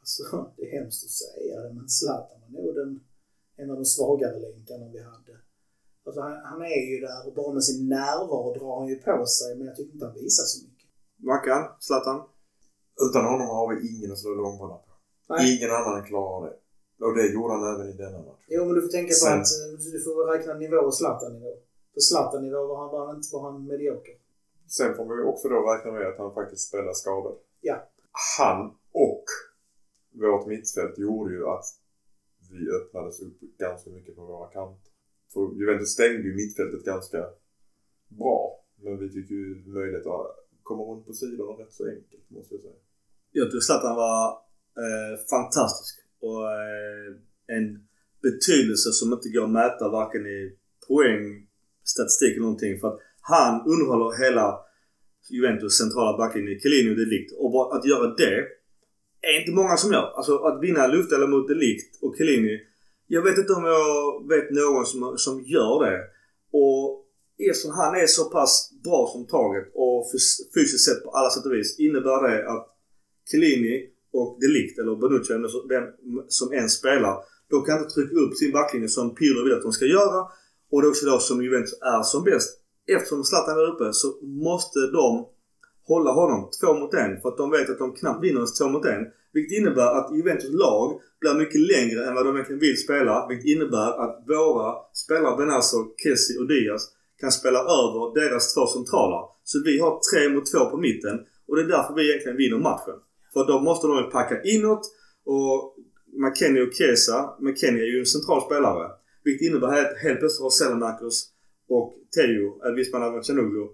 [0.00, 3.00] Alltså, det är hemskt att säga det, men Zlatan var nog den,
[3.56, 5.34] en av de svagare länkarna vi hade.
[6.04, 9.26] Alltså, han, han är ju där och bara med sin närvaro drar han ju på
[9.26, 10.75] sig, men jag tycker inte han visar så mycket.
[11.30, 11.62] Mackan?
[11.80, 12.18] Zlatan?
[13.06, 14.90] Utan honom har vi ingen att slå långbollar på.
[15.28, 15.56] Nej.
[15.56, 16.56] Ingen annan klarar det.
[17.04, 18.44] Och det gjorde han även i denna match.
[18.48, 19.50] Jo, men du får tänka på Sen- att
[19.86, 21.52] eh, du får räkna nivå och Zlatan-nivå.
[21.94, 24.14] För Zlatan-nivå var han, var han inte var han medioker.
[24.76, 27.36] Sen får vi också då räkna med att han faktiskt spelar skadad.
[27.60, 27.76] Ja.
[28.38, 29.24] Han och
[30.22, 31.64] vårt mittfält gjorde ju att
[32.50, 34.90] vi öppnades upp ganska mycket på våra kanter.
[35.32, 37.18] För Juventus stängde ju mittfältet ganska
[38.08, 38.64] bra.
[38.82, 42.62] Men vi fick ju möjlighet att komma runt på sidorna rätt så enkelt måste jag
[42.62, 42.80] säga.
[43.32, 44.22] Jag tycker Zlatan var
[44.84, 45.94] eh, fantastisk.
[46.26, 47.10] Och eh,
[47.56, 47.66] en
[48.22, 50.40] betydelse som inte går att mäta varken i
[50.88, 51.22] poäng,
[51.84, 52.80] statistik eller någonting.
[52.80, 54.46] För att han underhåller hela
[55.30, 57.32] Juventus centrala backlinje, Chiellini och Delict.
[57.40, 58.36] Och bara att göra det
[59.20, 60.12] är inte många som gör.
[60.16, 62.60] Alltså att vinna luftduellen mot Delict och Chiellini.
[63.06, 65.98] Jag vet inte om jag vet någon som, som gör det.
[66.50, 67.05] Och
[67.38, 71.46] eftersom han är så pass bra som taget och fys- fysiskt sett på alla sätt
[71.46, 72.66] och vis innebär det att
[73.30, 75.84] Chiellini och Delict eller Bonucci, eller vem
[76.28, 77.16] som än spelar,
[77.50, 80.26] de kan inte trycka upp sin backlinje som Pirlo vill att de ska göra.
[80.70, 82.60] Och det är också då som Juventus är som bäst.
[82.86, 85.26] Eftersom Zlatan är uppe så måste de
[85.86, 88.68] hålla honom två mot en för att de vet att de knappt vinner ens två
[88.68, 89.06] mot en.
[89.32, 93.26] Vilket innebär att Juventus lag blir mycket längre än vad de egentligen vill spela.
[93.28, 99.20] Vilket innebär att våra spelare Benazzo, Kessi och Diaz kan spela över deras två centrala.
[99.44, 101.16] Så vi har tre mot två på mitten
[101.48, 102.98] och det är därför vi egentligen vinner matchen.
[103.32, 104.84] För då måste de ju packa inåt
[105.24, 105.76] och
[106.24, 108.90] McKennie och Kesa, McKennie är ju en central spelare.
[109.24, 111.14] Vilket innebär att helt plötsligt har Selemakers
[111.68, 113.66] och Teo, eller eh, viss man även Chanuglu,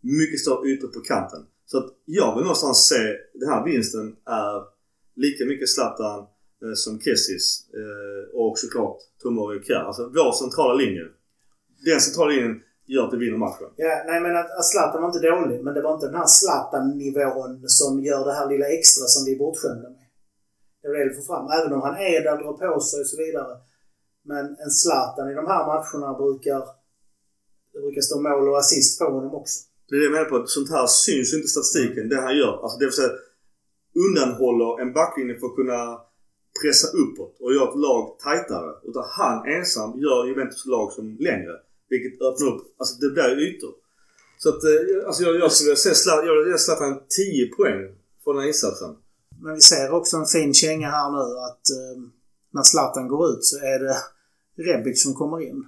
[0.00, 1.42] mycket större ytor på kanten.
[1.66, 4.62] Så att jag vill någonstans se den här vinsten är
[5.16, 6.18] lika mycket Zlatan
[6.62, 9.84] eh, som Kessis eh, och såklart Tomori och Kjär.
[9.88, 11.04] Alltså vår centrala linje.
[11.84, 12.60] Den centrala linjen
[12.94, 13.70] gör att vi vinner matchen.
[13.76, 16.30] Ja, nej men att, att Zlatan var inte dålig, men det var inte den här
[16.38, 20.06] Zlatan-nivån som gör det här lilla extra som vi är bortskämda med.
[20.80, 21.46] Det är det jag vill få fram.
[21.58, 23.52] Även om han är där, drar på sig och så vidare.
[24.30, 26.60] Men en Zlatan i de här matcherna brukar
[27.72, 29.58] det brukar stå mål och assist på honom också.
[29.88, 30.36] Det är det jag menar på.
[30.36, 32.08] att Sånt här syns inte i statistiken.
[32.08, 32.54] Det han gör.
[32.62, 33.14] Alltså det vill säga
[34.04, 35.80] undanhåller en backlinje för att kunna
[36.60, 38.70] pressa uppåt och göra ett lag tajtare.
[38.88, 41.54] Utan han ensam gör Juventus lag som längre.
[41.88, 42.74] Vilket öppnar upp.
[42.78, 43.72] Alltså det blir ytor.
[44.38, 47.80] Så att eh, alltså jag, jag skulle se Zlatan, jag vill ge Zlatan 10 poäng
[48.24, 48.96] för den här insatsen.
[49.42, 51.96] Men vi ser också en fin känga här nu att eh,
[52.54, 53.96] när Zlatan går ut så är det
[54.64, 55.66] Rebic som kommer in.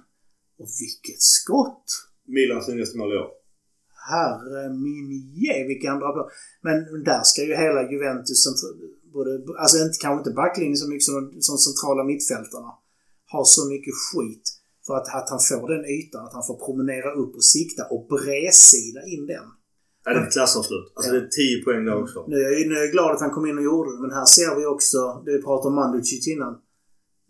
[0.59, 1.85] Och vilket skott!
[2.27, 3.29] Milans snyggaste mål i år.
[4.09, 6.29] Herre min je vilka han drar på.
[6.61, 8.45] Men där ska ju hela Juventus,
[9.13, 12.71] både, alltså inte, kanske inte backlinjen så mycket som, som centrala mittfältarna,
[13.31, 14.45] ha så mycket skit.
[14.91, 18.03] För att, att han får den ytan, att han får promenera upp och sikta och
[18.13, 19.47] bredsida in den.
[20.03, 20.87] Ja, det är ett klassavslut.
[20.95, 22.17] Alltså det är 10 poäng där också.
[22.31, 24.11] Nu är, jag, nu är jag glad att han kom in och gjorde det, men
[24.19, 26.53] här ser vi också, det vi pratade om Manducic innan.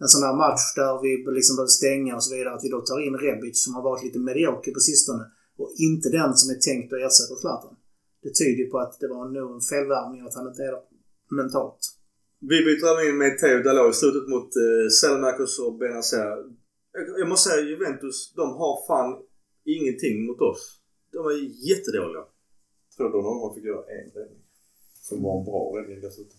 [0.03, 2.53] En sån här match där vi liksom behöver stänga och så vidare.
[2.55, 5.24] Att vi då tar in Rebic som har varit lite medioker på sistone.
[5.62, 7.74] Och inte den som är tänkt att ersätta Zlatan.
[8.23, 10.76] Det tyder ju på att det var nog en felvärvning att han inte är
[11.40, 11.81] mentalt.
[12.52, 16.38] Vi byter även in med Theo Dalot i slutet mot eh, Selmakers och Benazer.
[17.19, 19.11] Jag, måste säga Juventus, de har fan
[19.65, 20.63] ingenting mot oss.
[21.11, 21.38] De är
[21.69, 22.23] jättedåliga.
[22.97, 24.43] Jag tror någon fick göra en räddning.
[25.07, 26.38] Som var en bra räddning dessutom.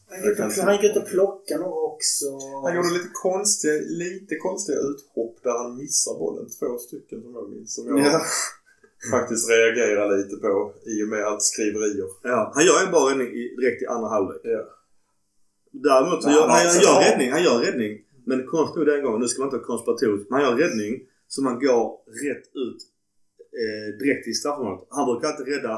[0.67, 2.27] Han gick ut och plockade några också.
[2.65, 3.75] Han gjorde lite konstiga,
[4.05, 6.47] lite konstiga uthopp där han missar bollen.
[6.59, 7.75] Två stycken som jag minns.
[7.75, 8.23] Som jag
[9.15, 12.09] faktiskt reagerar lite på i och med allt skriverier.
[12.23, 13.31] Ja, han gör en bra räddning
[13.61, 14.41] direkt i andra halvlek.
[14.45, 14.63] Ja.
[15.89, 17.05] Däremot så Nej, gör, han han, har han gör bra.
[17.07, 17.31] räddning.
[17.37, 17.93] Han gör räddning.
[18.27, 20.93] Men konstigt nog den gången, nu ska man inte vara konspiratorisk, men han gör räddning
[21.33, 21.85] så man går
[22.27, 22.81] rätt ut
[23.63, 24.89] eh, direkt i straffområdet.
[24.91, 25.75] Han brukar alltid rädda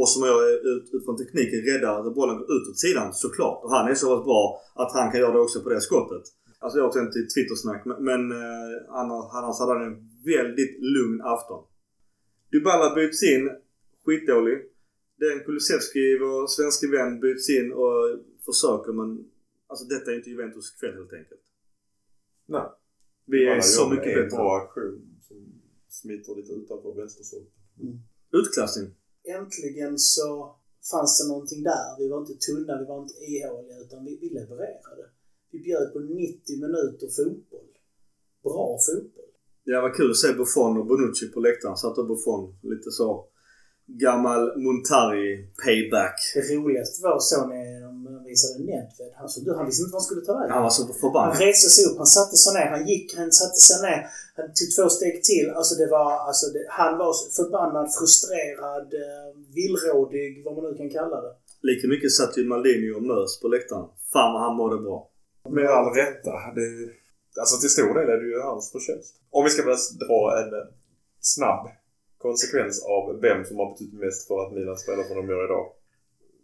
[0.00, 3.64] och som jag eh, ut, utifrån tekniken rädda att bollen går ut åt sidan såklart.
[3.64, 4.42] Och han är så pass bra
[4.74, 6.24] att han kan göra det också på det skottet.
[6.58, 9.98] Alltså jag åkte inte till Twittersnack men, men eh, annars, annars hade han en
[10.34, 11.62] väldigt lugn afton.
[12.52, 13.50] Dybala byts in.
[14.04, 14.58] Skitdålig.
[15.16, 17.98] Den Kulusevski, vår svenske vän, byts in och
[18.46, 19.24] försöker men
[19.66, 21.44] alltså detta är inte Juventus kväll helt enkelt.
[22.54, 22.68] Nej.
[23.32, 24.36] Vi är Alla så gör mycket en bättre.
[24.36, 24.98] bra aktion
[25.28, 25.36] som
[25.88, 27.52] smiter lite utanför vänsterstolpen.
[28.40, 28.88] Utklassning.
[29.38, 30.56] Äntligen så
[30.90, 31.88] fanns det någonting där.
[31.98, 35.04] Vi var inte tunna, vi var inte ihåliga, utan vi, vi levererade.
[35.50, 37.70] Vi bjöd på 90 minuter fotboll.
[38.42, 39.30] Bra fotboll.
[39.64, 41.76] Det var kul att se Buffon och Bonucci på läktaren.
[41.76, 43.08] Satt och Buffon lite så
[43.86, 45.28] gammal Montari
[45.64, 46.18] payback.
[46.34, 47.67] Det roligaste var så när
[48.32, 49.12] visade Nedved.
[49.20, 50.52] Han, så, han visste inte vad han skulle ta vägen.
[50.56, 51.38] Han var så Han förbannad.
[51.46, 54.00] reste sig upp, han satte sig ner, han gick, han satte sig ner.
[54.36, 55.46] Han tog två steg till.
[55.58, 59.28] Alltså det var, alltså det, han var förbannad, frustrerad, eh,
[59.58, 61.32] villrådig, vad man nu kan kalla det.
[61.68, 63.86] Lika mycket satt ju Maldini och Mös på läktaren.
[64.12, 64.98] Fan vad han mådde bra.
[65.56, 66.32] Med all rätta.
[66.58, 66.68] Det,
[67.40, 69.14] alltså till stor del är det ju hans förtjänst.
[69.36, 70.66] Om vi ska bara dra en eh,
[71.34, 71.64] snabb
[72.26, 75.66] konsekvens av vem som har betytt mest för att Milan spelar som de gör idag.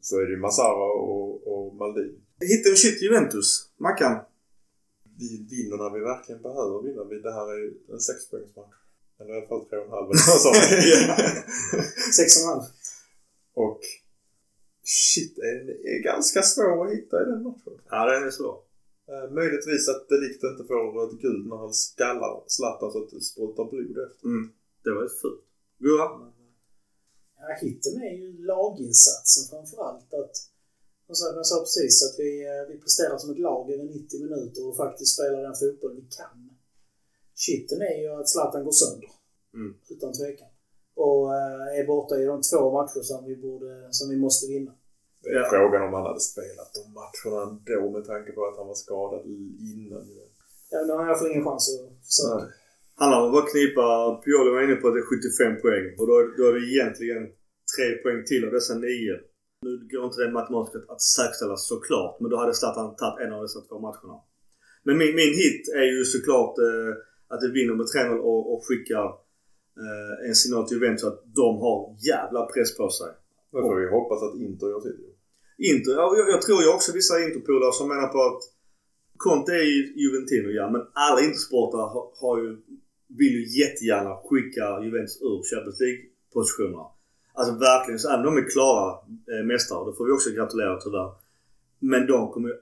[0.06, 2.18] Så är det ju Massara och, och Maldini.
[2.50, 3.48] Hit and shit Juventus.
[3.86, 4.14] Mackan.
[5.18, 7.04] Vi vinner när vi verkligen behöver vinna.
[7.10, 7.60] Vi- Det här är
[7.94, 8.76] en sexpoängsmatch.
[9.20, 10.08] Eller i alla fall tre och en halv.
[12.18, 12.62] Sex och en halv.
[13.54, 13.80] och
[14.84, 17.72] shit, den är ganska svår att hitta i den matchen.
[17.90, 18.56] Ja, den är svår.
[19.12, 23.20] Eh, möjligtvis att Delikt inte får ett gult när han skallar Zlatan så att det
[23.20, 24.24] sprutar blod efter.
[24.26, 24.52] Mm.
[24.84, 25.44] Det var ju fult.
[25.78, 26.06] Gurra?
[27.48, 30.14] Ja, hitten är ju laginsatsen framförallt.
[30.20, 30.34] Att,
[31.18, 34.60] som jag sa precis att vi, eh, vi presterar som ett lag över 90 minuter
[34.68, 36.36] och faktiskt spelar den fotboll vi kan.
[37.44, 39.08] Shitten är ju att Zlatan går sönder.
[39.54, 39.74] Mm.
[39.88, 40.48] Utan tvekan.
[41.04, 44.72] Och eh, är borta i de två matcher som vi, borde, som vi måste vinna.
[45.22, 45.48] Det är Ja.
[45.50, 49.26] frågan om han hade spelat de matcherna ändå med tanke på att han var skadad
[49.26, 50.04] innan.
[50.70, 52.44] Ja, nu har jag får ingen chans att försöka.
[52.44, 52.52] Nej.
[53.00, 53.84] Handlar om att bara knipa.
[54.24, 55.84] Pioli var inne på att det är 75 poäng.
[55.98, 57.22] Och då, då är det egentligen
[57.74, 59.16] tre poäng till av dessa nio.
[59.66, 62.14] Nu går inte det matematiskt att, säkerställa såklart.
[62.20, 64.16] Men då hade Zlatan tagit en av dessa två matcherna.
[64.86, 66.92] Men min, min hit är ju såklart eh,
[67.32, 69.06] att det vinner med 3-0 och, och skickar
[69.82, 71.78] eh, en signal till Juventus att de har
[72.10, 73.10] jävla press på sig.
[73.52, 75.00] Nu får vi hoppas att Inter gör sitt.
[75.58, 78.42] Inter, ja, jag, jag tror ju också vissa Interpolare som menar på att
[79.16, 82.50] Conte är ju Juventino ja, men alla Intersportare har, har ju,
[83.18, 86.86] vill ju jättegärna skicka Juventus ur Champions League-positionerna.
[87.36, 88.86] Alltså verkligen, så även de är klara
[89.32, 91.10] eh, mästare, då får vi också gratulera tyvärr.
[91.78, 92.52] Men de kommer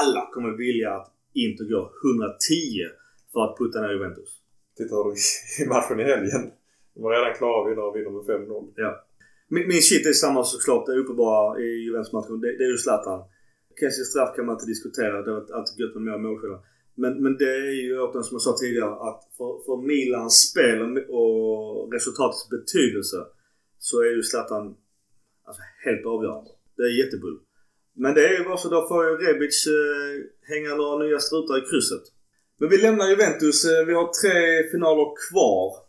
[0.00, 2.88] alla kommer vilja att Inter går 110
[3.32, 4.30] för att putta ner Juventus.
[4.76, 5.10] Tittar du
[5.64, 6.42] i matchen i helgen.
[6.94, 8.94] De var redan klara vinnare och vinner med 5-0.
[9.48, 10.86] Min, min shit är samma såklart.
[10.86, 12.40] Det är uppenbara i Juventus-matchen.
[12.40, 13.20] Det, det är ju Zlatan.
[13.80, 15.22] Kanske straff kan man inte diskutera.
[15.22, 16.60] Det var alltid gött med mer målskillnad.
[16.96, 20.80] Men, men det är ju återigen som jag sa tidigare att för, för Milans spel
[21.08, 23.16] och, resultatets betydelse
[23.78, 24.76] så är ju Zlatan
[25.46, 26.50] alltså, helt avgörande.
[26.76, 27.38] Det är jättebull.
[27.94, 30.14] Men det är ju bara så då får ju Rebic eh,
[30.52, 32.04] hänga några nya strutar i krysset.
[32.58, 33.64] Men vi lämnar Juventus.
[33.64, 35.86] Eh, vi har tre finaler kvar.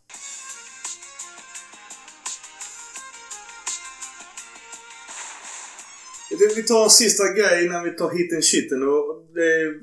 [6.56, 9.80] Vi tar en sista grej innan vi tar hitten shitten och det är,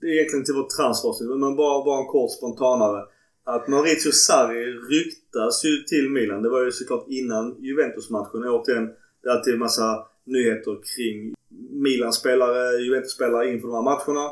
[0.00, 3.04] det är egentligen till vårt transfersnitt men bara, bara en kort spontanare.
[3.44, 4.64] Att Maurizio Sarri
[4.94, 6.42] ryktas ju till Milan.
[6.42, 8.44] Det var ju såklart innan Juventus-matchen.
[8.44, 8.86] Återigen,
[9.22, 11.34] det är alltid en massa nyheter kring
[11.70, 14.26] Milan-spelare, Juventus-spelare inför de här matcherna.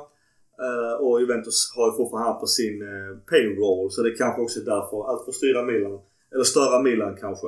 [0.64, 4.60] Eh, och Juventus har ju fortfarande han på sin eh, payroll så det kanske också
[4.60, 5.10] är därför.
[5.10, 6.00] Allt för att styra Milan.
[6.32, 7.46] Eller störa Milan kanske.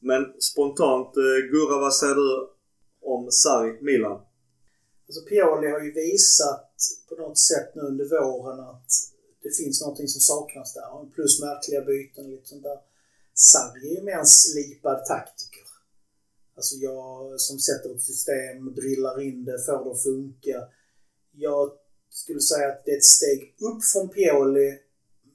[0.00, 2.48] Men spontant, eh, Gurra vad säger du
[3.02, 4.20] om Sarri, Milan?
[5.06, 6.73] Alltså Pioli har ju visat
[7.08, 8.92] på något sätt nu under våren att
[9.42, 11.10] det finns någonting som saknas där.
[11.14, 12.78] Plus märkliga byten och lite sånt där.
[13.34, 15.64] Sarri är ju mer en slipad taktiker.
[16.56, 20.68] Alltså jag som sätter ett system, drillar in det, får det att funka.
[21.32, 21.72] Jag
[22.10, 24.78] skulle säga att det är ett steg upp från Pioli,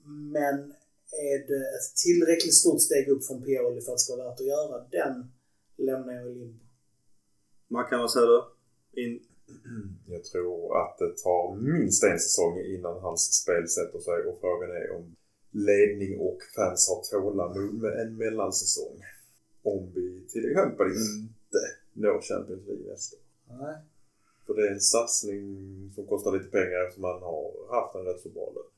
[0.05, 0.73] men
[1.11, 4.39] är det ett tillräckligt stort steg upp från Pioli för att det ska vara värt
[4.39, 4.87] att göra?
[4.91, 5.31] Den
[5.77, 6.65] lämnar jag i limbo.
[7.67, 8.43] Mackan, vad säger du?
[9.01, 9.23] In,
[10.13, 14.71] Jag tror att det tar minst en säsong innan hans spel sätter sig och frågan
[14.71, 15.15] är om
[15.51, 18.97] ledning och fans har tålamod med en mellansäsong.
[19.63, 21.61] Om vi till exempel inte
[21.93, 23.17] når Champions League nästa.
[23.49, 23.75] Nej.
[24.45, 25.41] För det är en satsning
[25.95, 27.45] som kostar lite pengar eftersom man har
[27.75, 28.71] haft en rätt så bra lön.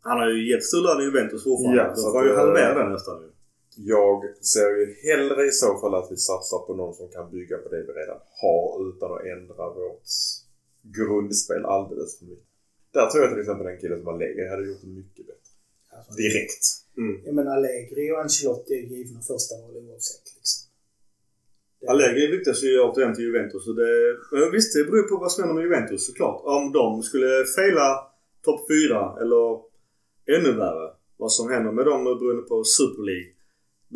[0.00, 1.82] han har ju jättestor lön i Juventus fortfarande.
[1.82, 3.28] Ja, så så får ju halvera den nästan ju.
[3.76, 7.56] Jag ser ju hellre i så fall att vi satsar på någon som kan bygga
[7.58, 10.08] på det vi redan har utan att ändra vårt
[10.82, 12.44] grundspel alldeles för mycket.
[12.92, 15.50] Där tror jag till exempel den killen som Allegri hade gjort det mycket bättre.
[15.96, 16.64] Alltså, Direkt.
[17.24, 20.24] Jag menar Allegri och Ancelotti är givna första val oavsett.
[20.36, 20.60] Liksom.
[21.80, 23.68] Det- Allegri ryktas ju återigen till Juventus.
[23.68, 26.42] Och det, men visst, det beror på vad som händer med Juventus såklart.
[26.44, 27.88] Om de skulle fejla
[28.42, 29.44] topp 4 eller
[30.36, 30.90] ännu värre.
[31.16, 33.32] Vad som händer med dem beroende på Super League.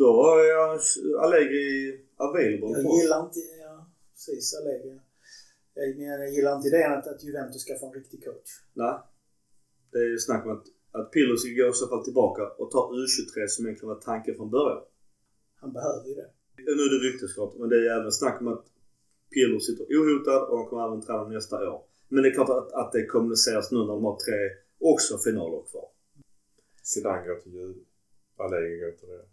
[0.01, 0.79] Då är
[1.23, 3.39] Allegri available Jag gillar inte...
[3.39, 4.55] Ja, precis.
[4.59, 4.99] Allegri.
[5.73, 8.49] Jag, men jag gillar inte idén att, att Juventus ska få en riktig coach.
[8.73, 8.95] Nej.
[9.91, 10.65] Det är ju snack om att
[10.99, 14.35] att Pirlo ska gå i så fall tillbaka och ta U23 som egentligen var tanken
[14.35, 14.83] från början.
[15.55, 16.29] Han behöver ju det.
[16.57, 18.65] Nu är det ryktesklart, men det är även snack om att
[19.33, 21.81] Pirlo sitter ohotad och han kommer även träna nästa år.
[22.07, 24.39] Men det är klart att, att det kommuniceras nu när de har tre
[24.79, 25.89] också finaler kvar.
[26.83, 27.79] Zidane går till Juve.
[28.37, 29.25] Allegri går till det.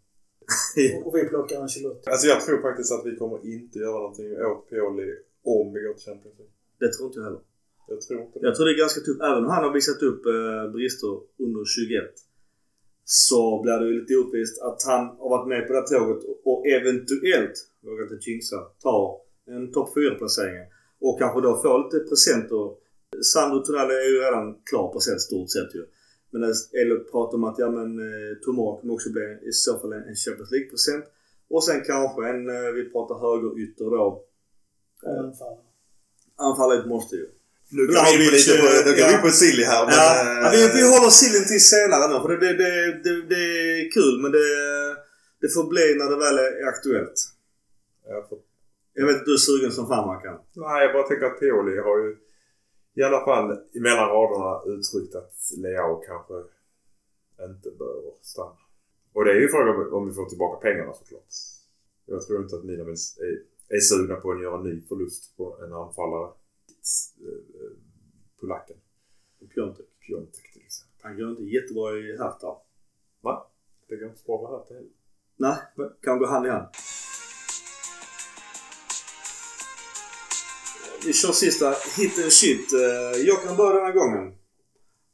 [1.04, 2.10] Och vi plockar Ancelotti.
[2.10, 5.10] Alltså jag tror faktiskt att vi kommer inte göra någonting åt Pioli
[5.44, 6.54] om vi går till Champions League.
[6.80, 7.42] Det tror inte jag heller.
[7.88, 8.46] Jag tror inte det.
[8.46, 9.20] Jag tror det är ganska tufft.
[9.28, 11.12] Även om han har visat upp eh, brister
[11.44, 12.14] under 21
[13.04, 16.22] så blir det ju lite orättvist att han har varit med på det här tåget
[16.44, 17.56] och eventuellt,
[17.86, 19.04] vågar inte jinxa, tar
[19.46, 20.64] en topp 4-placering.
[21.00, 22.64] Och kanske då får lite presenter.
[23.32, 25.82] Sandro Tonali är ju redan klar på sätt stort sett ju.
[26.32, 26.42] Men
[26.80, 30.14] Elliot pratar om att ja men eh, Tomorrow kommer också bli i så fall en,
[30.24, 31.04] Champions League-present.
[31.50, 34.02] Och sen kanske en, eh, vi pratar högerytter då.
[34.02, 34.28] Och
[35.24, 35.58] anfallare.
[36.36, 37.26] Anfallet måste ju.
[37.76, 38.52] Nu går vi in på lite
[38.86, 39.94] nu går vi in på Silly här men...
[40.00, 43.14] Ja, eh, ja, vi, vi håller sillen till senare nu för det, det, det, det,
[43.32, 43.42] det
[43.80, 44.46] är kul men det,
[45.40, 47.18] det får bli när det väl är aktuellt.
[48.08, 48.38] jag får-
[48.94, 50.36] Jag vet att du är sugen som fan Mackan.
[50.64, 52.10] Nej, jag bara tänker att Pioli har ju
[52.94, 56.34] i alla fall mellan raderna uttryckt att Leao kanske
[57.40, 58.56] inte bör stanna.
[59.12, 61.32] Och det är ju frågan om vi får tillbaka pengarna såklart.
[62.06, 62.94] Jag tror inte att Milan är,
[63.76, 66.30] är sugna på att göra en ny förlust på en anfallare.
[67.20, 67.72] Eh,
[68.40, 68.76] Polacken.
[69.54, 69.86] Piontek.
[70.06, 71.00] Piontek till exempel.
[71.02, 72.56] Han går inte jättebra i Hertha.
[73.20, 73.50] Va?
[73.88, 74.90] Det går inte så bra med Hertha heller.
[75.36, 75.56] Nej,
[76.02, 76.66] kan gå hand i hand.
[81.06, 82.72] Vi kör sista hit and shit.
[82.72, 84.24] Eh, jag kan börja den här gången.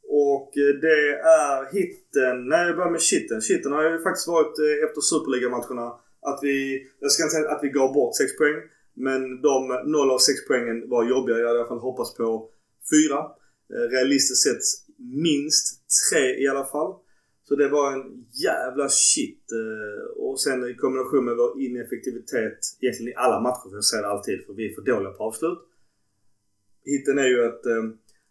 [0.08, 1.00] Och eh, det
[1.42, 2.48] är hitten...
[2.48, 3.40] Nej, jag börjar med shitten.
[3.40, 5.86] Shitten har ju faktiskt varit eh, efter Superligamatcherna
[6.30, 6.86] att vi...
[7.00, 8.58] Jag ska inte säga att vi gav bort 6 poäng.
[8.94, 11.38] Men de 0 av 6 poängen var jobbiga.
[11.38, 12.50] Jag hade i alla fall hoppats på
[12.90, 13.18] 4.
[13.94, 14.64] Realistiskt sett
[15.28, 15.66] minst
[16.12, 16.92] 3 i alla fall.
[17.48, 18.04] Så det var en
[18.46, 19.44] jävla shit.
[20.16, 24.08] Och sen i kombination med vår ineffektivitet egentligen i alla matcher, för jag säger det
[24.08, 25.58] alltid, för vi är för dåliga på avslut.
[26.90, 27.84] Hitten är ju att eh,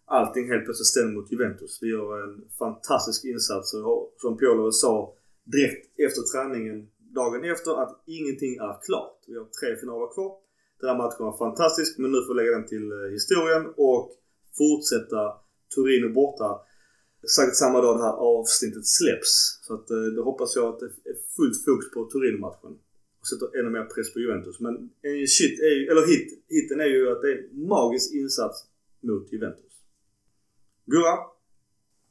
[0.06, 1.80] allting helt plötsligt stämmer mot Juventus.
[1.82, 5.14] Vi gör en fantastisk insats och som Piolo sa
[5.56, 6.78] direkt efter träningen
[7.20, 9.18] dagen efter att ingenting är klart.
[9.28, 10.32] Vi har tre finaler kvar.
[10.80, 14.02] Den här matchen var fantastisk men nu får vi lägga den till eh, historien och
[14.58, 15.22] fortsätta
[15.76, 16.50] Torino borta
[17.36, 19.34] Säkert samma dag det här avsnittet släpps.
[19.66, 22.74] Så att, eh, då hoppas jag att det är fullt fokus på Torino-matchen.
[23.30, 24.60] Sätter ännu mer press på Juventus.
[24.60, 28.08] Men en shit är ju, eller hit, hiten är ju att det är en magisk
[28.14, 28.58] insats
[29.08, 29.74] mot Juventus.
[30.92, 31.16] Gurra?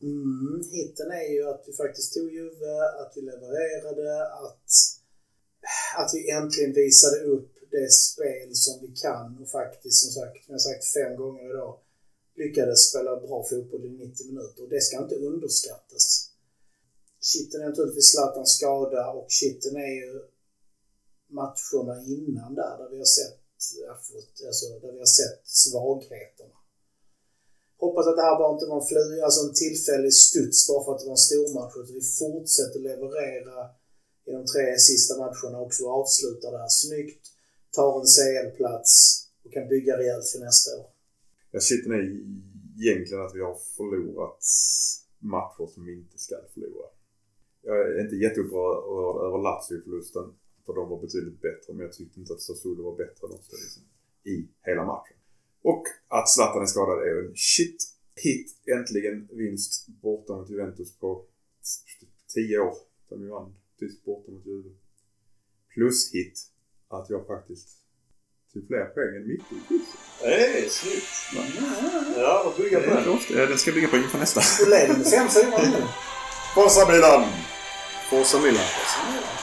[0.02, 4.08] Mm, hiten är ju att vi faktiskt tog Juve, att vi levererade,
[4.44, 4.68] att,
[6.00, 10.52] att vi äntligen visade upp det spel som vi kan och faktiskt, som sagt, som
[10.52, 11.74] jag sagt fem gånger idag,
[12.36, 14.62] lyckades spela bra fotboll i 90 minuter.
[14.62, 16.30] Och det ska inte underskattas.
[17.20, 20.10] Shiten är naturligtvis Zlatans skada och shiten är ju
[21.28, 23.38] matcherna innan där, där vi har sett,
[24.48, 26.56] alltså, där vi har sett svagheterna.
[27.78, 30.92] Hoppas att det här bara inte var en, fly, alltså en tillfällig studs bara för
[30.92, 31.76] att det var en stormatch.
[31.76, 33.58] Utan vi fortsätter leverera
[34.26, 37.24] i de tre sista matcherna också och avslutar det här snyggt.
[37.70, 38.92] Tar en CL-plats
[39.44, 40.86] och kan bygga rejält för nästa år.
[41.50, 42.04] Ja, sitter är
[42.84, 44.44] egentligen att vi har förlorat
[45.18, 46.88] matcher som vi inte ska förlora.
[47.62, 50.26] Jag är inte jätteupprörd över Lazio-förlusten.
[50.66, 51.72] För de var betydligt bättre.
[51.74, 53.82] Men jag tyckte inte att Sassuolo var bättre någonstans liksom,
[54.24, 55.16] i hela matchen.
[55.62, 57.84] Och att Zlatan är skadad är en shit
[58.14, 58.48] hit.
[58.76, 61.24] Äntligen vinst borta mot Juventus på
[62.34, 62.74] 10 år.
[63.08, 64.70] Där vi vann tysk borta mot Juve.
[65.74, 66.40] Plus hit
[66.88, 67.68] att jag faktiskt
[68.52, 70.72] tog fler poäng än Micke i quizet.
[70.72, 71.06] Snyggt!
[72.16, 73.18] Ja, vad bygga på den.
[73.30, 74.64] Ja, Den ska bygga på inför nästa.
[74.64, 75.86] Du leder med 5-4 nu.
[76.54, 77.24] Forza Milan!
[78.10, 78.64] Forza Milan.
[79.22, 79.35] Ja.